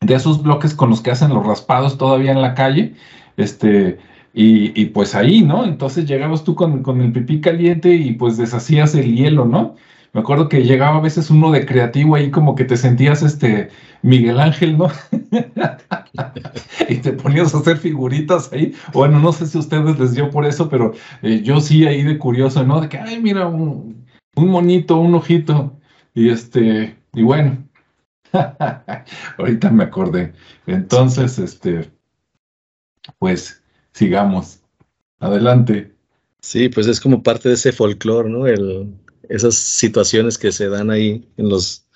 de 0.00 0.14
esos 0.14 0.42
bloques 0.42 0.74
con 0.74 0.90
los 0.90 1.02
que 1.02 1.10
hacen 1.10 1.34
los 1.34 1.46
raspados 1.46 1.98
todavía 1.98 2.32
en 2.32 2.42
la 2.42 2.54
calle, 2.54 2.94
este, 3.36 3.98
y, 4.32 4.80
y 4.80 4.86
pues 4.86 5.14
ahí, 5.14 5.42
¿no? 5.42 5.64
Entonces 5.64 6.06
llegabas 6.06 6.44
tú 6.44 6.54
con, 6.54 6.82
con 6.82 7.00
el 7.02 7.12
pipí 7.12 7.40
caliente 7.40 7.94
y 7.94 8.12
pues 8.14 8.36
deshacías 8.38 8.94
el 8.94 9.14
hielo, 9.14 9.44
¿no? 9.44 9.76
Me 10.14 10.20
acuerdo 10.20 10.48
que 10.48 10.62
llegaba 10.62 10.98
a 10.98 11.00
veces 11.00 11.28
uno 11.28 11.50
de 11.50 11.66
creativo 11.66 12.14
ahí 12.14 12.30
como 12.30 12.54
que 12.54 12.64
te 12.64 12.76
sentías 12.76 13.20
este 13.22 13.70
Miguel 14.02 14.38
Ángel, 14.38 14.78
¿no? 14.78 14.88
y 16.88 16.96
te 16.98 17.12
ponías 17.14 17.52
a 17.52 17.58
hacer 17.58 17.78
figuritas 17.78 18.52
ahí. 18.52 18.76
Bueno, 18.92 19.18
no 19.18 19.32
sé 19.32 19.46
si 19.46 19.58
a 19.58 19.60
ustedes 19.60 19.98
les 19.98 20.14
dio 20.14 20.30
por 20.30 20.46
eso, 20.46 20.68
pero 20.68 20.92
eh, 21.22 21.42
yo 21.42 21.60
sí 21.60 21.84
ahí 21.84 22.04
de 22.04 22.16
curioso, 22.16 22.64
¿no? 22.64 22.80
De 22.80 22.88
que, 22.88 22.96
ay, 22.96 23.20
mira, 23.20 23.48
un, 23.48 24.06
un 24.36 24.48
monito, 24.48 24.98
un 24.98 25.16
ojito. 25.16 25.76
Y 26.14 26.28
este, 26.28 26.96
y 27.12 27.22
bueno, 27.24 27.66
ahorita 29.38 29.70
me 29.72 29.82
acordé. 29.82 30.32
Entonces, 30.68 31.40
este, 31.40 31.90
pues 33.18 33.64
sigamos. 33.92 34.60
Adelante. 35.18 35.92
Sí, 36.40 36.68
pues 36.68 36.86
es 36.86 37.00
como 37.00 37.24
parte 37.24 37.48
de 37.48 37.56
ese 37.56 37.72
folclore, 37.72 38.30
¿no? 38.30 38.46
El, 38.46 38.94
esas 39.28 39.54
situaciones 39.54 40.38
que 40.38 40.52
se 40.52 40.68
dan 40.68 40.90
ahí 40.90 41.28
en 41.36 41.48
los, 41.48 41.86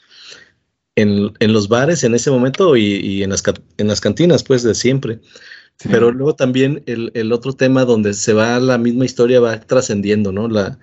en, 0.97 1.33
los 1.41 1.69
bares 1.69 2.05
en 2.05 2.15
ese 2.15 2.31
momento 2.31 2.77
y, 2.77 3.23
en, 3.23 3.31
las, 3.31 3.43
en 3.77 3.89
las 3.89 4.01
cantinas, 4.01 4.43
pues 4.43 4.63
de 4.63 4.75
siempre. 4.75 5.21
Pero 5.91 6.11
luego 6.11 6.35
también 6.35 6.83
el, 6.87 7.33
otro 7.33 7.53
tema 7.53 7.85
donde 7.85 8.13
se 8.15 8.33
va 8.33 8.59
la 8.59 8.79
misma 8.79 9.05
historia 9.05 9.41
va 9.41 9.61
trascendiendo, 9.61 10.33
¿no? 10.33 10.49
La, 10.49 10.79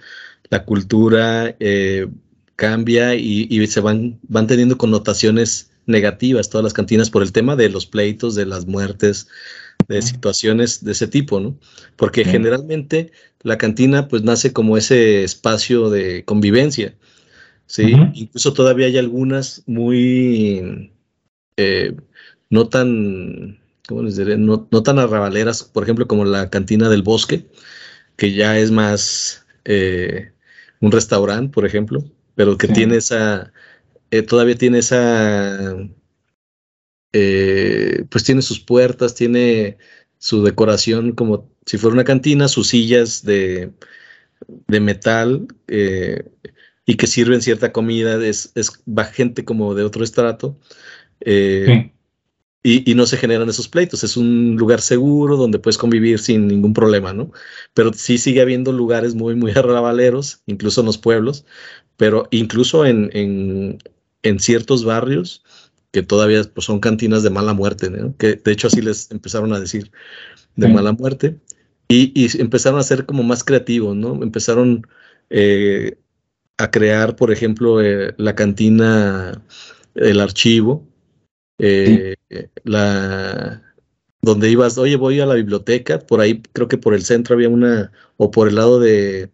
cultura 0.66 1.54
eh, 1.60 2.08
cambia 2.56 3.16
y, 3.16 3.68
se 3.68 3.82
van, 3.82 4.20
van 4.24 4.48
teniendo 4.48 4.78
connotaciones 4.78 5.72
negativas 5.86 6.50
todas 6.50 6.64
las 6.64 6.74
cantinas 6.74 7.10
por 7.10 7.22
el 7.24 7.34
tema 7.34 7.56
de 7.56 7.70
los 7.70 7.86
pleitos, 7.86 8.36
de 8.36 8.46
las 8.46 8.66
muertes, 8.66 9.28
de 9.88 10.02
situaciones 10.02 10.84
de 10.84 10.92
ese 10.92 11.08
tipo, 11.08 11.40
¿no? 11.40 11.58
Porque 11.96 12.26
generalmente 12.26 13.12
la 13.42 13.58
cantina 13.58 14.08
pues 14.08 14.24
nace 14.24 14.54
como 14.54 14.78
ese 14.78 15.24
espacio 15.24 15.90
de 15.90 16.24
convivencia, 16.26 16.96
¿sí? 17.66 17.96
Incluso 18.14 18.54
todavía 18.54 18.88
hay 18.88 18.98
algunas 18.98 19.64
muy, 19.66 20.92
eh, 21.58 21.96
no 22.50 22.68
tan, 22.68 23.60
¿cómo 23.88 24.04
les 24.04 24.18
diré? 24.18 24.38
No, 24.38 24.66
tan 24.66 25.00
arrabaleras, 25.00 25.64
por 25.64 25.84
ejemplo, 25.84 26.08
como 26.08 26.26
la 26.26 26.50
cantina 26.50 26.90
del 26.90 27.04
bosque, 27.04 27.46
que 28.16 28.34
ya 28.34 28.58
es 28.58 28.72
más 28.72 29.46
eh, 29.66 30.32
un 30.80 30.92
restaurante, 30.92 31.54
por 31.54 31.66
ejemplo, 31.66 32.04
pero 32.36 32.58
que 32.58 32.68
tiene 32.68 32.98
esa, 32.98 33.52
eh, 34.12 34.22
todavía 34.22 34.56
tiene 34.56 34.80
esa 34.80 35.76
eh, 37.18 38.04
pues 38.10 38.26
tiene 38.26 38.42
sus 38.42 38.60
puertas, 38.60 39.16
tiene 39.16 39.78
su 40.18 40.44
decoración 40.44 41.14
como 41.14 41.50
si 41.66 41.78
fuera 41.78 41.94
una 41.94 42.04
cantina, 42.04 42.50
sus 42.50 42.68
sillas 42.68 43.24
de, 43.24 43.72
metal 44.68 45.48
eh, 45.70 46.26
y 46.86 46.96
que 46.96 47.08
sirven 47.08 47.42
cierta 47.42 47.72
comida, 47.72 48.22
es, 48.26 48.52
va 48.86 49.06
gente 49.06 49.46
como 49.46 49.76
de 49.76 49.84
otro 49.84 50.04
estrato. 50.04 50.60
Eh, 51.22 51.90
y, 52.64 52.94
no 52.96 53.06
se 53.06 53.16
generan 53.16 53.48
esos 53.48 53.70
pleitos, 53.70 54.04
es 54.04 54.18
un 54.18 54.58
lugar 54.58 54.82
seguro 54.82 55.38
donde 55.38 55.60
puedes 55.60 55.78
convivir 55.78 56.20
sin 56.20 56.48
ningún 56.48 56.74
problema, 56.74 57.14
¿no? 57.14 57.32
Pero 57.74 57.94
sí 57.94 58.18
sigue 58.18 58.42
habiendo 58.42 58.74
lugares 58.74 59.16
muy, 59.16 59.36
muy 59.36 59.52
arrabaleros, 59.56 60.42
incluso 60.48 60.82
en 60.82 60.88
los 60.88 60.98
pueblos, 60.98 61.46
pero 61.96 62.28
incluso 62.32 62.86
en, 62.86 63.10
en 63.14 64.40
ciertos 64.40 64.84
barrios, 64.84 65.44
que 65.96 66.04
todavía 66.04 66.44
pues, 66.54 66.66
son 66.66 66.82
cantinas 66.82 67.24
de 67.24 67.30
mala 67.30 67.54
muerte, 67.54 67.90
que 68.18 68.36
de 68.36 68.52
hecho 68.52 68.68
así 68.68 68.82
les 68.82 69.10
empezaron 69.12 69.54
a 69.54 69.62
decir 69.62 69.94
de 70.58 70.68
mala 70.68 70.92
muerte, 70.92 71.40
y, 71.88 72.28
empezaron 72.42 72.82
a 72.82 72.84
ser 72.84 73.06
como 73.06 73.24
más 73.24 73.46
creativos, 73.46 73.96
¿no? 73.96 74.22
Empezaron 74.22 74.86
eh, 75.30 75.98
a 76.58 76.70
crear, 76.70 77.16
por 77.16 77.32
ejemplo, 77.32 77.82
eh, 77.82 78.14
la 78.18 78.36
cantina, 78.36 79.42
el 79.94 80.20
archivo, 80.20 80.86
eh, 81.60 82.16
la 82.66 83.62
donde 84.22 84.50
ibas, 84.50 84.78
oye, 84.78 84.98
voy 84.98 85.22
a 85.22 85.26
la 85.26 85.36
biblioteca, 85.36 86.00
por 86.00 86.20
ahí 86.20 86.42
creo 86.52 86.68
que 86.68 86.78
por 86.78 86.94
el 86.94 87.04
centro 87.04 87.36
había 87.36 87.48
una, 87.48 87.94
o 88.18 88.32
por 88.32 88.50
el 88.50 88.56
lado 88.56 88.82
de, 88.82 89.30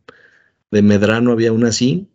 de 0.69 0.81
Medrano 0.83 1.31
había 1.31 1.53
una 1.53 1.69
así. 1.69 2.07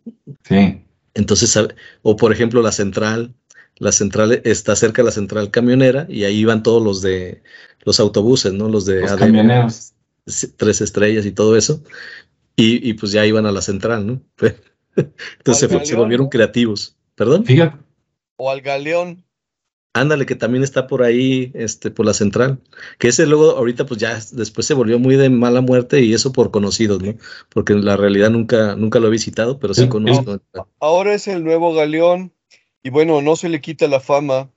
Sí. 0.43 0.85
Entonces, 1.15 1.59
o 2.01 2.15
por 2.15 2.31
ejemplo 2.31 2.61
la 2.61 2.71
central, 2.71 3.33
la 3.79 3.91
central 3.91 4.41
está 4.43 4.75
cerca 4.75 5.01
de 5.01 5.07
la 5.07 5.11
central 5.11 5.51
camionera 5.51 6.05
y 6.09 6.23
ahí 6.23 6.43
van 6.45 6.63
todos 6.63 6.83
los 6.83 7.01
de 7.01 7.43
los 7.83 7.99
autobuses, 7.99 8.53
¿no? 8.53 8.69
Los 8.69 8.85
de 8.85 9.01
los 9.01 9.13
camioneros. 9.13 9.93
tres 10.57 10.81
estrellas 10.81 11.25
y 11.25 11.31
todo 11.31 11.55
eso. 11.55 11.83
Y, 12.59 12.93
pues 12.93 13.11
ya 13.11 13.23
iban 13.23 13.45
a 13.45 13.51
la 13.51 13.61
central, 13.61 14.07
¿no? 14.07 14.21
Entonces 15.37 15.87
se, 15.87 15.95
volvieron 15.95 16.27
creativos. 16.27 16.97
¿Perdón? 17.13 17.45
Fíjate. 17.45 17.77
O 18.35 18.49
al 18.49 18.61
galeón. 18.61 19.23
Ándale, 19.93 20.25
que 20.25 20.35
también 20.35 20.63
está 20.63 20.87
por 20.87 21.03
ahí, 21.03 21.51
este, 21.53 21.91
por 21.91 22.05
la 22.07 22.15
central. 22.15 22.59
Que 22.97 23.09
ese 23.09 23.27
luego, 23.27 23.51
ahorita, 23.51 23.85
pues 23.85 23.99
ya 23.99 24.19
después 24.31 24.65
se 24.65 24.73
volvió 24.73 24.97
muy 24.97 25.15
de 25.15 25.29
mala 25.29 25.61
muerte 25.61 26.01
y 26.01 26.13
eso 26.13 26.31
por 26.31 26.49
conocidos, 26.49 27.01
¿no? 27.01 27.15
Porque 27.49 27.73
en 27.73 27.85
la 27.85 27.95
realidad 27.95 28.31
nunca, 28.31 28.75
nunca 28.75 28.99
lo 28.99 29.07
he 29.07 29.11
visitado, 29.11 29.59
pero 29.59 29.75
sí 29.75 29.87
conozco. 29.87 30.39
Ahora 30.79 31.13
es 31.13 31.27
el 31.27 31.43
nuevo 31.43 31.73
galeón 31.75 32.31
y 32.87 32.89
bueno, 32.89 33.21
no 33.21 33.35
se 33.35 33.49
le 33.49 33.59
quita 33.59 33.85
la 33.89 33.99
fama. 33.99 34.49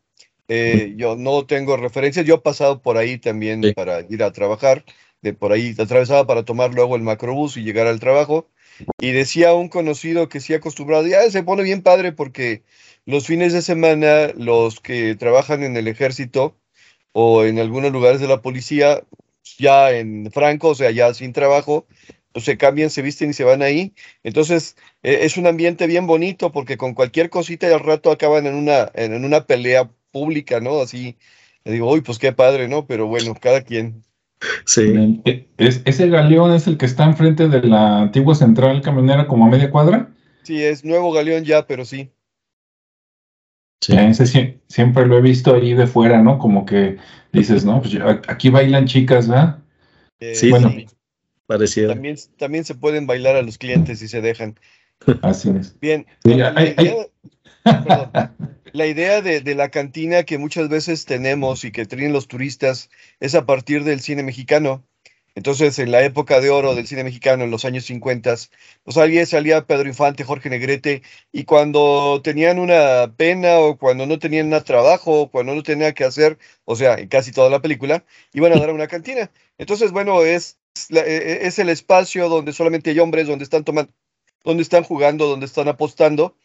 Eh, 0.47 0.95
yo 0.97 1.17
no 1.17 1.47
tengo 1.47 1.77
referencias. 1.77 2.25
Yo 2.25 2.37
he 2.37 2.39
pasado 2.39 2.81
por 2.81 2.97
ahí 2.97 3.19
también 3.19 3.61
para 3.75 4.03
ir 4.09 4.23
a 4.23 4.31
trabajar. 4.31 4.85
De 5.21 5.35
por 5.35 5.51
ahí 5.51 5.75
atravesaba 5.77 6.29
para 6.29 6.45
tomar 6.45 6.73
luego 6.73 6.95
el 6.95 7.03
macrobús 7.03 7.57
y 7.57 7.65
llegar 7.65 7.89
al 7.89 7.99
trabajo. 7.99 8.49
Y 9.01 9.11
decía 9.11 9.53
un 9.53 9.69
conocido 9.69 10.29
que 10.29 10.39
sí 10.39 10.55
acostumbrado, 10.55 11.09
ya 11.09 11.29
se 11.29 11.43
pone 11.43 11.65
bien 11.65 11.83
padre 11.83 12.13
porque 12.13 12.63
los 13.05 13.27
fines 13.27 13.53
de 13.53 13.63
semana 13.63 14.29
los 14.37 14.79
que 14.79 15.17
trabajan 15.17 15.65
en 15.65 15.77
el 15.77 15.89
ejército 15.89 16.57
o 17.11 17.43
en 17.43 17.59
algunos 17.59 17.91
lugares 17.91 18.21
de 18.21 18.29
la 18.29 18.43
policía, 18.43 19.03
ya 19.59 19.91
en 19.91 20.31
Franco, 20.31 20.69
o 20.69 20.75
sea, 20.77 20.93
ya 20.93 21.13
sin 21.15 21.33
trabajo, 21.33 21.85
pues 22.33 22.45
se 22.45 22.57
cambian, 22.57 22.91
se 22.91 23.03
visten 23.03 23.31
y 23.31 23.33
se 23.33 23.45
van 23.45 23.63
ahí. 23.63 23.95
Entonces, 24.23 24.77
e, 25.03 25.25
es 25.25 25.37
un 25.37 25.47
ambiente 25.47 25.87
bien 25.87 26.07
bonito 26.07 26.53
porque 26.53 26.77
con 26.77 26.95
cualquier 26.95 27.31
cosita 27.31 27.69
y 27.69 27.73
al 27.73 27.81
rato 27.81 28.11
acaban 28.11 28.47
en 28.47 28.55
una, 28.55 28.91
en, 28.95 29.25
una 29.25 29.47
pelea 29.47 29.91
pública, 30.13 30.61
¿no? 30.61 30.81
Así, 30.81 31.17
digo, 31.65 31.91
uy, 31.91 32.01
pues 32.01 32.19
qué 32.19 32.33
padre, 32.33 32.69
¿no? 32.69 32.87
Pero 32.87 33.07
bueno, 33.07 33.35
cada 33.41 33.63
quien. 33.63 34.05
Sí. 34.65 35.21
E, 35.25 35.49
¿Es, 35.59 35.83
¿Ese 35.85 36.09
galeón 36.09 36.53
es 36.55 36.67
el 36.67 36.79
que 36.79 36.87
está 36.87 37.05
enfrente 37.05 37.49
de 37.49 37.63
la 37.63 38.03
antigua 38.03 38.35
central 38.35 38.81
camionera 38.81 39.27
como 39.27 39.47
a 39.47 39.49
media 39.49 39.71
cuadra? 39.71 40.11
Sí, 40.43 40.63
es 40.63 40.85
nuevo 40.85 41.13
galeón 41.13 41.45
ya, 41.45 41.67
pero 41.67 41.85
sí. 41.85 42.11
Sí. 43.81 43.97
ese 43.97 44.61
siempre 44.69 45.07
lo 45.07 45.17
he 45.17 45.23
visto 45.23 45.55
ahí 45.55 45.73
de 45.73 45.87
fuera, 45.87 46.23
¿no? 46.23 46.39
Como 46.39 46.67
que 46.67 46.99
dices, 47.33 47.65
¿no? 47.65 47.81
Pues 47.81 47.97
aquí 48.29 48.51
bailan 48.51 48.87
chicas, 48.87 49.27
¿verdad? 49.27 49.59
Eh, 50.21 50.35
sí, 50.35 50.51
También, 51.95 52.17
también 52.39 52.65
se 52.65 52.75
pueden 52.75 53.07
bailar 53.07 53.37
a 53.37 53.43
los 53.43 53.59
clientes 53.59 53.99
si 53.99 54.09
se 54.09 54.21
dejan. 54.21 54.59
Así 55.23 55.51
es. 55.51 55.79
Bien. 55.81 56.07
la, 58.73 58.87
idea, 58.87 59.23
de, 59.23 59.55
la 59.55 59.71
cantina 59.71 60.23
que 60.25 60.39
muchas 60.39 60.69
veces 60.69 61.05
tenemos 61.05 61.65
y 61.65 61.73
que 61.73 61.87
tienen 61.87 62.13
los 62.13 62.29
turistas 62.29 62.91
es 63.19 63.35
a 63.35 63.47
partir 63.47 63.85
del 63.85 64.01
cine 64.01 64.23
mexicano. 64.23 64.85
Entonces, 65.37 65.79
en 65.79 65.93
la 65.93 66.03
época 66.03 66.41
de 66.41 66.51
oro 66.51 66.75
del 66.75 66.89
cine 66.89 67.05
mexicano, 67.05 67.45
en 67.45 67.53
los 67.53 67.65
años 67.65 67.85
50, 67.85 68.35
pues 68.83 68.97
alguien 68.97 69.27
salía 69.27 69.65
Pedro 69.65 69.89
Infante, 69.89 70.25
Jorge 70.25 70.51
Negrete, 70.51 71.03
y 71.33 71.45
cuando 71.45 72.21
tenían 72.23 72.59
una 72.59 73.15
pena 73.17 73.61
o 73.61 73.79
cuando 73.79 74.07
no 74.07 74.19
tenían 74.19 74.51
nada 74.51 74.65
trabajo 74.65 75.23
o 75.23 75.31
cuando 75.31 75.55
no 75.55 75.63
tenían 75.63 75.95
que 75.95 76.05
hacer, 76.05 76.37
o 76.65 76.75
sea, 76.75 76.95
en 76.95 77.09
casi 77.09 77.31
toda 77.31 77.49
la 77.49 77.63
película, 77.63 78.05
iban 78.33 78.53
a 78.53 78.59
dar 78.59 78.71
a 78.71 78.75
una 78.75 78.89
cantina. 78.89 79.31
Entonces, 79.57 79.93
bueno, 79.93 80.23
es, 80.23 80.59
e, 80.91 80.99
e, 80.99 81.47
es 81.47 81.59
el 81.59 81.69
espacio 81.69 82.29
donde 82.29 82.53
solamente 82.53 82.91
hay 82.91 82.99
hombres, 82.99 83.27
donde 83.27 83.45
están 83.45 83.65
tomando, 83.65 83.93
donde 84.45 84.63
están 84.63 84.85
jugando, 84.85 85.27
donde 85.27 85.47
están 85.47 85.69
apostando, 85.69 86.37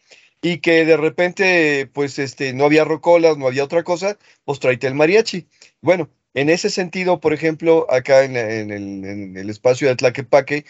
y 0.42 0.58
que 0.58 0.84
de 0.84 0.96
repente, 0.96 1.90
pues, 1.92 2.18
este, 2.18 2.52
no 2.52 2.64
había 2.64 2.84
rocolas, 2.84 3.38
no 3.38 3.46
había 3.46 3.64
otra 3.64 3.82
cosa, 3.84 4.18
pues 4.44 4.60
tráete 4.60 4.86
el 4.86 4.94
mariachi. 4.94 5.48
Bueno, 5.80 6.10
en 6.36 6.50
ese 6.50 6.68
sentido, 6.68 7.18
por 7.18 7.32
ejemplo, 7.32 7.86
acá 7.90 8.22
en, 8.24 8.36
el, 8.36 9.48
espacio 9.48 9.88
de 9.88 9.96
Tlaquepaque, 9.96 10.66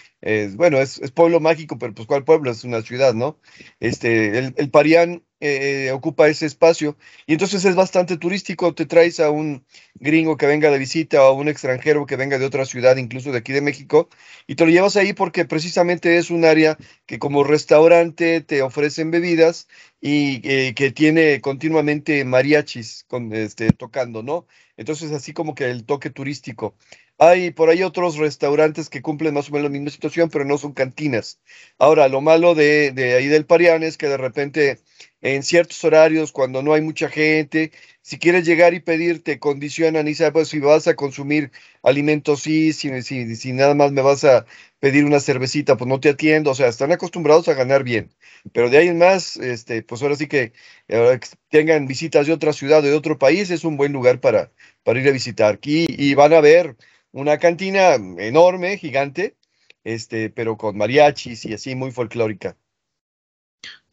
bueno, 0.55 0.79
es, 0.79 1.01
pueblo 1.11 1.41
mágico, 1.41 1.77
pero 1.77 1.93
pues 1.93 2.07
¿cuál 2.07 2.25
pueblo? 2.25 2.53
Es 2.53 2.63
una 2.63 2.83
ciudad, 2.83 3.15
¿no? 3.15 3.41
Este, 3.81 4.39
el, 4.39 4.71
Parián 4.71 5.25
eh, 5.41 5.91
ocupa 5.93 6.29
ese 6.29 6.47
espacio 6.47 6.97
y 7.27 7.35
entonces 7.35 7.65
es 7.65 7.75
bastante 7.75 8.17
turístico. 8.17 8.75
Te 8.75 8.87
traes 8.87 9.21
a 9.21 9.31
un 9.31 9.65
gringo 9.95 10.37
que 10.37 10.47
venga 10.47 10.71
de 10.71 10.79
visita 10.79 11.23
o 11.23 11.27
a 11.27 11.33
un 11.33 11.49
extranjero 11.49 12.07
que 12.07 12.17
venga 12.17 12.39
de 12.39 12.47
otra 12.47 12.65
ciudad, 12.65 12.97
incluso 12.97 13.33
de 13.33 13.39
aquí 13.39 13.53
de 13.53 13.61
México, 13.61 14.09
y 14.47 14.55
te 14.55 14.65
lo 14.65 14.71
llevas 14.71 14.97
ahí 14.97 15.13
porque 15.13 15.45
precisamente 15.45 16.17
es 16.19 16.31
un 16.31 16.45
área 16.45 16.79
que 17.07 17.19
como 17.19 17.45
restaurante 17.45 18.41
te 18.41 18.63
ofrecen 18.63 19.11
bebidas 19.11 19.69
y 20.01 20.41
eh, 20.49 20.75
que 20.75 20.91
tiene 20.91 21.41
continuamente 21.41 22.25
mariachis 22.25 23.07
este, 23.33 23.71
tocando, 23.73 24.23
¿no? 24.23 24.47
Entonces, 24.77 25.13
así 25.13 25.33
como 25.33 25.55
que 25.55 25.71
el 25.71 25.85
toque 25.85 26.11
turístico. 26.11 26.77
Hay 27.19 27.51
por 27.51 27.71
ahí 27.71 27.83
otros 27.83 28.17
restaurantes 28.17 28.91
que 28.91 29.01
cumplen 29.01 29.33
más 29.35 29.49
o 29.49 29.53
menos 29.53 29.65
la 29.65 29.71
misma 29.71 29.91
situación, 29.91 30.29
pero 30.31 30.45
no 30.45 30.59
son 30.59 30.73
cantinas. 30.75 31.41
Ahora, 31.79 32.09
lo 32.09 32.21
malo 32.21 32.55
de, 32.55 32.93
de 32.93 33.15
ahí 33.15 33.27
del 33.27 33.47
Parián 33.47 33.83
es 33.83 33.97
que 33.97 34.07
de 34.09 34.19
repente 34.19 34.81
en 35.21 35.43
ciertos 35.43 35.83
horarios, 35.85 36.33
cuando 36.33 36.63
no 36.63 36.73
hay 36.75 36.83
mucha 36.83 37.09
gente, 37.09 37.73
si 38.03 38.19
quieres 38.19 38.47
llegar 38.47 38.75
y 38.75 38.81
pedir, 38.81 39.23
te 39.25 39.39
condicionan 39.39 40.07
y 40.09 40.15
sabes 40.15 40.33
pues, 40.33 40.49
si 40.49 40.61
vas 40.61 40.87
a 40.87 40.95
consumir 40.95 41.51
alimentos, 41.83 42.43
sí, 42.43 42.73
si, 42.73 43.03
si, 43.03 43.53
nada 43.53 43.75
más 43.75 43.93
me 43.93 44.03
vas 44.03 44.25
a 44.25 44.47
pedir 44.79 45.05
una 45.05 45.19
cervecita, 45.21 45.77
pues 45.77 45.89
no 45.89 45.99
te 46.01 46.11
atiendo, 46.11 46.51
o 46.53 46.55
sea, 46.55 46.69
están 46.69 46.93
acostumbrados 46.93 47.49
a 47.49 47.55
ganar 47.55 47.83
bien. 47.83 48.15
Pero 48.53 48.71
de 48.71 48.79
ahí 48.79 48.89
en 48.89 48.99
más, 48.99 49.37
este, 49.37 49.83
pues 49.83 50.03
ahora 50.03 50.17
sí 50.17 50.29
que, 50.29 50.53
ahora 50.89 51.19
tengan 51.49 51.87
visitas 51.87 52.27
de 52.27 52.33
otra 52.33 52.53
ciudad, 52.53 52.83
de 52.83 52.95
otro 52.95 53.19
país, 53.19 53.51
es 53.51 53.65
un 53.65 53.77
buen 53.77 53.93
lugar 53.93 54.21
para, 54.21 54.53
para 54.85 55.01
ir 55.01 55.09
a 55.09 55.13
visitar. 55.13 55.59
Y 55.63 56.15
van 56.15 56.33
a 56.33 56.41
ver 56.41 56.77
una 57.11 57.39
cantina 57.39 57.95
enorme, 57.95 58.79
gigante, 58.79 59.35
este, 59.83 60.31
pero 60.31 60.57
con 60.57 60.77
mariachis 60.77 61.45
y 61.47 61.55
así 61.55 61.75
muy 61.75 61.91
folclórica. 61.91 62.57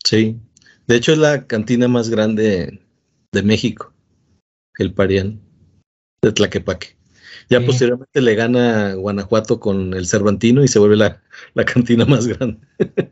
Sí, 0.04 0.38
de 0.88 0.96
hecho 0.96 1.14
es 1.14 1.18
la 1.18 1.48
cantina 1.48 1.88
más 1.88 2.10
grande 2.10 2.82
de 3.32 3.44
México, 3.44 3.94
el 4.78 4.94
Parián, 4.94 5.40
de 6.22 6.32
Tlaquepaque. 6.32 6.96
Ya 7.50 7.62
posteriormente 7.62 8.22
le 8.22 8.36
gana 8.36 8.94
Guanajuato 8.94 9.60
con 9.60 9.94
el 9.94 10.08
Cervantino 10.08 10.64
y 10.64 10.68
se 10.68 10.80
vuelve 10.80 10.96
la, 10.96 11.22
cantina 11.66 12.06
más 12.06 12.28
grande. 12.28 12.60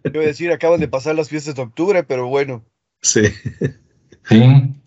Quiero 0.03 0.21
decir, 0.21 0.51
acaban 0.51 0.79
de 0.79 0.87
pasar 0.87 1.15
las 1.15 1.29
fiestas 1.29 1.55
de 1.55 1.61
octubre, 1.61 2.03
pero 2.03 2.27
bueno. 2.27 2.63
Sí. 3.01 3.21
Sí. 4.29 4.43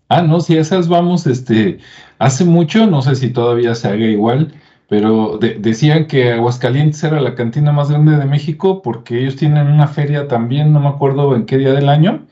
Ah, 0.09 0.21
no, 0.21 0.39
si 0.39 0.57
esas 0.57 0.87
vamos, 0.87 1.27
este, 1.27 1.79
hace 2.19 2.45
mucho, 2.45 2.85
no 2.87 3.01
sé 3.01 3.15
si 3.15 3.29
todavía 3.29 3.75
se 3.75 3.87
haga 3.87 4.05
igual, 4.05 4.53
pero 4.87 5.39
decían 5.39 6.05
que 6.07 6.31
Aguascalientes 6.31 7.03
era 7.03 7.19
la 7.19 7.35
cantina 7.35 7.71
más 7.71 7.89
grande 7.89 8.17
de 8.17 8.25
México 8.25 8.81
porque 8.81 9.19
ellos 9.19 9.35
tienen 9.35 9.67
una 9.67 9.87
feria 9.87 10.27
también, 10.27 10.71
no 10.71 10.79
me 10.79 10.89
acuerdo 10.89 11.35
en 11.35 11.45
qué 11.45 11.57
día 11.57 11.73
del 11.73 11.89
año, 11.89 12.24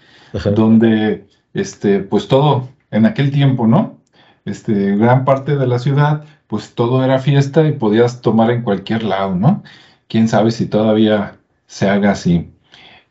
donde, 0.56 1.28
este, 1.54 2.00
pues 2.00 2.28
todo, 2.28 2.70
en 2.92 3.06
aquel 3.06 3.32
tiempo, 3.32 3.68
¿no? 3.68 3.98
Este, 4.46 4.96
gran 4.98 5.26
parte 5.26 5.56
de 5.56 5.68
la 5.68 5.80
ciudad, 5.80 6.26
pues 6.48 6.76
todo 6.76 7.04
era 7.04 7.20
fiesta 7.20 7.68
y 7.68 7.74
podías 7.74 8.22
tomar 8.22 8.52
en 8.52 8.64
cualquier 8.64 9.04
lado, 9.04 9.36
¿no? 9.36 9.64
Quién 10.08 10.28
sabe 10.28 10.52
si 10.52 10.66
todavía 10.66 11.38
se 11.66 11.90
haga 11.90 12.12
así. 12.12 12.50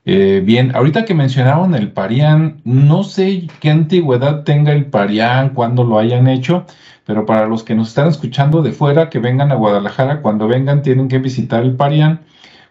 Eh, 0.05 0.43
bien, 0.45 0.75
ahorita 0.75 1.05
que 1.05 1.15
mencionaron 1.15 1.75
el 1.75 1.93
Parián, 1.93 2.61
no 2.65 3.05
sé 3.05 3.47
qué 3.61 3.71
antigüedad 3.71 4.43
tenga 4.43 4.73
el 4.73 4.87
Parián, 4.87 5.51
cuándo 5.51 5.85
lo 5.85 5.99
hayan 5.99 6.27
hecho, 6.27 6.67
pero 7.07 7.25
para 7.25 7.47
los 7.47 7.63
que 7.63 7.77
nos 7.77 7.89
están 7.89 8.09
escuchando 8.09 8.63
de 8.63 8.73
fuera, 8.73 9.11
que 9.11 9.21
vengan 9.21 9.53
a 9.53 9.57
Guadalajara, 9.57 10.21
cuando 10.21 10.49
vengan 10.49 10.83
tienen 10.83 11.09
que 11.09 11.19
visitar 11.19 11.63
el 11.63 11.77
Parián, 11.77 12.21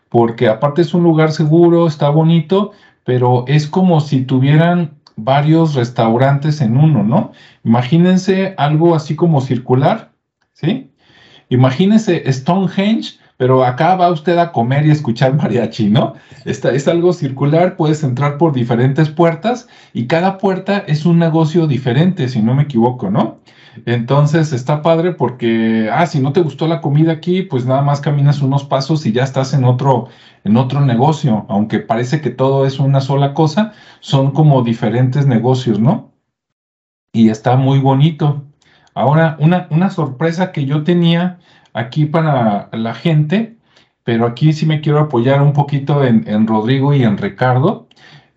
porque 0.10 0.50
aparte 0.50 0.82
es 0.82 0.94
un 0.94 1.04
lugar 1.04 1.32
seguro, 1.32 1.88
está 1.88 2.10
bonito, 2.10 2.72
pero 3.04 3.46
es 3.48 3.68
como 3.68 4.00
si 4.02 4.22
tuvieran 4.24 4.92
varios 5.16 5.76
restaurantes 5.76 6.62
en 6.62 6.78
uno, 6.78 7.04
¿no? 7.04 7.32
Imagínense 7.64 8.54
algo 8.58 8.96
así 8.96 9.16
como 9.16 9.42
circular, 9.42 10.12
¿sí? 10.54 10.92
Imagínense 11.50 12.32
Stonehenge, 12.32 13.20
pero 13.38 13.66
acá 13.66 13.96
va 13.96 14.12
usted 14.12 14.38
a 14.38 14.52
comer 14.52 14.86
y 14.86 14.92
escuchar 14.92 15.34
mariachi, 15.42 15.90
¿no? 15.90 16.14
es 16.46 16.88
algo 16.88 17.14
circular, 17.14 17.76
puedes 17.76 18.04
entrar 18.04 18.38
por 18.38 18.54
diferentes 18.54 19.10
puertas 19.10 19.68
y 19.94 20.08
cada 20.08 20.38
puerta 20.38 20.84
es 20.88 21.06
un 21.06 21.20
negocio 21.20 21.68
diferente, 21.68 22.30
si 22.30 22.42
no 22.42 22.54
me 22.54 22.64
equivoco, 22.64 23.10
¿no? 23.10 23.40
Entonces 23.86 24.54
está 24.54 24.82
padre 24.82 25.14
porque, 25.14 25.90
ah, 25.92 26.06
si 26.06 26.20
no 26.20 26.34
te 26.34 26.42
gustó 26.42 26.68
la 26.68 26.82
comida 26.82 27.14
aquí, 27.14 27.42
pues 27.42 27.66
nada 27.66 27.82
más 27.82 28.02
caminas 28.02 28.42
unos 28.42 28.64
pasos 28.64 29.06
y 29.06 29.12
ya 29.12 29.24
estás 29.24 29.54
en 29.54 29.64
otro, 29.64 30.10
en 30.44 30.58
otro 30.58 30.82
negocio, 30.82 31.46
aunque 31.50 31.80
parece 31.80 32.22
que 32.22 32.30
todo 32.30 32.66
es 32.66 32.80
una 32.80 33.02
sola 33.02 33.34
cosa, 33.34 33.74
son 34.00 34.32
como 34.32 34.62
diferentes 34.64 35.26
negocios, 35.26 35.80
¿no? 35.80 36.12
Y 37.14 37.30
está 37.30 37.56
muy 37.56 37.80
bonito. 37.80 38.44
Ahora, 38.94 39.38
una, 39.40 39.68
una 39.70 39.90
sorpresa 39.90 40.52
que 40.52 40.66
yo 40.66 40.84
tenía 40.84 41.40
aquí 41.74 42.06
para 42.06 42.70
la 42.74 42.94
gente, 42.94 43.58
pero 44.04 44.26
aquí 44.26 44.54
sí 44.54 44.66
me 44.66 44.82
quiero 44.82 45.00
apoyar 45.00 45.42
un 45.42 45.54
poquito 45.54 46.04
en, 46.04 46.48
Rodrigo 46.48 46.94
y 46.94 47.04
en 47.04 47.18
Ricardo. 47.18 47.88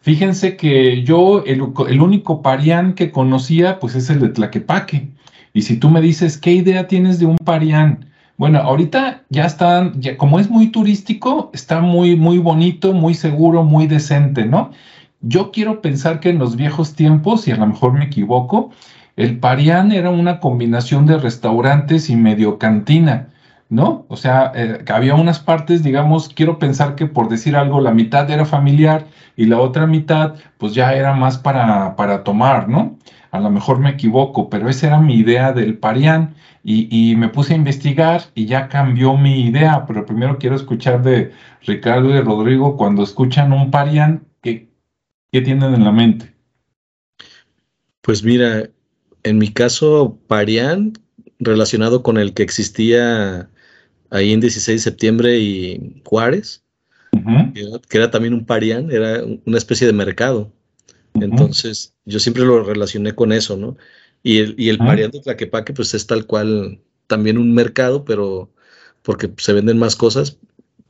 Fíjense 0.00 0.56
que 0.56 1.02
yo, 1.02 1.42
el, 1.44 1.62
único 1.62 2.42
parián 2.42 2.94
que 2.94 3.10
conocía, 3.10 3.80
pues 3.80 3.94
es 3.94 4.10
el 4.10 4.20
de 4.20 4.28
Tlaquepaque. 4.28 5.13
Y 5.54 5.62
si 5.62 5.76
tú 5.76 5.88
me 5.88 6.00
dices, 6.00 6.36
¿qué 6.36 6.52
idea 6.52 6.88
tienes 6.88 7.20
de 7.20 7.26
un 7.26 7.36
parián? 7.36 8.06
Bueno, 8.36 8.58
ahorita 8.58 9.22
ya 9.30 9.46
están, 9.46 10.00
ya, 10.00 10.16
como 10.16 10.40
es 10.40 10.50
muy 10.50 10.72
turístico, 10.72 11.50
está 11.54 11.80
muy, 11.80 12.16
muy 12.16 12.38
bonito, 12.38 12.92
muy 12.92 13.14
seguro, 13.14 13.62
muy 13.62 13.86
decente, 13.86 14.44
¿no? 14.44 14.72
Yo 15.20 15.52
quiero 15.52 15.80
pensar 15.80 16.18
que 16.18 16.30
en 16.30 16.40
los 16.40 16.56
viejos 16.56 16.94
tiempos, 16.94 17.46
y 17.46 17.52
a 17.52 17.56
lo 17.56 17.68
mejor 17.68 17.92
me 17.92 18.06
equivoco, 18.06 18.70
el 19.16 19.38
Parián 19.38 19.92
era 19.92 20.10
una 20.10 20.40
combinación 20.40 21.06
de 21.06 21.18
restaurantes 21.18 22.10
y 22.10 22.16
medio 22.16 22.58
cantina, 22.58 23.28
¿no? 23.68 24.06
O 24.08 24.16
sea, 24.16 24.50
eh, 24.56 24.84
había 24.92 25.14
unas 25.14 25.38
partes, 25.38 25.84
digamos, 25.84 26.28
quiero 26.30 26.58
pensar 26.58 26.96
que 26.96 27.06
por 27.06 27.28
decir 27.28 27.54
algo, 27.54 27.80
la 27.80 27.92
mitad 27.92 28.28
era 28.28 28.44
familiar 28.44 29.06
y 29.36 29.46
la 29.46 29.60
otra 29.60 29.86
mitad, 29.86 30.34
pues 30.58 30.74
ya 30.74 30.94
era 30.94 31.14
más 31.14 31.38
para, 31.38 31.94
para 31.94 32.24
tomar, 32.24 32.68
¿no? 32.68 32.98
A 33.34 33.40
lo 33.40 33.50
mejor 33.50 33.80
me 33.80 33.90
equivoco, 33.90 34.48
pero 34.48 34.68
esa 34.68 34.86
era 34.86 35.00
mi 35.00 35.16
idea 35.16 35.52
del 35.52 35.76
Parián 35.76 36.36
y, 36.62 36.86
y, 36.88 37.16
me 37.16 37.28
puse 37.28 37.52
a 37.52 37.56
investigar 37.56 38.22
y 38.36 38.46
ya 38.46 38.68
cambió 38.68 39.16
mi 39.16 39.46
idea, 39.46 39.84
pero 39.86 40.06
primero 40.06 40.38
quiero 40.38 40.54
escuchar 40.54 41.02
de 41.02 41.32
Ricardo 41.62 42.14
y 42.14 42.20
Rodrigo 42.20 42.76
cuando 42.76 43.02
escuchan 43.02 43.52
un 43.52 43.72
Parián, 43.72 44.22
¿qué, 44.40 44.68
qué 45.32 45.40
tienen 45.40 45.74
en 45.74 45.82
la 45.82 45.90
mente? 45.90 46.32
Pues 48.02 48.22
mira, 48.22 48.68
en 49.24 49.38
mi 49.38 49.48
caso, 49.48 50.16
Parián, 50.28 50.92
relacionado 51.40 52.04
con 52.04 52.18
el 52.18 52.34
que 52.34 52.44
existía 52.44 53.48
ahí 54.10 54.32
en 54.32 54.38
16 54.38 54.80
de 54.80 54.90
septiembre 54.90 55.38
y 55.40 56.00
Juárez, 56.04 56.62
que, 57.88 57.98
era, 57.98 58.12
también 58.12 58.32
un 58.32 58.46
Parián, 58.46 58.92
era 58.92 59.24
una 59.44 59.58
especie 59.58 59.88
de 59.88 59.92
mercado. 59.92 60.52
Entonces, 61.14 61.94
yo 62.04 62.18
siempre 62.18 62.44
lo 62.44 62.64
relacioné 62.64 63.14
con 63.14 63.32
eso, 63.32 63.56
¿no? 63.56 63.76
Y 64.22 64.38
el, 64.38 64.54
y 64.58 64.68
el 64.68 64.78
Parián 64.78 65.10
de 65.10 65.20
Tlaquepaque, 65.20 65.72
pues 65.72 65.94
es 65.94 66.06
tal 66.06 66.26
cual 66.26 66.80
también 67.06 67.38
un 67.38 67.54
mercado, 67.54 68.04
pero 68.04 68.50
porque 69.02 69.30
se 69.36 69.52
venden 69.52 69.78
más 69.78 69.96
cosas, 69.96 70.38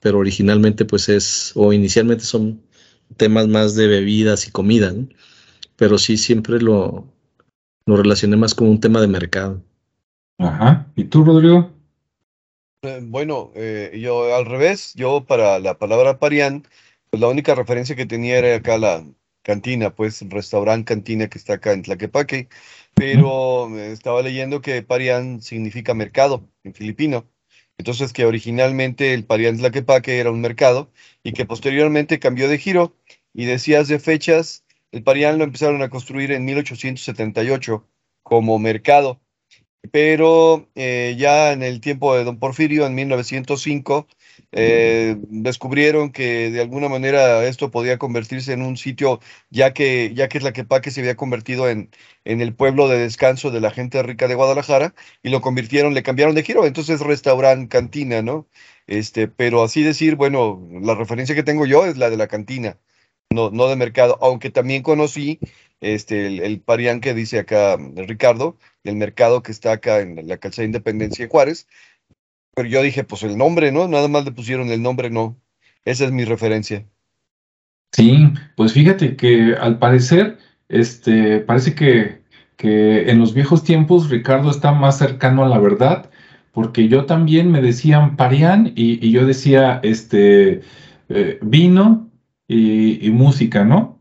pero 0.00 0.18
originalmente, 0.18 0.84
pues 0.84 1.08
es, 1.08 1.52
o 1.54 1.72
inicialmente 1.72 2.24
son 2.24 2.62
temas 3.16 3.48
más 3.48 3.74
de 3.74 3.86
bebidas 3.86 4.46
y 4.46 4.50
comida, 4.50 4.92
¿no? 4.92 5.08
Pero 5.76 5.98
sí, 5.98 6.16
siempre 6.16 6.60
lo, 6.60 7.06
lo 7.86 7.96
relacioné 7.96 8.36
más 8.36 8.54
con 8.54 8.68
un 8.68 8.80
tema 8.80 9.00
de 9.00 9.08
mercado. 9.08 9.62
Ajá. 10.38 10.86
¿Y 10.96 11.04
tú, 11.04 11.24
Rodrigo? 11.24 11.70
Eh, 12.82 13.00
bueno, 13.02 13.50
eh, 13.54 13.98
yo 14.00 14.34
al 14.34 14.46
revés, 14.46 14.92
yo 14.94 15.24
para 15.24 15.58
la 15.58 15.78
palabra 15.78 16.18
parián, 16.18 16.64
pues 17.10 17.20
la 17.20 17.28
única 17.28 17.54
referencia 17.54 17.96
que 17.96 18.06
tenía 18.06 18.38
era 18.38 18.56
acá 18.56 18.78
la 18.78 19.04
cantina, 19.44 19.94
pues 19.94 20.22
restaurante 20.28 20.86
cantina 20.86 21.28
que 21.28 21.38
está 21.38 21.54
acá 21.54 21.72
en 21.72 21.82
Tlaquepaque, 21.82 22.48
pero 22.94 23.78
estaba 23.78 24.22
leyendo 24.22 24.60
que 24.60 24.82
parián 24.82 25.40
significa 25.42 25.94
mercado 25.94 26.48
en 26.64 26.74
filipino. 26.74 27.28
Entonces 27.78 28.12
que 28.12 28.24
originalmente 28.24 29.14
el 29.14 29.24
Parián 29.24 29.58
Tlaquepaque 29.58 30.18
era 30.18 30.30
un 30.30 30.40
mercado 30.40 30.92
y 31.22 31.32
que 31.32 31.44
posteriormente 31.46 32.20
cambió 32.20 32.48
de 32.48 32.58
giro 32.58 32.96
y 33.32 33.46
decías 33.46 33.88
de 33.88 33.98
fechas, 33.98 34.64
el 34.92 35.02
Parián 35.02 35.38
lo 35.38 35.44
empezaron 35.44 35.82
a 35.82 35.90
construir 35.90 36.30
en 36.32 36.44
1878 36.44 37.86
como 38.22 38.58
mercado, 38.58 39.20
pero 39.92 40.68
eh, 40.74 41.14
ya 41.18 41.52
en 41.52 41.62
el 41.62 41.80
tiempo 41.80 42.16
de 42.16 42.24
don 42.24 42.38
Porfirio, 42.38 42.86
en 42.86 42.94
1905, 42.94 44.06
eh, 44.52 45.16
descubrieron 45.28 46.10
que 46.12 46.50
de 46.50 46.60
alguna 46.60 46.88
manera 46.88 47.44
esto 47.46 47.70
podía 47.70 47.98
convertirse 47.98 48.52
en 48.52 48.62
un 48.62 48.76
sitio, 48.76 49.20
ya 49.50 49.72
que, 49.74 50.12
ya 50.14 50.28
que 50.28 50.40
Tlaquepaque 50.40 50.90
se 50.90 51.00
había 51.00 51.16
convertido 51.16 51.68
en, 51.68 51.90
en 52.24 52.40
el 52.40 52.54
pueblo 52.54 52.88
de 52.88 52.98
descanso 52.98 53.50
de 53.50 53.60
la 53.60 53.70
gente 53.70 54.02
rica 54.02 54.28
de 54.28 54.34
Guadalajara, 54.34 54.94
y 55.22 55.30
lo 55.30 55.40
convirtieron, 55.40 55.94
le 55.94 56.02
cambiaron 56.02 56.34
de 56.34 56.44
giro, 56.44 56.66
entonces 56.66 57.00
restaurante, 57.00 57.68
cantina, 57.68 58.22
¿no? 58.22 58.48
Este, 58.86 59.28
pero 59.28 59.62
así 59.62 59.82
decir, 59.82 60.16
bueno, 60.16 60.66
la 60.82 60.94
referencia 60.94 61.34
que 61.34 61.42
tengo 61.42 61.66
yo 61.66 61.86
es 61.86 61.96
la 61.96 62.10
de 62.10 62.16
la 62.16 62.28
cantina, 62.28 62.78
no, 63.30 63.50
no 63.50 63.68
de 63.68 63.76
mercado, 63.76 64.18
aunque 64.22 64.50
también 64.50 64.82
conocí 64.82 65.40
este, 65.84 66.26
el, 66.26 66.40
el 66.40 66.60
parián 66.60 67.00
que 67.00 67.14
dice 67.14 67.38
acá 67.38 67.76
Ricardo, 67.96 68.56
el 68.84 68.96
mercado 68.96 69.42
que 69.42 69.52
está 69.52 69.72
acá 69.72 70.00
en 70.00 70.28
la 70.28 70.36
calzada 70.38 70.66
Independencia 70.66 71.24
de 71.24 71.30
Juárez, 71.30 71.66
pero 72.54 72.68
yo 72.68 72.82
dije, 72.82 73.04
pues 73.04 73.22
el 73.22 73.36
nombre, 73.36 73.72
¿no? 73.72 73.88
Nada 73.88 74.08
más 74.08 74.24
le 74.24 74.32
pusieron 74.32 74.70
el 74.70 74.82
nombre, 74.82 75.10
no. 75.10 75.36
Esa 75.84 76.04
es 76.04 76.12
mi 76.12 76.24
referencia. 76.24 76.86
Sí, 77.92 78.32
pues 78.56 78.72
fíjate 78.72 79.16
que 79.16 79.54
al 79.60 79.78
parecer, 79.78 80.38
este, 80.68 81.40
parece 81.40 81.74
que, 81.74 82.22
que 82.56 83.10
en 83.10 83.18
los 83.18 83.34
viejos 83.34 83.64
tiempos 83.64 84.10
Ricardo 84.10 84.50
está 84.50 84.72
más 84.72 84.98
cercano 84.98 85.44
a 85.44 85.48
la 85.48 85.58
verdad, 85.58 86.10
porque 86.52 86.88
yo 86.88 87.04
también 87.06 87.50
me 87.50 87.60
decían 87.60 88.16
Parián 88.16 88.72
y, 88.74 89.10
yo 89.10 89.26
decía, 89.26 89.80
este, 89.82 90.62
eh, 91.08 91.38
vino 91.42 92.10
y, 92.46 93.10
música, 93.10 93.64
¿no? 93.64 94.00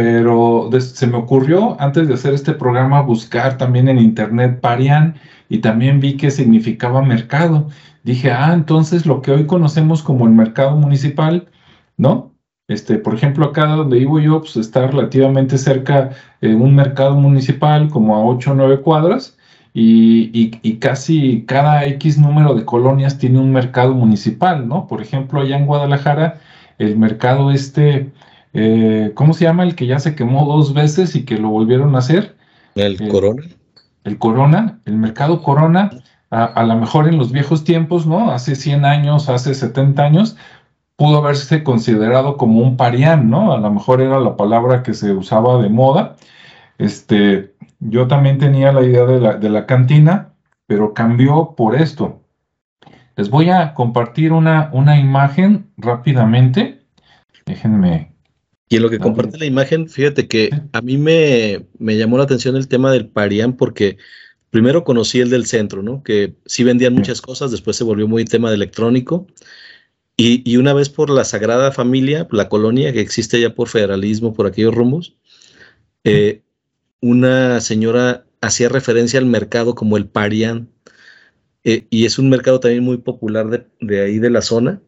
Pero 0.00 0.70
se 0.78 1.08
me 1.08 1.16
ocurrió 1.16 1.76
antes 1.80 2.06
de 2.06 2.14
hacer 2.14 2.32
este 2.32 2.52
programa 2.52 3.02
buscar 3.02 3.58
también 3.58 3.88
en 3.88 3.98
internet 3.98 4.60
Parián 4.60 5.16
y 5.48 5.58
también 5.58 5.98
vi 5.98 6.16
que 6.16 6.30
significaba 6.30 7.02
mercado 7.02 7.66
dije, 8.04 8.30
ah, 8.30 8.52
entonces 8.54 9.06
lo 9.06 9.22
que 9.22 9.32
hoy 9.32 9.46
conocemos 9.46 10.04
como 10.04 10.28
el 10.28 10.34
mercado 10.34 10.76
municipal, 10.76 11.48
¿no? 11.96 12.32
Este, 12.68 12.98
por 12.98 13.12
ejemplo, 13.12 13.46
acá 13.46 13.66
donde 13.66 13.98
vivo 13.98 14.20
yo, 14.20 14.38
pues 14.38 14.56
está 14.56 14.86
relativamente 14.86 15.58
cerca 15.58 16.10
eh, 16.42 16.54
un 16.54 16.76
mercado 16.76 17.16
municipal, 17.16 17.90
como 17.90 18.14
a 18.14 18.24
8 18.24 18.52
o 18.52 18.54
9 18.54 18.82
cuadras, 18.82 19.36
y, 19.74 20.30
y, 20.32 20.76
casi 20.76 21.44
cada 21.44 21.84
X 21.86 22.18
número 22.18 22.54
de 22.54 22.64
colonias 22.64 23.18
tiene 23.18 23.40
un 23.40 23.52
mercado 23.52 23.94
municipal, 23.94 24.68
¿no? 24.68 24.86
Por 24.86 25.02
ejemplo, 25.02 25.40
allá 25.40 25.58
en 25.58 25.66
Guadalajara, 25.66 26.38
el 26.78 26.96
mercado 26.96 27.50
este, 27.50 28.12
eh, 28.52 29.12
¿cómo 29.14 29.34
se 29.34 29.44
llama? 29.44 29.64
El 29.64 29.74
que 29.74 29.86
ya 29.86 29.98
se 29.98 30.14
quemó 30.14 30.46
dos 30.46 30.74
veces 30.74 31.14
y 31.16 31.24
que 31.24 31.38
lo 31.38 31.48
volvieron 31.50 31.94
a 31.94 31.98
hacer. 31.98 32.36
El 32.74 33.00
eh, 33.00 33.08
Corona. 33.08 33.42
El 34.04 34.18
Corona, 34.18 34.80
el 34.84 34.96
mercado 34.96 35.42
Corona 35.42 35.90
a, 36.30 36.62
lo 36.64 36.76
mejor 36.76 37.08
en 37.08 37.16
los 37.16 37.32
viejos 37.32 37.64
tiempos, 37.64 38.06
¿no? 38.06 38.30
Hace 38.30 38.54
100 38.54 38.84
años, 38.84 39.28
hace 39.28 39.54
70 39.54 40.02
años, 40.02 40.36
pudo 40.96 41.18
haberse 41.18 41.62
considerado 41.64 42.36
como 42.36 42.60
un 42.60 42.76
parián, 42.76 43.30
¿no? 43.30 43.52
A 43.52 43.58
lo 43.58 43.70
mejor 43.70 44.00
era 44.00 44.20
la 44.20 44.36
palabra 44.36 44.82
que 44.82 44.94
se 44.94 45.12
usaba 45.12 45.62
de 45.62 45.70
moda. 45.70 46.16
Este, 46.76 47.54
yo 47.80 48.08
también 48.08 48.38
tenía 48.38 48.72
la 48.72 48.82
idea 48.82 49.04
de 49.04 49.20
la, 49.20 49.34
de 49.36 49.48
la 49.48 49.66
cantina, 49.66 50.34
pero 50.66 50.92
cambió 50.92 51.54
por 51.56 51.76
esto. 51.76 52.20
Les 53.16 53.30
voy 53.30 53.50
a 53.50 53.74
compartir 53.74 54.32
una, 54.32 54.70
una 54.72 54.98
imagen 54.98 55.70
rápidamente. 55.76 56.82
Déjenme. 57.46 58.07
Y 58.68 58.76
en 58.76 58.82
lo 58.82 58.90
que 58.90 58.98
comparte 58.98 59.38
la 59.38 59.46
imagen, 59.46 59.88
fíjate 59.88 60.28
que 60.28 60.50
a 60.72 60.80
mí 60.82 60.98
me, 60.98 61.66
me 61.78 61.96
llamó 61.96 62.18
la 62.18 62.24
atención 62.24 62.54
el 62.56 62.68
tema 62.68 62.92
del 62.92 63.08
parián 63.08 63.56
porque 63.56 63.96
primero 64.50 64.84
conocí 64.84 65.20
el 65.20 65.30
del 65.30 65.46
centro, 65.46 65.82
¿no? 65.82 66.02
Que 66.02 66.34
sí 66.46 66.64
vendían 66.64 66.94
muchas 66.94 67.20
cosas, 67.20 67.50
después 67.50 67.76
se 67.76 67.84
volvió 67.84 68.06
muy 68.08 68.24
tema 68.24 68.50
de 68.50 68.56
electrónico. 68.56 69.26
Y, 70.20 70.56
una 70.56 70.74
vez 70.74 70.88
por 70.88 71.10
la 71.10 71.24
Sagrada 71.24 71.70
Familia, 71.70 72.26
la 72.32 72.48
colonia 72.48 72.92
que 72.92 73.00
existe 73.00 73.40
ya 73.40 73.54
por 73.54 73.68
federalismo, 73.68 74.34
por 74.34 74.46
aquellos 74.46 74.74
rumbos, 74.74 75.16
eh, 76.02 76.42
una 77.00 77.60
señora 77.60 78.26
hacía 78.40 78.68
referencia 78.68 79.20
al 79.20 79.26
mercado 79.26 79.76
como 79.76 79.96
el 79.96 80.08
Parian, 80.08 80.68
eh, 81.62 81.86
y 81.90 82.04
es 82.04 82.18
un 82.18 82.30
mercado 82.30 82.58
también 82.58 82.82
muy 82.82 82.96
popular 82.96 83.68
de, 83.80 84.00
ahí 84.02 84.18
de 84.18 84.30
la 84.30 84.42
zona. 84.42 84.82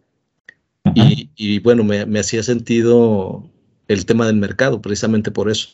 Y, 1.37 1.61
bueno, 1.61 1.85
me, 1.85 2.07
me, 2.07 2.19
hacía 2.19 2.43
sentido 2.43 3.50
el 3.91 4.07
tema 4.07 4.25
del 4.27 4.37
mercado, 4.37 4.81
precisamente 4.81 5.33
por 5.33 5.51
eso. 5.51 5.71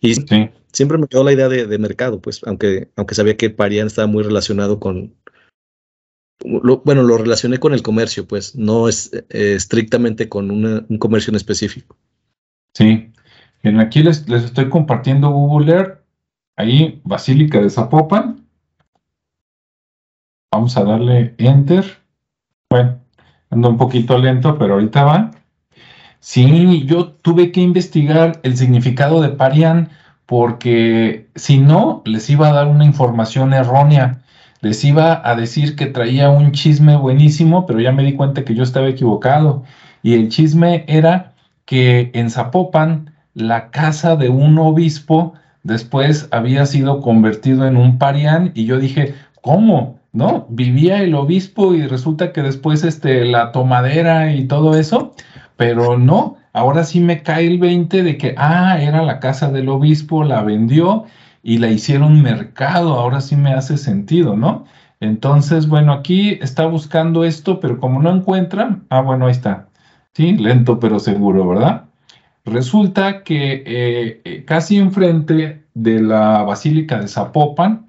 Y 0.00 0.14
siempre 0.72 0.98
me 0.98 1.06
quedó 1.06 1.22
la 1.22 1.32
idea 1.32 1.48
de, 1.48 1.78
mercado, 1.78 2.20
pues, 2.20 2.40
aunque, 2.44 2.90
aunque 2.96 3.14
sabía 3.14 3.36
que 3.36 3.50
Parian 3.50 3.86
estaba 3.86 4.08
muy 4.08 4.24
relacionado 4.24 4.80
con. 4.80 5.14
bueno, 6.42 7.02
lo 7.04 7.16
relacioné 7.16 7.58
con 7.58 7.72
el 7.72 7.82
comercio, 7.82 8.26
pues, 8.26 8.56
no 8.56 8.88
es 8.88 9.12
eh, 9.14 9.54
estrictamente 9.54 10.28
con 10.28 10.50
un 10.50 10.98
comercio 10.98 11.30
en 11.30 11.36
específico. 11.36 11.96
Sí. 12.74 13.12
Bien, 13.62 13.78
aquí 13.78 14.02
les, 14.02 14.28
les 14.28 14.44
estoy 14.44 14.68
compartiendo 14.68 15.30
Google 15.30 15.72
Earth. 15.72 16.00
Ahí, 16.56 17.00
Basílica 17.04 17.60
de 17.60 17.70
Zapopan. 17.70 18.46
Vamos 20.52 20.76
a 20.76 20.84
darle 20.84 21.34
Enter. 21.38 21.84
Bueno, 22.70 23.00
ando 23.50 23.70
un 23.70 23.76
poquito 23.76 24.18
lento, 24.18 24.58
pero 24.58 24.74
ahorita 24.74 25.04
va. 25.04 25.30
Sí, 26.26 26.86
yo 26.86 27.08
tuve 27.08 27.52
que 27.52 27.60
investigar 27.60 28.40
el 28.44 28.56
significado 28.56 29.20
de 29.20 29.28
parian 29.28 29.90
porque 30.24 31.28
si 31.34 31.58
no, 31.58 32.00
les 32.06 32.30
iba 32.30 32.48
a 32.48 32.52
dar 32.54 32.66
una 32.66 32.86
información 32.86 33.52
errónea. 33.52 34.22
Les 34.62 34.82
iba 34.86 35.20
a 35.22 35.36
decir 35.36 35.76
que 35.76 35.84
traía 35.84 36.30
un 36.30 36.52
chisme 36.52 36.96
buenísimo, 36.96 37.66
pero 37.66 37.78
ya 37.78 37.92
me 37.92 38.04
di 38.04 38.14
cuenta 38.14 38.42
que 38.42 38.54
yo 38.54 38.62
estaba 38.62 38.88
equivocado. 38.88 39.64
Y 40.02 40.14
el 40.14 40.30
chisme 40.30 40.86
era 40.88 41.34
que 41.66 42.10
en 42.14 42.30
Zapopan, 42.30 43.10
la 43.34 43.68
casa 43.70 44.16
de 44.16 44.30
un 44.30 44.58
obispo 44.58 45.34
después 45.62 46.28
había 46.30 46.64
sido 46.64 47.02
convertido 47.02 47.66
en 47.66 47.76
un 47.76 47.98
parián 47.98 48.50
y 48.54 48.64
yo 48.64 48.78
dije, 48.78 49.14
¿cómo? 49.42 49.98
¿No? 50.14 50.46
Vivía 50.48 51.02
el 51.02 51.14
obispo 51.16 51.74
y 51.74 51.86
resulta 51.86 52.32
que 52.32 52.40
después 52.40 52.82
este, 52.82 53.26
la 53.26 53.52
tomadera 53.52 54.32
y 54.32 54.46
todo 54.46 54.74
eso 54.74 55.12
pero 55.56 55.98
no, 55.98 56.36
ahora 56.52 56.84
sí 56.84 57.00
me 57.00 57.22
cae 57.22 57.46
el 57.46 57.58
20 57.58 58.02
de 58.02 58.18
que, 58.18 58.34
ah, 58.38 58.78
era 58.80 59.02
la 59.02 59.20
casa 59.20 59.50
del 59.50 59.68
obispo, 59.68 60.24
la 60.24 60.42
vendió 60.42 61.04
y 61.42 61.58
la 61.58 61.68
hicieron 61.68 62.22
mercado, 62.22 62.94
ahora 62.94 63.20
sí 63.20 63.36
me 63.36 63.52
hace 63.52 63.76
sentido, 63.78 64.36
¿no? 64.36 64.64
Entonces, 65.00 65.68
bueno, 65.68 65.92
aquí 65.92 66.38
está 66.40 66.66
buscando 66.66 67.24
esto, 67.24 67.60
pero 67.60 67.78
como 67.78 68.00
no 68.02 68.14
encuentra, 68.14 68.80
ah, 68.90 69.00
bueno, 69.00 69.26
ahí 69.26 69.32
está, 69.32 69.68
sí, 70.14 70.32
lento 70.36 70.80
pero 70.80 70.98
seguro, 70.98 71.48
¿verdad? 71.48 71.84
Resulta 72.44 73.22
que 73.22 73.62
eh, 73.66 74.20
eh, 74.24 74.44
casi 74.44 74.76
enfrente 74.76 75.64
de 75.74 76.02
la 76.02 76.42
Basílica 76.42 77.00
de 77.00 77.08
Zapopan, 77.08 77.86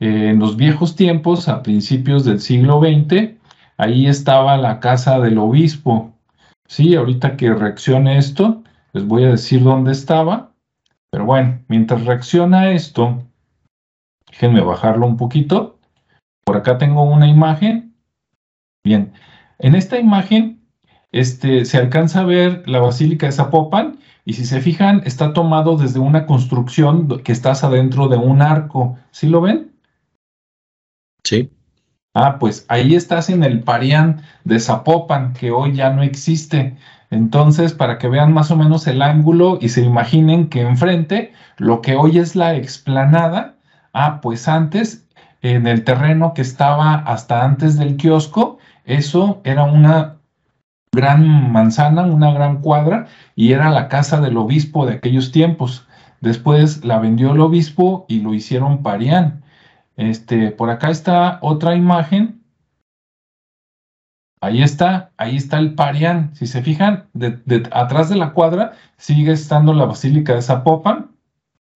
eh, 0.00 0.30
en 0.30 0.38
los 0.38 0.56
viejos 0.56 0.96
tiempos, 0.96 1.48
a 1.48 1.62
principios 1.62 2.24
del 2.24 2.40
siglo 2.40 2.80
XX, 2.80 3.34
ahí 3.76 4.06
estaba 4.06 4.56
la 4.56 4.80
casa 4.80 5.20
del 5.20 5.38
obispo, 5.38 6.13
Sí, 6.66 6.94
ahorita 6.94 7.36
que 7.36 7.52
reaccione 7.52 8.18
esto, 8.18 8.62
les 8.92 9.06
voy 9.06 9.24
a 9.24 9.30
decir 9.30 9.62
dónde 9.62 9.92
estaba. 9.92 10.52
Pero 11.10 11.26
bueno, 11.26 11.60
mientras 11.68 12.04
reacciona 12.04 12.72
esto, 12.72 13.22
déjenme 14.30 14.60
bajarlo 14.60 15.06
un 15.06 15.16
poquito. 15.16 15.78
Por 16.44 16.56
acá 16.56 16.78
tengo 16.78 17.02
una 17.02 17.28
imagen. 17.28 17.94
Bien, 18.84 19.12
en 19.58 19.74
esta 19.74 19.98
imagen 19.98 20.60
este, 21.12 21.64
se 21.64 21.78
alcanza 21.78 22.20
a 22.20 22.24
ver 22.24 22.68
la 22.68 22.80
Basílica 22.80 23.26
de 23.26 23.32
Zapopan 23.32 24.00
y 24.24 24.32
si 24.32 24.44
se 24.44 24.60
fijan 24.60 25.02
está 25.04 25.32
tomado 25.32 25.76
desde 25.76 26.00
una 26.00 26.26
construcción 26.26 27.20
que 27.22 27.32
estás 27.32 27.62
adentro 27.62 28.08
de 28.08 28.16
un 28.16 28.42
arco. 28.42 28.98
¿Sí 29.12 29.28
lo 29.28 29.40
ven? 29.40 29.72
Sí. 31.22 31.50
Ah, 32.14 32.38
pues 32.38 32.64
ahí 32.68 32.94
estás 32.94 33.28
en 33.28 33.42
el 33.42 33.64
Parián 33.64 34.22
de 34.44 34.60
Zapopan, 34.60 35.32
que 35.32 35.50
hoy 35.50 35.74
ya 35.74 35.90
no 35.90 36.02
existe. 36.02 36.76
Entonces, 37.10 37.72
para 37.72 37.98
que 37.98 38.08
vean 38.08 38.32
más 38.32 38.52
o 38.52 38.56
menos 38.56 38.86
el 38.86 39.02
ángulo 39.02 39.58
y 39.60 39.68
se 39.68 39.82
imaginen 39.82 40.48
que 40.48 40.60
enfrente, 40.62 41.32
lo 41.58 41.80
que 41.82 41.96
hoy 41.96 42.18
es 42.18 42.36
la 42.36 42.54
explanada, 42.54 43.56
ah, 43.92 44.20
pues 44.20 44.46
antes, 44.48 45.06
en 45.42 45.66
el 45.66 45.84
terreno 45.84 46.34
que 46.34 46.42
estaba 46.42 46.94
hasta 46.94 47.44
antes 47.44 47.78
del 47.78 47.96
kiosco, 47.96 48.58
eso 48.84 49.40
era 49.44 49.64
una 49.64 50.16
gran 50.92 51.52
manzana, 51.52 52.02
una 52.02 52.32
gran 52.32 52.60
cuadra, 52.60 53.06
y 53.34 53.52
era 53.52 53.70
la 53.70 53.88
casa 53.88 54.20
del 54.20 54.36
obispo 54.36 54.86
de 54.86 54.94
aquellos 54.94 55.32
tiempos. 55.32 55.86
Después 56.20 56.84
la 56.84 56.98
vendió 57.00 57.32
el 57.32 57.40
obispo 57.40 58.06
y 58.08 58.20
lo 58.20 58.34
hicieron 58.34 58.82
Parián. 58.82 59.43
Este, 59.96 60.50
por 60.50 60.70
acá 60.70 60.90
está 60.90 61.38
otra 61.42 61.76
imagen 61.76 62.44
Ahí 64.44 64.62
está, 64.62 65.10
ahí 65.16 65.36
está 65.36 65.58
el 65.58 65.74
Parián. 65.74 66.34
Si 66.34 66.46
se 66.46 66.60
fijan, 66.60 67.06
de, 67.14 67.66
atrás 67.72 68.10
de 68.10 68.16
la 68.16 68.34
cuadra 68.34 68.72
sigue 68.98 69.32
estando 69.32 69.72
la 69.72 69.86
Basílica 69.86 70.34
de 70.34 70.42
Zapopan. 70.42 71.12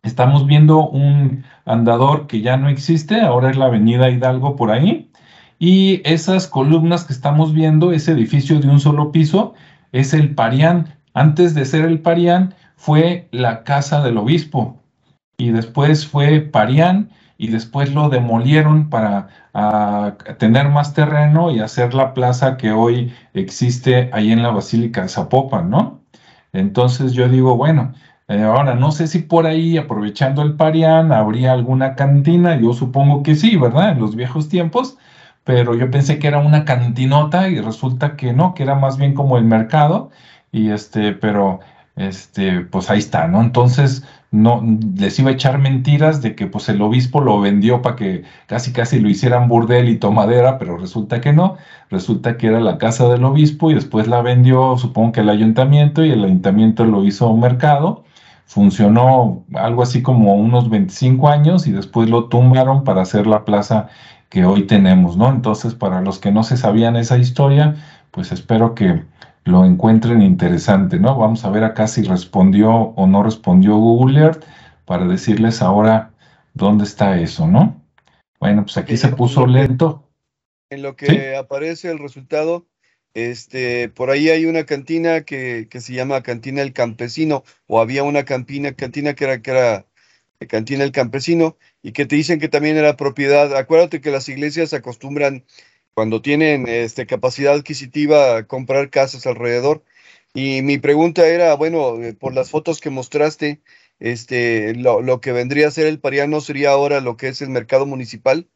Estamos 0.03 0.47
viendo 0.47 0.87
un 0.87 1.45
andador 1.65 2.27
que 2.27 2.43
ya 2.43 2.59
no 2.59 2.69
existe, 2.69 3.23
ahora 3.23 3.49
es 3.49 3.57
la 3.57 3.65
Avenida 3.65 4.11
Hidalgo 4.11 4.55
por 4.55 4.71
ahí. 4.71 5.11
Y 5.59 6.03
esas 6.05 6.47
columnas 6.47 7.05
que 7.05 7.15
estamos 7.15 7.55
viendo, 7.55 7.91
ese 7.93 8.13
edificio 8.13 8.61
de 8.61 8.69
un 8.69 8.81
solo 8.81 9.13
piso, 9.13 9.55
es 9.93 10.13
el 10.13 10.35
Parián. 10.35 10.95
Antes 11.15 11.55
de 11.55 11.65
ser 11.65 11.87
el 11.87 12.01
Parián, 12.01 12.55
fue 12.77 13.29
la 13.31 13.65
casa 13.65 14.03
del 14.03 14.19
obispo. 14.19 14.77
Y 15.39 15.53
después 15.53 16.07
fue 16.07 16.41
Parián 16.43 17.09
y 17.39 17.49
después 17.49 17.95
lo 17.95 18.09
demolieron 18.11 18.91
para 18.91 19.29
tener 20.39 20.69
más 20.69 20.93
terreno 20.93 21.51
y 21.51 21.61
hacer 21.61 21.95
la 21.95 22.13
plaza 22.13 22.57
que 22.57 22.73
hoy 22.73 23.15
existe 23.33 24.11
ahí 24.13 24.33
en 24.33 24.43
la 24.43 24.51
Basílica 24.51 25.03
de 25.03 25.09
Zapopan, 25.09 25.71
¿no? 25.71 26.01
Entonces 26.53 27.13
yo 27.13 27.29
digo, 27.29 27.57
bueno, 27.57 27.95
eh, 28.29 28.43
ahora 28.43 28.75
no 28.75 28.93
sé 28.93 29.07
si 29.07 29.21
por 29.21 29.47
ahí, 29.47 29.79
aprovechando 29.79 30.43
el 30.43 30.57
Parián, 30.57 31.13
habría 31.13 31.53
alguna 31.53 31.95
cantina, 31.95 32.61
yo 32.61 32.73
supongo 32.73 33.23
que 33.23 33.37
sí, 33.37 33.57
¿verdad? 33.57 33.93
En 33.93 34.01
los 34.01 34.17
viejos 34.17 34.49
tiempos, 34.49 34.99
pero 35.45 35.75
yo 35.75 35.91
pensé 35.91 36.19
que 36.19 36.29
era 36.29 36.39
una 36.39 36.65
cantinota 36.65 37.49
y 37.49 37.61
resulta 37.61 38.17
que 38.17 38.33
no, 38.33 38.55
que 38.55 38.65
era 38.65 38.75
más 38.75 38.99
bien 38.99 39.15
como 39.15 39.39
el 39.39 39.45
mercado, 39.45 40.11
y 40.53 40.71
este, 40.71 41.13
pero 41.13 41.61
este, 41.97 42.61
pues 42.63 42.91
ahí 42.91 42.99
está, 42.99 43.29
¿no? 43.29 43.41
Entonces, 43.41 44.05
no, 44.31 44.63
les 44.97 45.19
iba 45.19 45.31
a 45.31 45.33
echar 45.33 45.59
mentiras 45.59 46.21
de 46.21 46.35
que 46.35 46.47
pues 46.47 46.69
el 46.69 46.83
obispo 46.83 47.21
lo 47.21 47.41
vendió 47.41 47.81
para 47.81 47.97
que 47.97 48.25
casi 48.47 48.73
casi 48.73 49.01
lo 49.01 49.09
hicieran 49.09 49.49
burdel 49.49 49.89
y 49.89 49.97
tomadera, 49.99 50.59
pero 50.59 50.77
resulta 50.77 51.21
que 51.21 51.33
no, 51.33 51.57
resulta 51.91 52.37
que 52.37 52.49
era 52.49 52.61
la 52.61 52.79
casa 52.79 53.09
del 53.09 53.25
obispo 53.25 53.71
y 53.71 53.75
después 53.75 54.07
la 54.07 54.21
vendió, 54.21 54.77
supongo 54.77 55.13
que 55.13 55.21
el 55.21 55.31
ayuntamiento 55.31 56.05
y 56.05 56.11
el 56.11 56.25
ayuntamiento 56.25 56.85
lo 56.85 57.05
hizo 57.05 57.35
mercado, 57.37 58.05
funcionó 58.47 59.45
algo 59.55 59.83
así 59.83 60.03
como 60.03 60.35
unos 60.35 60.69
25 60.71 61.29
años 61.29 61.67
y 61.67 61.73
después 61.73 62.11
lo 62.11 62.27
tumbaron 62.27 62.85
para 62.85 63.03
hacer 63.03 63.27
la 63.27 63.45
plaza 63.45 63.89
que 64.29 64.45
hoy 64.45 64.65
tenemos, 64.67 65.17
¿no? 65.17 65.31
Entonces, 65.31 65.75
para 65.75 66.01
los 66.03 66.19
que 66.19 66.33
no 66.33 66.43
se 66.43 66.57
sabían 66.57 66.97
esa 66.97 67.19
historia, 67.19 67.77
pues 68.11 68.33
espero 68.33 68.75
que 68.75 69.05
lo 69.49 69.65
encuentren 69.65 70.23
interesante, 70.23 70.99
¿no? 70.99 71.17
Vamos 71.17 71.45
a 71.45 71.51
ver 71.51 71.65
acá 71.65 71.89
si 71.89 72.03
respondió 72.03 72.71
o 72.71 73.07
no 73.07 73.23
respondió 73.23 73.77
Google 73.77 74.21
Earth 74.21 74.45
para 74.85 75.07
decirles 75.07 75.63
ahora 75.63 76.13
dónde 76.55 76.85
está 76.85 77.19
eso, 77.21 77.47
¿no? 77.47 77.83
Bueno, 78.39 78.63
pues 78.63 78.77
aquí 78.77 78.97
se 78.97 79.09
puso 79.09 79.47
lento. 79.47 80.05
En 80.71 80.83
lo 80.83 80.97
que 80.97 81.35
aparece 81.35 81.91
el 81.91 81.99
resultado, 81.99 82.67
este, 83.15 83.89
por 83.89 84.11
ahí 84.11 84.29
hay 84.29 84.47
una 84.47 84.65
cantina 84.65 85.23
que, 85.23 85.67
se 85.71 85.93
llama 85.93 86.23
Cantina 86.23 86.63
El 86.63 86.73
Campesino, 86.73 87.43
o 87.67 87.81
había 87.81 88.03
una 88.05 88.25
cantina, 88.25 88.73
cantina 88.75 89.15
que 89.15 89.25
era, 89.25 89.43
que 89.43 89.51
era 89.51 89.87
Cantina 90.47 90.85
El 90.85 90.93
Campesino, 90.93 91.57
y 91.83 91.93
que 91.93 92.07
te 92.07 92.17
dicen 92.17 92.39
que 92.39 92.49
también 92.49 92.77
era 92.77 92.97
propiedad. 92.97 93.57
Acuérdate 93.57 94.01
que 94.01 94.11
las 94.11 94.29
iglesias 94.29 94.73
acostumbran 94.75 95.45
cuando 95.99 96.23
tienen 96.23 96.69
este, 96.69 97.07
capacidad 97.07 97.55
adquisitiva 97.55 98.45
comprar 98.45 98.89
casas 98.89 99.27
alrededor. 99.27 99.83
Y 100.33 100.63
mi 100.63 100.79
pregunta 100.79 101.27
era, 101.27 101.57
bueno, 101.57 102.01
eh, 102.01 102.15
por 102.15 102.33
las 102.33 102.51
fotos 102.51 102.81
que 102.81 102.89
mostraste, 102.89 103.63
este, 103.99 104.77
lo, 104.77 105.21
que 105.21 105.33
vendría 105.33 105.67
a 105.67 105.73
ser 105.73 105.89
el 105.89 105.99
Pariano 105.99 106.41
sería 106.41 106.71
ahora 106.71 107.01
lo 107.01 107.17
que 107.17 107.27
es 107.27 107.43
el 107.43 107.49
mercado 107.51 107.85
municipal. 107.85 108.47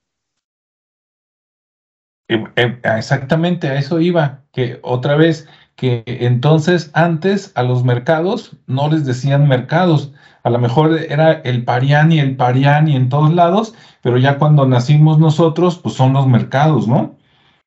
Eh, 2.29 2.45
eh, 2.55 2.79
exactamente, 2.97 3.67
a 3.67 3.77
eso 3.77 3.99
iba, 3.99 4.45
que 4.53 4.79
otra 4.83 5.17
vez, 5.17 5.49
que 5.75 6.05
entonces 6.07 6.93
antes 6.95 7.51
a 7.57 7.65
los 7.65 7.83
mercados 7.83 8.57
no 8.69 8.89
les 8.89 9.05
decían 9.05 9.49
mercados, 9.49 10.13
a 10.45 10.51
lo 10.51 10.61
mejor 10.61 10.97
era 10.97 11.33
el 11.33 11.65
Parián 11.65 12.13
y 12.13 12.21
el 12.21 12.37
Parián 12.37 12.87
y 12.87 12.95
en 12.95 13.09
todos 13.09 13.35
lados, 13.35 13.75
pero 14.01 14.17
ya 14.17 14.39
cuando 14.39 14.65
nacimos 14.65 15.19
nosotros, 15.19 15.81
pues 15.81 15.97
son 15.97 16.13
los 16.13 16.29
mercados, 16.29 16.87
¿no? 16.87 17.21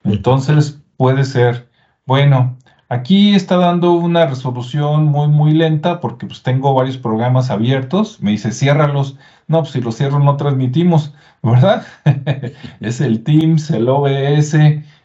Entonces 0.06 0.82
puede 0.98 1.26
ser, 1.26 1.68
bueno, 2.06 2.58
aquí 2.90 3.36
está 3.36 3.58
dando 3.58 3.94
una 3.94 4.26
resolución 4.28 5.06
muy, 5.06 5.28
muy 5.28 5.52
lenta 5.54 6.00
porque 6.00 6.28
pues 6.28 6.44
tengo 6.44 6.74
varios 6.74 6.98
programas 6.98 7.50
abiertos. 7.50 8.22
Me 8.22 8.32
dice, 8.32 8.52
ciérralos. 8.52 9.18
No, 9.48 9.60
pues 9.60 9.72
si 9.74 9.82
los 9.82 9.98
cierro 9.98 10.20
no 10.20 10.38
transmitimos, 10.38 11.14
¿verdad? 11.44 11.86
es 12.80 13.02
el 13.02 13.24
Teams, 13.24 13.70
el 13.72 13.90
OBS 13.90 14.56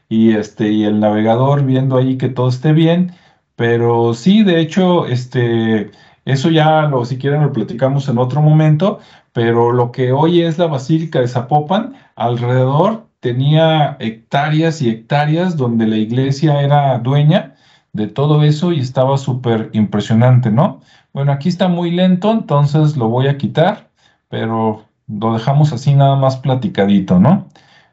y, 0.08 0.32
este, 0.32 0.70
y 0.70 0.84
el 0.84 1.00
navegador 1.00 1.64
viendo 1.64 1.96
ahí 1.96 2.16
que 2.16 2.28
todo 2.28 2.48
esté 2.48 2.72
bien. 2.72 3.12
Pero 3.56 4.14
sí, 4.14 4.42
de 4.42 4.60
hecho, 4.60 5.06
este, 5.06 5.90
eso 6.24 6.50
ya 6.50 6.82
lo, 6.82 7.04
si 7.04 7.18
quieren, 7.18 7.42
lo 7.42 7.52
platicamos 7.52 8.08
en 8.08 8.18
otro 8.18 8.42
momento. 8.42 9.00
Pero 9.32 9.72
lo 9.72 9.92
que 9.92 10.12
hoy 10.12 10.42
es 10.42 10.58
la 10.58 10.66
Basílica 10.66 11.20
de 11.20 11.28
Zapopan, 11.28 11.94
alrededor 12.16 13.09
tenía 13.20 13.96
hectáreas 14.00 14.82
y 14.82 14.90
hectáreas 14.90 15.56
donde 15.56 15.86
la 15.86 15.96
iglesia 15.96 16.62
era 16.62 16.98
dueña 16.98 17.54
de 17.92 18.06
todo 18.06 18.42
eso 18.44 18.72
y 18.72 18.80
estaba 18.80 19.18
súper 19.18 19.70
impresionante, 19.72 20.50
¿no? 20.50 20.80
Bueno, 21.12 21.32
aquí 21.32 21.48
está 21.48 21.68
muy 21.68 21.90
lento, 21.90 22.30
entonces 22.30 22.96
lo 22.96 23.08
voy 23.08 23.28
a 23.28 23.36
quitar, 23.38 23.90
pero 24.28 24.84
lo 25.08 25.34
dejamos 25.34 25.72
así 25.72 25.94
nada 25.94 26.16
más 26.16 26.36
platicadito, 26.36 27.18
¿no? 27.18 27.48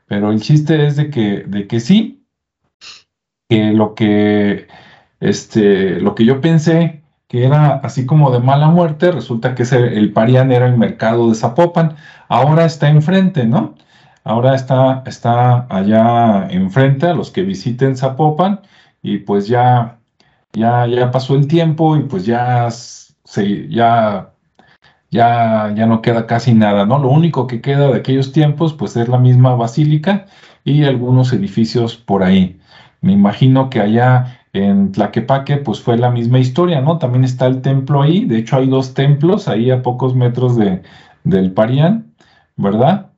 Pero 0.07 0.31
el 0.31 0.41
chiste 0.41 0.85
es 0.87 0.95
de 0.95 1.09
que, 1.09 1.43
de 1.47 1.67
que 1.67 1.79
sí, 1.79 2.25
que 3.49 3.73
lo 3.73 3.95
que, 3.95 4.67
este, 5.19 5.99
lo 5.99 6.15
que 6.15 6.25
yo 6.25 6.41
pensé 6.41 7.03
que 7.27 7.45
era 7.45 7.75
así 7.83 8.05
como 8.05 8.31
de 8.31 8.39
mala 8.39 8.69
muerte, 8.69 9.11
resulta 9.11 9.53
que 9.55 9.63
ese, 9.63 9.97
el 9.97 10.13
Parián 10.13 10.51
era 10.51 10.65
el 10.67 10.77
mercado 10.77 11.29
de 11.29 11.35
Zapopan, 11.35 11.95
ahora 12.29 12.65
está 12.65 12.89
enfrente, 12.89 13.45
¿no? 13.45 13.75
Ahora 14.27 14.55
está, 14.55 15.03
está 15.05 15.67
allá 15.69 16.47
enfrente 16.49 17.05
a 17.07 17.13
los 17.13 17.31
que 17.31 17.43
visiten 17.43 17.95
Zapopan 17.95 18.59
y 19.01 19.19
pues 19.19 19.47
ya, 19.47 19.99
ya, 20.51 20.85
ya 20.85 21.11
pasó 21.11 21.35
el 21.35 21.47
tiempo 21.47 21.95
y 21.95 22.01
pues 22.03 22.25
ya, 22.25 22.69
se, 22.69 23.69
ya, 23.69 24.33
ya, 25.11 25.73
ya 25.73 25.85
no 25.85 26.01
queda 26.01 26.27
casi 26.27 26.53
nada, 26.53 26.85
¿no? 26.85 26.99
Lo 26.99 27.07
único 27.09 27.47
que 27.47 27.61
queda 27.61 27.87
de 27.87 27.95
aquellos 27.95 28.33
tiempos 28.33 28.73
pues 28.73 28.97
es 28.97 29.07
la 29.07 29.17
misma 29.17 29.55
basílica 29.55 30.25
y 30.65 30.83
algunos 30.83 31.31
edificios 31.31 31.95
por 31.95 32.21
ahí. 32.21 32.59
Me 32.99 33.13
imagino 33.13 33.69
que 33.69 33.79
allá 33.79 34.41
en 34.51 34.91
Tlaquepaque 34.91 35.55
pues 35.55 35.79
fue 35.79 35.97
la 35.97 36.11
misma 36.11 36.39
historia, 36.39 36.81
¿no? 36.81 36.97
También 36.97 37.23
está 37.23 37.45
el 37.47 37.61
templo 37.61 38.01
ahí, 38.01 38.25
de 38.25 38.39
hecho 38.39 38.57
hay 38.57 38.67
dos 38.67 38.93
templos 38.93 39.47
ahí 39.47 39.71
a 39.71 39.81
pocos 39.81 40.15
metros 40.15 40.57
de, 40.57 40.81
del 41.23 41.53
Parián, 41.53 42.13
¿verdad? 42.57 43.11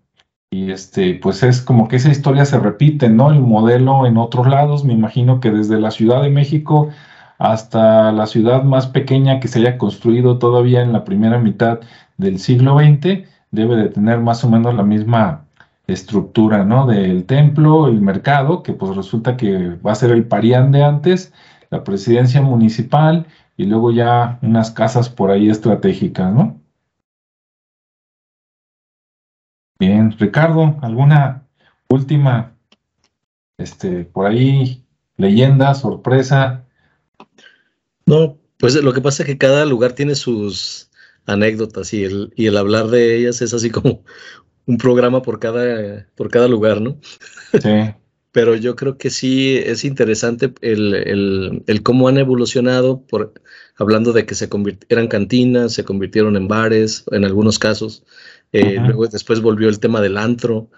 Y 0.52 0.72
este, 0.72 1.14
pues 1.16 1.44
es 1.44 1.62
como 1.62 1.88
que 1.88 1.98
esa 1.98 2.10
historia 2.10 2.44
se 2.46 2.60
repite, 2.60 3.10
¿no? 3.10 3.32
El 3.32 3.40
modelo 3.42 4.08
en 4.08 4.18
otros 4.18 4.48
lados, 4.48 4.84
me 4.84 4.94
imagino 4.94 5.40
que 5.40 5.52
desde 5.52 5.80
la 5.80 5.92
Ciudad 5.92 6.24
de 6.24 6.30
México 6.32 6.90
hasta 7.38 8.12
la 8.12 8.28
ciudad 8.28 8.64
más 8.64 8.88
pequeña 8.88 9.40
que 9.40 9.48
se 9.48 9.60
haya 9.60 9.78
construido 9.78 10.40
todavía 10.40 10.82
en 10.82 10.92
la 10.92 11.06
primera 11.06 11.40
mitad 11.40 11.80
del 12.18 12.40
siglo 12.40 12.78
XX, 12.80 13.28
debe 13.52 13.76
de 13.78 13.90
tener 13.90 14.20
más 14.20 14.44
o 14.44 14.50
menos 14.50 14.76
la 14.76 14.84
misma 14.84 15.46
estructura, 15.88 16.66
¿no? 16.66 16.86
Del 16.88 17.26
templo, 17.26 17.88
el 17.88 18.02
mercado, 18.02 18.64
que 18.64 18.74
pues 18.74 18.96
resulta 18.96 19.38
que 19.38 19.76
va 19.86 19.94
a 19.94 19.96
ser 19.96 20.12
el 20.12 20.26
Parián 20.26 20.72
de 20.72 20.84
antes, 20.84 21.34
la 21.70 21.84
presidencia 21.84 22.42
municipal 22.42 23.28
y 23.58 23.66
luego 23.66 23.92
ya 23.92 24.40
unas 24.42 24.72
casas 24.72 25.10
por 25.10 25.32
ahí 25.32 25.50
estratégicas, 25.50 26.34
¿no? 26.34 26.60
Bien, 29.80 30.14
Ricardo, 30.20 30.78
¿alguna 30.82 31.48
última, 31.88 32.54
este, 33.58 34.04
por 34.04 34.28
ahí, 34.28 34.84
leyenda, 35.16 35.74
sorpresa? 35.74 36.66
No, 38.06 38.38
pues 38.58 38.76
lo 38.76 38.92
que 38.92 39.00
pasa 39.00 39.24
es 39.24 39.28
que 39.28 39.38
cada 39.38 39.66
lugar 39.66 39.94
tiene 39.94 40.16
sus 40.16 40.92
anécdotas 41.26 41.94
y 41.94 42.04
el, 42.04 42.34
y 42.36 42.48
el 42.48 42.58
hablar 42.58 42.88
de 42.88 43.16
ellas 43.16 43.42
es 43.42 43.54
así 43.54 43.70
como 43.70 44.04
un 44.66 44.78
programa 44.78 45.22
por 45.22 45.40
cada, 45.40 46.06
por 46.16 46.30
cada 46.30 46.50
lugar, 46.50 46.82
¿no? 46.82 46.98
Sí. 47.54 47.94
Pero 48.32 48.56
yo 48.56 48.76
creo 48.76 48.98
que 48.98 49.10
sí 49.10 49.58
es 49.58 49.84
interesante 49.84 50.54
el, 50.62 51.64
el, 51.66 51.84
cómo 51.84 52.08
han 52.08 52.18
evolucionado, 52.18 53.02
por, 53.02 53.34
hablando 53.76 54.14
de 54.14 54.26
que 54.26 54.36
se 54.36 54.48
eran 54.90 55.08
cantinas, 55.08 55.74
se 55.74 55.84
convirtieron 55.84 56.36
en 56.36 56.48
bares, 56.48 57.06
en 57.12 57.26
algunos 57.26 57.58
casos, 57.58 58.04
eh, 58.52 58.78
luego 58.80 59.08
después 59.08 59.42
volvió 59.42 59.70
el 59.70 59.80
tema 59.80 60.00
del 60.02 60.18
antro, 60.18 60.70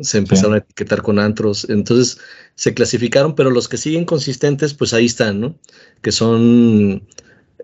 se 0.00 0.18
empezaron 0.18 0.54
a 0.54 0.58
etiquetar 0.58 1.02
con 1.02 1.18
antros, 1.18 1.68
entonces 1.68 2.18
se 2.54 2.74
clasificaron, 2.74 3.34
pero 3.34 3.50
los 3.50 3.68
que 3.68 3.76
siguen 3.76 4.04
consistentes, 4.04 4.74
pues 4.74 4.92
ahí 4.92 5.06
están, 5.06 5.40
¿no? 5.40 5.58
Que 6.02 6.12
son 6.12 7.06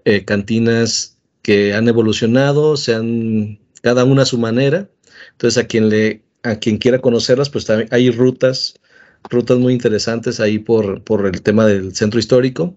eh, 0.04 0.24
cantinas 0.24 1.18
que 1.42 1.74
han 1.74 1.88
evolucionado, 1.88 2.76
se 2.76 2.94
han, 2.94 3.60
cada 3.82 4.04
una 4.04 4.22
a 4.22 4.26
su 4.26 4.38
manera, 4.38 4.88
entonces 5.32 5.62
a 5.62 5.66
quien 5.66 5.88
le, 5.88 6.22
a 6.42 6.56
quien 6.56 6.78
quiera 6.78 7.00
conocerlas, 7.00 7.50
pues 7.50 7.64
también 7.64 7.88
hay 7.92 8.10
rutas 8.10 8.74
rutas 9.30 9.58
muy 9.58 9.72
interesantes 9.72 10.40
ahí 10.40 10.58
por, 10.58 11.02
por 11.02 11.26
el 11.26 11.42
tema 11.42 11.66
del 11.66 11.94
centro 11.94 12.18
histórico, 12.18 12.74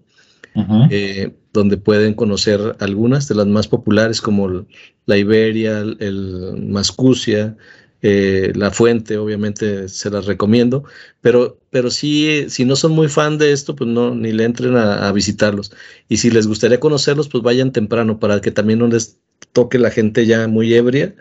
eh, 0.90 1.34
donde 1.52 1.76
pueden 1.76 2.14
conocer 2.14 2.76
algunas 2.80 3.28
de 3.28 3.34
las 3.34 3.46
más 3.46 3.68
populares 3.68 4.22
como 4.22 4.64
la 5.04 5.18
Iberia, 5.18 5.80
el, 5.80 6.66
Mascucia, 6.70 7.56
eh, 8.00 8.52
la 8.54 8.70
fuente, 8.70 9.18
obviamente 9.18 9.88
se 9.88 10.10
las 10.10 10.24
recomiendo, 10.24 10.84
pero, 11.20 11.58
pero 11.70 11.90
sí, 11.90 12.46
si 12.48 12.64
no 12.64 12.74
son 12.74 12.92
muy 12.92 13.08
fan 13.08 13.36
de 13.36 13.52
esto, 13.52 13.76
pues 13.76 13.90
no, 13.90 14.14
ni 14.14 14.32
le 14.32 14.44
entren 14.44 14.76
a, 14.76 15.12
visitarlos. 15.12 15.72
Y 16.08 16.16
si 16.18 16.30
les 16.30 16.46
gustaría 16.46 16.80
conocerlos, 16.80 17.28
pues 17.28 17.42
vayan 17.42 17.72
temprano 17.72 18.18
para 18.18 18.40
que 18.40 18.50
también 18.50 18.78
no 18.78 18.86
les 18.86 19.18
toque 19.52 19.78
la 19.78 19.90
gente 19.90 20.24
ya 20.24 20.48
muy 20.48 20.72
ebria 20.72 21.14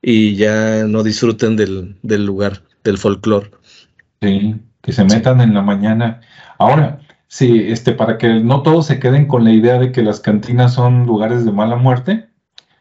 y 0.00 0.36
ya 0.36 0.84
no 0.84 1.02
disfruten 1.02 1.56
del, 1.56 1.96
del 2.02 2.24
lugar, 2.24 2.62
del 2.84 2.98
folclore. 2.98 3.50
Sí, 4.22 4.60
que 4.82 4.92
se 4.92 5.04
metan 5.04 5.40
en 5.40 5.54
la 5.54 5.62
mañana. 5.62 6.20
Ahora, 6.58 7.00
sí, 7.28 7.64
este, 7.68 7.92
para 7.92 8.18
que 8.18 8.28
no 8.40 8.62
todos 8.62 8.86
se 8.86 8.98
queden 9.00 9.26
con 9.26 9.44
la 9.44 9.52
idea 9.52 9.78
de 9.78 9.92
que 9.92 10.02
las 10.02 10.20
cantinas 10.20 10.74
son 10.74 11.06
lugares 11.06 11.44
de 11.46 11.52
mala 11.52 11.76
muerte, 11.76 12.28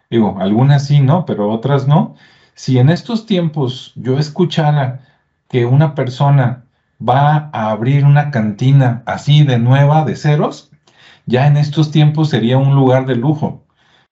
digo, 0.10 0.38
algunas 0.40 0.86
sí, 0.88 1.00
¿no? 1.00 1.26
Pero 1.26 1.50
otras 1.50 1.88
no. 1.88 2.16
Si 2.56 2.78
en 2.78 2.90
estos 2.90 3.26
tiempos 3.26 3.94
yo 3.96 4.20
escuchara 4.20 5.02
que 5.48 5.66
una 5.66 5.96
persona 5.96 6.66
va 7.02 7.50
a 7.54 7.72
abrir 7.72 8.04
una 8.06 8.32
cantina 8.32 9.04
así 9.06 9.44
de 9.44 9.60
nueva, 9.60 10.04
de 10.04 10.18
ceros, 10.18 10.72
ya 11.26 11.48
en 11.48 11.56
estos 11.58 11.92
tiempos 11.92 12.30
sería 12.30 12.58
un 12.58 12.76
lugar 12.76 13.06
de 13.06 13.16
lujo. 13.16 13.64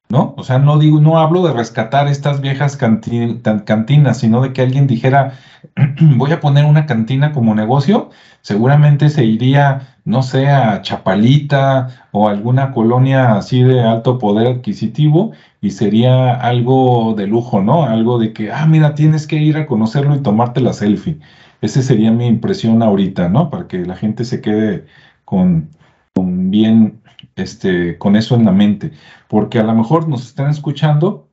¿No? 0.10 0.34
O 0.38 0.44
sea, 0.44 0.58
no 0.60 0.80
digo, 0.80 1.00
no 1.02 1.20
hablo 1.20 1.46
de 1.46 1.54
rescatar 1.54 2.08
estas 2.08 2.42
viejas 2.42 2.78
cantinas, 2.78 4.18
sino 4.20 4.42
de 4.42 4.54
que 4.54 4.62
alguien 4.62 4.88
dijera, 4.88 5.34
voy 6.18 6.32
a 6.32 6.40
poner 6.40 6.66
una 6.66 6.86
cantina 6.86 7.34
como 7.34 7.54
negocio, 7.56 8.10
seguramente 8.42 9.10
se 9.10 9.26
iría, 9.26 9.98
no 10.06 10.24
sé, 10.24 10.50
a 10.50 10.82
Chapalita 10.82 11.90
o 12.12 12.30
alguna 12.30 12.72
colonia 12.72 13.36
así 13.36 13.62
de 13.64 13.84
alto 13.84 14.18
poder 14.18 14.48
adquisitivo 14.48 15.34
y 15.62 15.72
sería 15.72 16.36
algo 16.36 17.14
de 17.16 17.28
lujo, 17.28 17.62
¿no? 17.62 17.84
Algo 17.84 18.20
de 18.20 18.34
que, 18.34 18.52
ah, 18.52 18.66
mira, 18.66 18.96
tienes 18.96 19.28
que 19.28 19.38
ir 19.38 19.58
a 19.58 19.68
conocerlo 19.68 20.16
y 20.16 20.22
tomarte 20.22 20.62
la 20.62 20.74
selfie. 20.74 21.20
Esa 21.62 21.82
sería 21.82 22.12
mi 22.12 22.28
impresión 22.28 22.82
ahorita, 22.84 23.30
¿no? 23.30 23.50
Para 23.50 23.68
que 23.68 23.80
la 23.80 23.96
gente 23.96 24.24
se 24.26 24.42
quede 24.42 24.86
con, 25.26 25.70
con 26.14 26.52
bien 26.52 27.02
este, 27.38 27.98
con 27.98 28.16
eso 28.16 28.36
en 28.36 28.46
la 28.46 28.52
mente, 28.52 28.92
porque 29.28 29.60
a 29.60 29.64
lo 29.64 29.74
mejor 29.74 30.10
nos 30.10 30.26
están 30.26 30.50
escuchando 30.50 31.30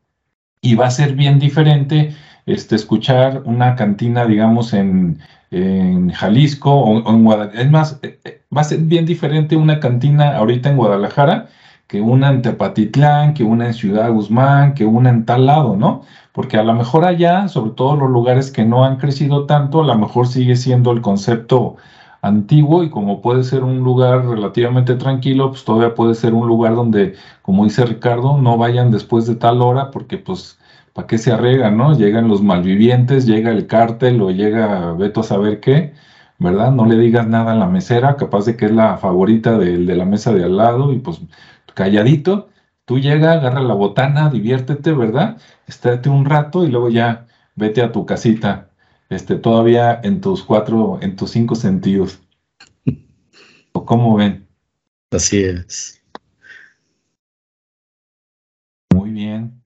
y 0.61 0.77
va 0.77 0.87
a 0.87 0.91
ser 0.91 1.15
bien 1.15 1.39
diferente 1.39 2.15
este, 2.47 2.77
escuchar 2.77 3.43
una 3.45 3.75
cantina, 3.75 4.27
digamos, 4.27 4.73
en, 4.73 5.21
Jalisco 6.15 6.73
o, 6.75 7.09
en 7.09 7.25
Guadalajara. 7.25 7.63
Es 7.63 7.71
más, 7.71 8.01
eh, 8.03 8.19
eh, 8.25 8.43
va 8.57 8.63
a 8.63 8.65
ser 8.65 8.81
bien 8.81 9.07
diferente 9.07 9.55
una 9.55 9.79
cantina 9.79 10.37
ahorita 10.37 10.69
en 10.71 10.77
Guadalajara 10.77 11.49
que 11.87 12.01
una 12.01 12.31
en 12.31 12.43
Tepatitlán, 12.43 13.35
que 13.35 13.45
una 13.45 13.67
en 13.67 13.75
Ciudad 13.75 14.11
Guzmán, 14.11 14.75
que 14.75 14.85
una 14.87 15.11
en 15.11 15.25
tal 15.25 15.47
lado, 15.47 15.77
¿no? 15.77 16.03
Porque 16.33 16.57
a 16.57 16.65
lo 16.65 16.75
mejor 16.75 17.05
allá, 17.05 17.49
sobre 17.49 17.73
todo 17.73 17.97
los 17.97 18.11
lugares 18.11 18.51
que 18.51 18.65
no 18.65 18.85
han 18.85 18.97
crecido 18.97 19.47
tanto, 19.47 19.83
a 19.83 19.87
lo 19.87 19.97
mejor 19.97 20.27
sigue 20.27 20.57
siendo 20.57 20.91
el 20.93 21.03
concepto 21.03 21.77
antiguo 22.25 22.83
y 22.85 22.91
como 22.91 23.21
puede 23.21 23.45
ser 23.45 23.65
un 23.65 23.79
lugar 23.81 24.27
relativamente 24.27 24.95
tranquilo, 24.97 25.51
pues 25.51 25.65
todavía 25.65 25.95
puede 25.95 26.15
ser 26.15 26.35
un 26.35 26.47
lugar 26.49 26.75
donde, 26.75 27.15
como 27.43 27.65
dice 27.65 27.85
Ricardo, 27.87 28.39
no 28.39 28.57
vayan 28.59 28.91
después 28.91 29.27
de 29.27 29.37
tal 29.37 29.61
hora 29.63 29.91
porque 29.91 30.19
pues, 30.19 30.59
¿para 30.93 31.07
qué 31.07 31.19
se 31.19 31.33
arregan, 31.33 31.77
no? 31.77 31.97
Llegan 31.97 32.29
los 32.29 32.43
malvivientes, 32.43 33.27
llega 33.27 33.51
el 33.51 33.67
cártel 33.67 34.23
o 34.23 34.31
llega 34.31 34.93
Beto 34.95 35.21
a 35.21 35.25
saber 35.25 35.61
qué, 35.61 35.93
¿verdad? 36.39 36.73
No 36.73 36.87
le 36.87 36.97
digas 36.97 37.27
nada 37.29 37.53
a 37.53 37.57
la 37.57 37.67
mesera, 37.69 38.17
capaz 38.17 38.47
de 38.47 38.57
que 38.57 38.67
es 38.67 38.73
la 38.73 38.97
favorita 38.97 39.59
de, 39.59 39.79
de 39.79 39.95
la 39.97 40.05
mesa 40.05 40.33
de 40.33 40.45
al 40.45 40.57
lado 40.57 40.93
y 40.93 40.99
pues 41.01 41.21
calladito, 41.75 42.49
tú 42.85 42.99
llega, 43.01 43.33
agarra 43.33 43.61
la 43.63 43.75
botana, 43.75 44.31
diviértete, 44.31 44.93
¿verdad? 44.93 45.39
Estate 45.67 46.09
un 46.09 46.25
rato 46.25 46.65
y 46.65 46.71
luego 46.71 46.89
ya 46.91 47.27
vete 47.57 47.83
a 47.83 47.93
tu 47.93 48.07
casita 48.07 48.71
este, 49.09 49.37
todavía 49.37 50.01
en 50.03 50.21
tus 50.21 50.43
cuatro, 50.43 50.99
en 51.01 51.17
tus 51.17 51.31
cinco 51.31 51.55
sentidos. 51.55 52.21
¿O 53.73 53.85
cómo 53.85 54.17
ven? 54.17 54.47
Así 55.11 55.43
es. 55.43 56.03
Muy 58.93 59.11
bien. 59.11 59.63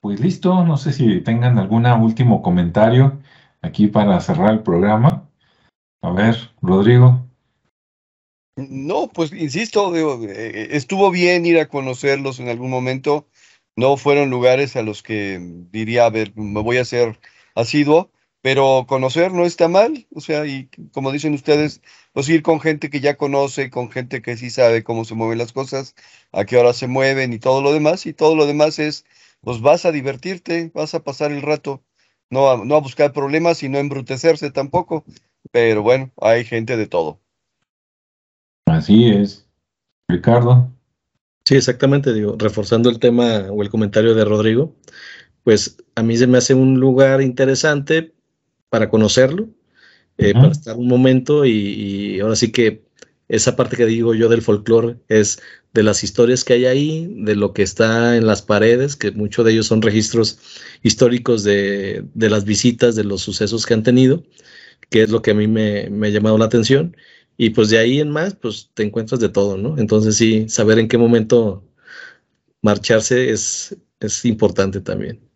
Pues 0.00 0.20
listo, 0.20 0.64
no 0.64 0.76
sé 0.76 0.92
si 0.92 1.20
tengan 1.20 1.58
algún 1.58 1.86
último 1.86 2.42
comentario 2.42 3.20
aquí 3.60 3.86
para 3.86 4.20
cerrar 4.20 4.52
el 4.52 4.62
programa. 4.62 5.28
A 6.02 6.10
ver, 6.12 6.36
Rodrigo. 6.62 7.26
No, 8.56 9.08
pues 9.08 9.32
insisto, 9.32 9.94
eh, 9.96 10.68
estuvo 10.72 11.10
bien 11.10 11.46
ir 11.46 11.58
a 11.58 11.68
conocerlos 11.68 12.40
en 12.40 12.48
algún 12.48 12.70
momento. 12.70 13.26
No 13.76 13.96
fueron 13.96 14.30
lugares 14.30 14.76
a 14.76 14.82
los 14.82 15.02
que 15.02 15.38
diría, 15.70 16.06
a 16.06 16.10
ver, 16.10 16.32
me 16.34 16.62
voy 16.62 16.78
a 16.78 16.82
hacer 16.82 17.18
asiduo, 17.54 18.10
pero 18.42 18.86
conocer 18.88 19.32
no 19.32 19.44
está 19.44 19.68
mal, 19.68 20.06
o 20.14 20.20
sea, 20.20 20.46
y 20.46 20.68
como 20.92 21.12
dicen 21.12 21.34
ustedes, 21.34 21.82
pues 22.12 22.28
ir 22.28 22.42
con 22.42 22.60
gente 22.60 22.88
que 22.88 23.00
ya 23.00 23.16
conoce, 23.16 23.70
con 23.70 23.90
gente 23.90 24.22
que 24.22 24.36
sí 24.36 24.50
sabe 24.50 24.82
cómo 24.82 25.04
se 25.04 25.14
mueven 25.14 25.38
las 25.38 25.52
cosas, 25.52 25.94
a 26.32 26.44
qué 26.44 26.56
hora 26.56 26.72
se 26.72 26.86
mueven 26.86 27.32
y 27.32 27.38
todo 27.38 27.60
lo 27.62 27.72
demás, 27.72 28.06
y 28.06 28.14
todo 28.14 28.34
lo 28.34 28.46
demás 28.46 28.78
es, 28.78 29.04
pues 29.42 29.60
vas 29.60 29.84
a 29.84 29.92
divertirte, 29.92 30.70
vas 30.74 30.94
a 30.94 31.04
pasar 31.04 31.32
el 31.32 31.42
rato, 31.42 31.82
no 32.30 32.50
a, 32.50 32.64
no 32.64 32.76
a 32.76 32.80
buscar 32.80 33.12
problemas 33.12 33.62
y 33.62 33.68
no 33.68 33.78
embrutecerse 33.78 34.50
tampoco, 34.50 35.04
pero 35.50 35.82
bueno, 35.82 36.10
hay 36.20 36.44
gente 36.44 36.76
de 36.76 36.86
todo. 36.86 37.20
Así 38.66 39.10
es. 39.10 39.46
Ricardo. 40.08 40.72
Sí, 41.44 41.56
exactamente, 41.56 42.12
digo, 42.12 42.36
reforzando 42.38 42.88
el 42.90 42.98
tema 42.98 43.48
o 43.50 43.62
el 43.62 43.70
comentario 43.70 44.14
de 44.14 44.24
Rodrigo, 44.24 44.76
pues 45.42 45.76
a 45.94 46.02
mí 46.02 46.16
se 46.16 46.26
me 46.26 46.38
hace 46.38 46.54
un 46.54 46.78
lugar 46.78 47.22
interesante 47.22 48.14
para 48.70 48.88
conocerlo, 48.88 49.50
eh, 50.16 50.32
para 50.32 50.52
estar 50.52 50.76
un 50.76 50.88
momento 50.88 51.44
y, 51.44 52.20
ahora 52.20 52.36
sí 52.36 52.52
que 52.52 52.84
esa 53.28 53.56
parte 53.56 53.76
que 53.76 53.86
digo 53.86 54.14
yo 54.14 54.28
del 54.28 54.42
folclore 54.42 54.96
es 55.08 55.40
de 55.72 55.82
las 55.82 56.02
historias 56.02 56.44
que 56.44 56.54
hay 56.54 56.66
ahí, 56.66 57.14
de 57.16 57.36
lo 57.36 57.52
que 57.52 57.62
está 57.62 58.16
en 58.16 58.26
las 58.26 58.42
paredes, 58.42 58.96
que 58.96 59.12
muchos 59.12 59.44
de 59.44 59.52
ellos 59.52 59.66
son 59.66 59.82
registros 59.82 60.38
históricos 60.82 61.44
de, 61.44 62.04
las 62.14 62.44
visitas, 62.44 62.96
de 62.96 63.04
los 63.04 63.22
sucesos 63.22 63.66
que 63.66 63.74
han 63.74 63.84
tenido, 63.84 64.24
que 64.88 65.02
es 65.02 65.10
lo 65.10 65.22
que 65.22 65.30
a 65.32 65.34
mí 65.34 65.46
me, 65.46 65.86
ha 66.02 66.08
llamado 66.08 66.38
la 66.38 66.46
atención. 66.46 66.96
Y 67.36 67.50
pues 67.50 67.70
de 67.70 67.78
ahí 67.78 68.00
en 68.00 68.10
más, 68.10 68.34
pues 68.34 68.70
te 68.74 68.82
encuentras 68.82 69.20
de 69.20 69.28
todo, 69.28 69.56
¿no? 69.56 69.78
Entonces 69.78 70.16
sí, 70.16 70.48
saber 70.48 70.78
en 70.78 70.88
qué 70.88 70.98
momento 70.98 71.64
marcharse 72.62 73.30
es, 73.30 73.76
es 74.00 74.24
importante 74.24 74.80
también. 74.80 75.29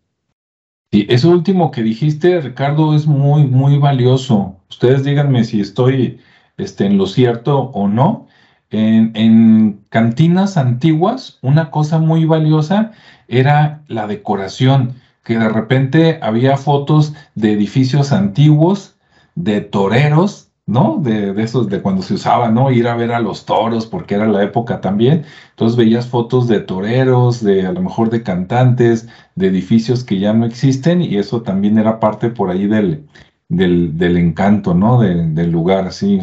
Eso 1.03 1.29
último 1.29 1.71
que 1.71 1.83
dijiste, 1.83 2.39
Ricardo, 2.41 2.95
es 2.95 3.05
muy, 3.07 3.45
muy 3.45 3.77
valioso. 3.77 4.55
Ustedes 4.69 5.03
díganme 5.03 5.43
si 5.43 5.61
estoy 5.61 6.19
este, 6.57 6.85
en 6.85 6.97
lo 6.97 7.07
cierto 7.07 7.59
o 7.59 7.87
no. 7.87 8.27
En, 8.71 9.81
cantinas 9.89 10.57
antiguas, 10.57 11.39
una 11.41 11.71
cosa 11.71 11.99
muy 11.99 12.25
valiosa 12.25 12.91
era 13.27 13.83
la 13.87 14.07
decoración, 14.07 14.95
que 15.23 15.37
de 15.37 15.49
repente 15.49 16.19
había 16.21 16.57
fotos 16.57 17.13
de 17.35 17.53
edificios 17.53 18.11
antiguos, 18.11 18.95
de 19.35 19.61
toreros, 19.61 20.44
¿no? 20.67 20.99
De, 21.01 21.33
de, 21.33 21.43
esos, 21.43 21.69
de 21.69 21.81
cuando 21.81 22.01
se 22.01 22.15
usaba, 22.15 22.49
¿no? 22.49 22.71
Ir 22.71 22.87
a 22.87 22.95
ver 22.95 23.11
a 23.11 23.19
los 23.19 23.45
toros, 23.45 23.85
porque 23.85 24.15
era 24.15 24.27
la 24.27 24.43
época 24.43 24.81
también. 24.81 25.25
Entonces 25.51 25.77
veías 25.77 26.07
fotos 26.07 26.47
de 26.47 26.59
toreros, 26.61 27.43
de 27.43 27.67
a 27.67 27.71
lo 27.71 27.81
mejor 27.81 28.09
de 28.09 28.23
cantantes, 28.23 29.07
de 29.35 29.47
edificios 29.47 30.03
que 30.03 30.19
ya 30.19 30.33
no 30.33 30.45
existen, 30.45 31.01
y 31.01 31.17
eso 31.17 31.41
también 31.43 31.77
era 31.77 31.99
parte 31.99 32.29
por 32.29 32.49
ahí 32.49 32.67
del, 32.67 33.07
del, 33.49 34.17
encanto, 34.17 34.73
¿no? 34.73 35.01
del 35.01 35.51
lugar, 35.51 35.87
así. 35.87 36.19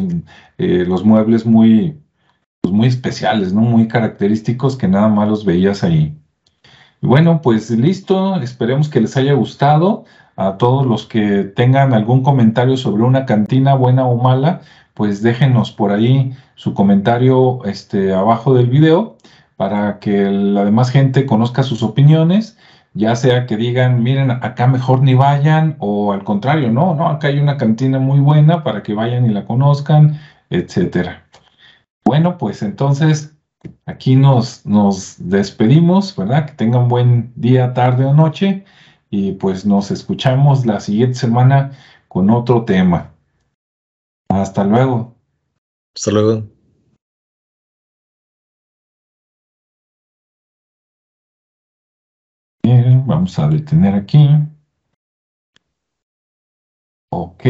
Eh, 0.57 0.85
los 0.87 1.03
muebles 1.05 1.45
muy, 1.45 1.97
pues 2.61 2.73
muy 2.73 2.87
especiales, 2.87 3.53
¿no? 3.53 3.61
Muy 3.61 3.87
característicos 3.87 4.77
que 4.77 4.87
nada 4.87 5.07
más 5.09 5.27
los 5.29 5.45
veías 5.45 5.83
ahí. 5.83 6.17
Y 7.01 7.07
bueno, 7.07 7.41
pues 7.41 7.69
listo, 7.71 8.41
esperemos 8.41 8.89
que 8.89 9.01
les 9.01 9.17
haya 9.17 9.33
gustado 9.33 10.05
a 10.35 10.57
todos 10.57 10.85
los 10.85 11.05
que 11.05 11.43
tengan 11.43 11.93
algún 11.93 12.23
comentario 12.23 12.77
sobre 12.77 13.03
una 13.03 13.25
cantina 13.25 13.75
buena 13.75 14.05
o 14.05 14.21
mala, 14.21 14.61
pues 14.93 15.21
déjenos 15.21 15.71
por 15.71 15.91
ahí 15.91 16.33
su 16.55 16.73
comentario 16.73 17.63
este, 17.65 18.13
abajo 18.13 18.53
del 18.53 18.67
video 18.67 19.17
para 19.55 19.99
que 19.99 20.29
la 20.29 20.65
demás 20.65 20.89
gente 20.89 21.25
conozca 21.25 21.63
sus 21.63 21.83
opiniones, 21.83 22.57
ya 22.93 23.15
sea 23.15 23.45
que 23.45 23.57
digan, 23.57 24.03
miren, 24.03 24.31
acá 24.31 24.67
mejor 24.67 25.01
ni 25.01 25.13
vayan, 25.13 25.75
o 25.79 26.13
al 26.13 26.23
contrario, 26.23 26.71
no, 26.71 26.95
no, 26.95 27.07
acá 27.07 27.27
hay 27.29 27.39
una 27.39 27.57
cantina 27.57 27.99
muy 27.99 28.19
buena 28.19 28.63
para 28.63 28.83
que 28.83 28.93
vayan 28.93 29.25
y 29.25 29.29
la 29.29 29.45
conozcan, 29.45 30.19
etcétera. 30.49 31.23
Bueno, 32.05 32.37
pues 32.37 32.61
entonces 32.61 33.35
aquí 33.85 34.15
nos, 34.15 34.65
nos 34.65 35.15
despedimos, 35.17 36.15
¿verdad? 36.15 36.45
Que 36.45 36.53
tengan 36.53 36.87
buen 36.87 37.31
día, 37.35 37.73
tarde 37.73 38.05
o 38.05 38.13
noche 38.13 38.65
y 39.15 39.33
pues 39.33 39.63
nos 39.63 39.91
escuchamos 39.91 40.65
la 40.65 40.79
siguiente 40.79 41.19
semana 41.19 41.71
con 42.07 42.31
otro 42.31 42.65
tema. 42.65 43.13
Hasta 44.27 44.63
luego. 44.63 45.15
Hasta 45.95 46.09
luego. 46.09 46.43
Bien, 52.63 53.05
vamos 53.05 53.37
a 53.37 53.47
detener 53.49 53.93
aquí. 53.93 54.27
Ok. 57.11 57.45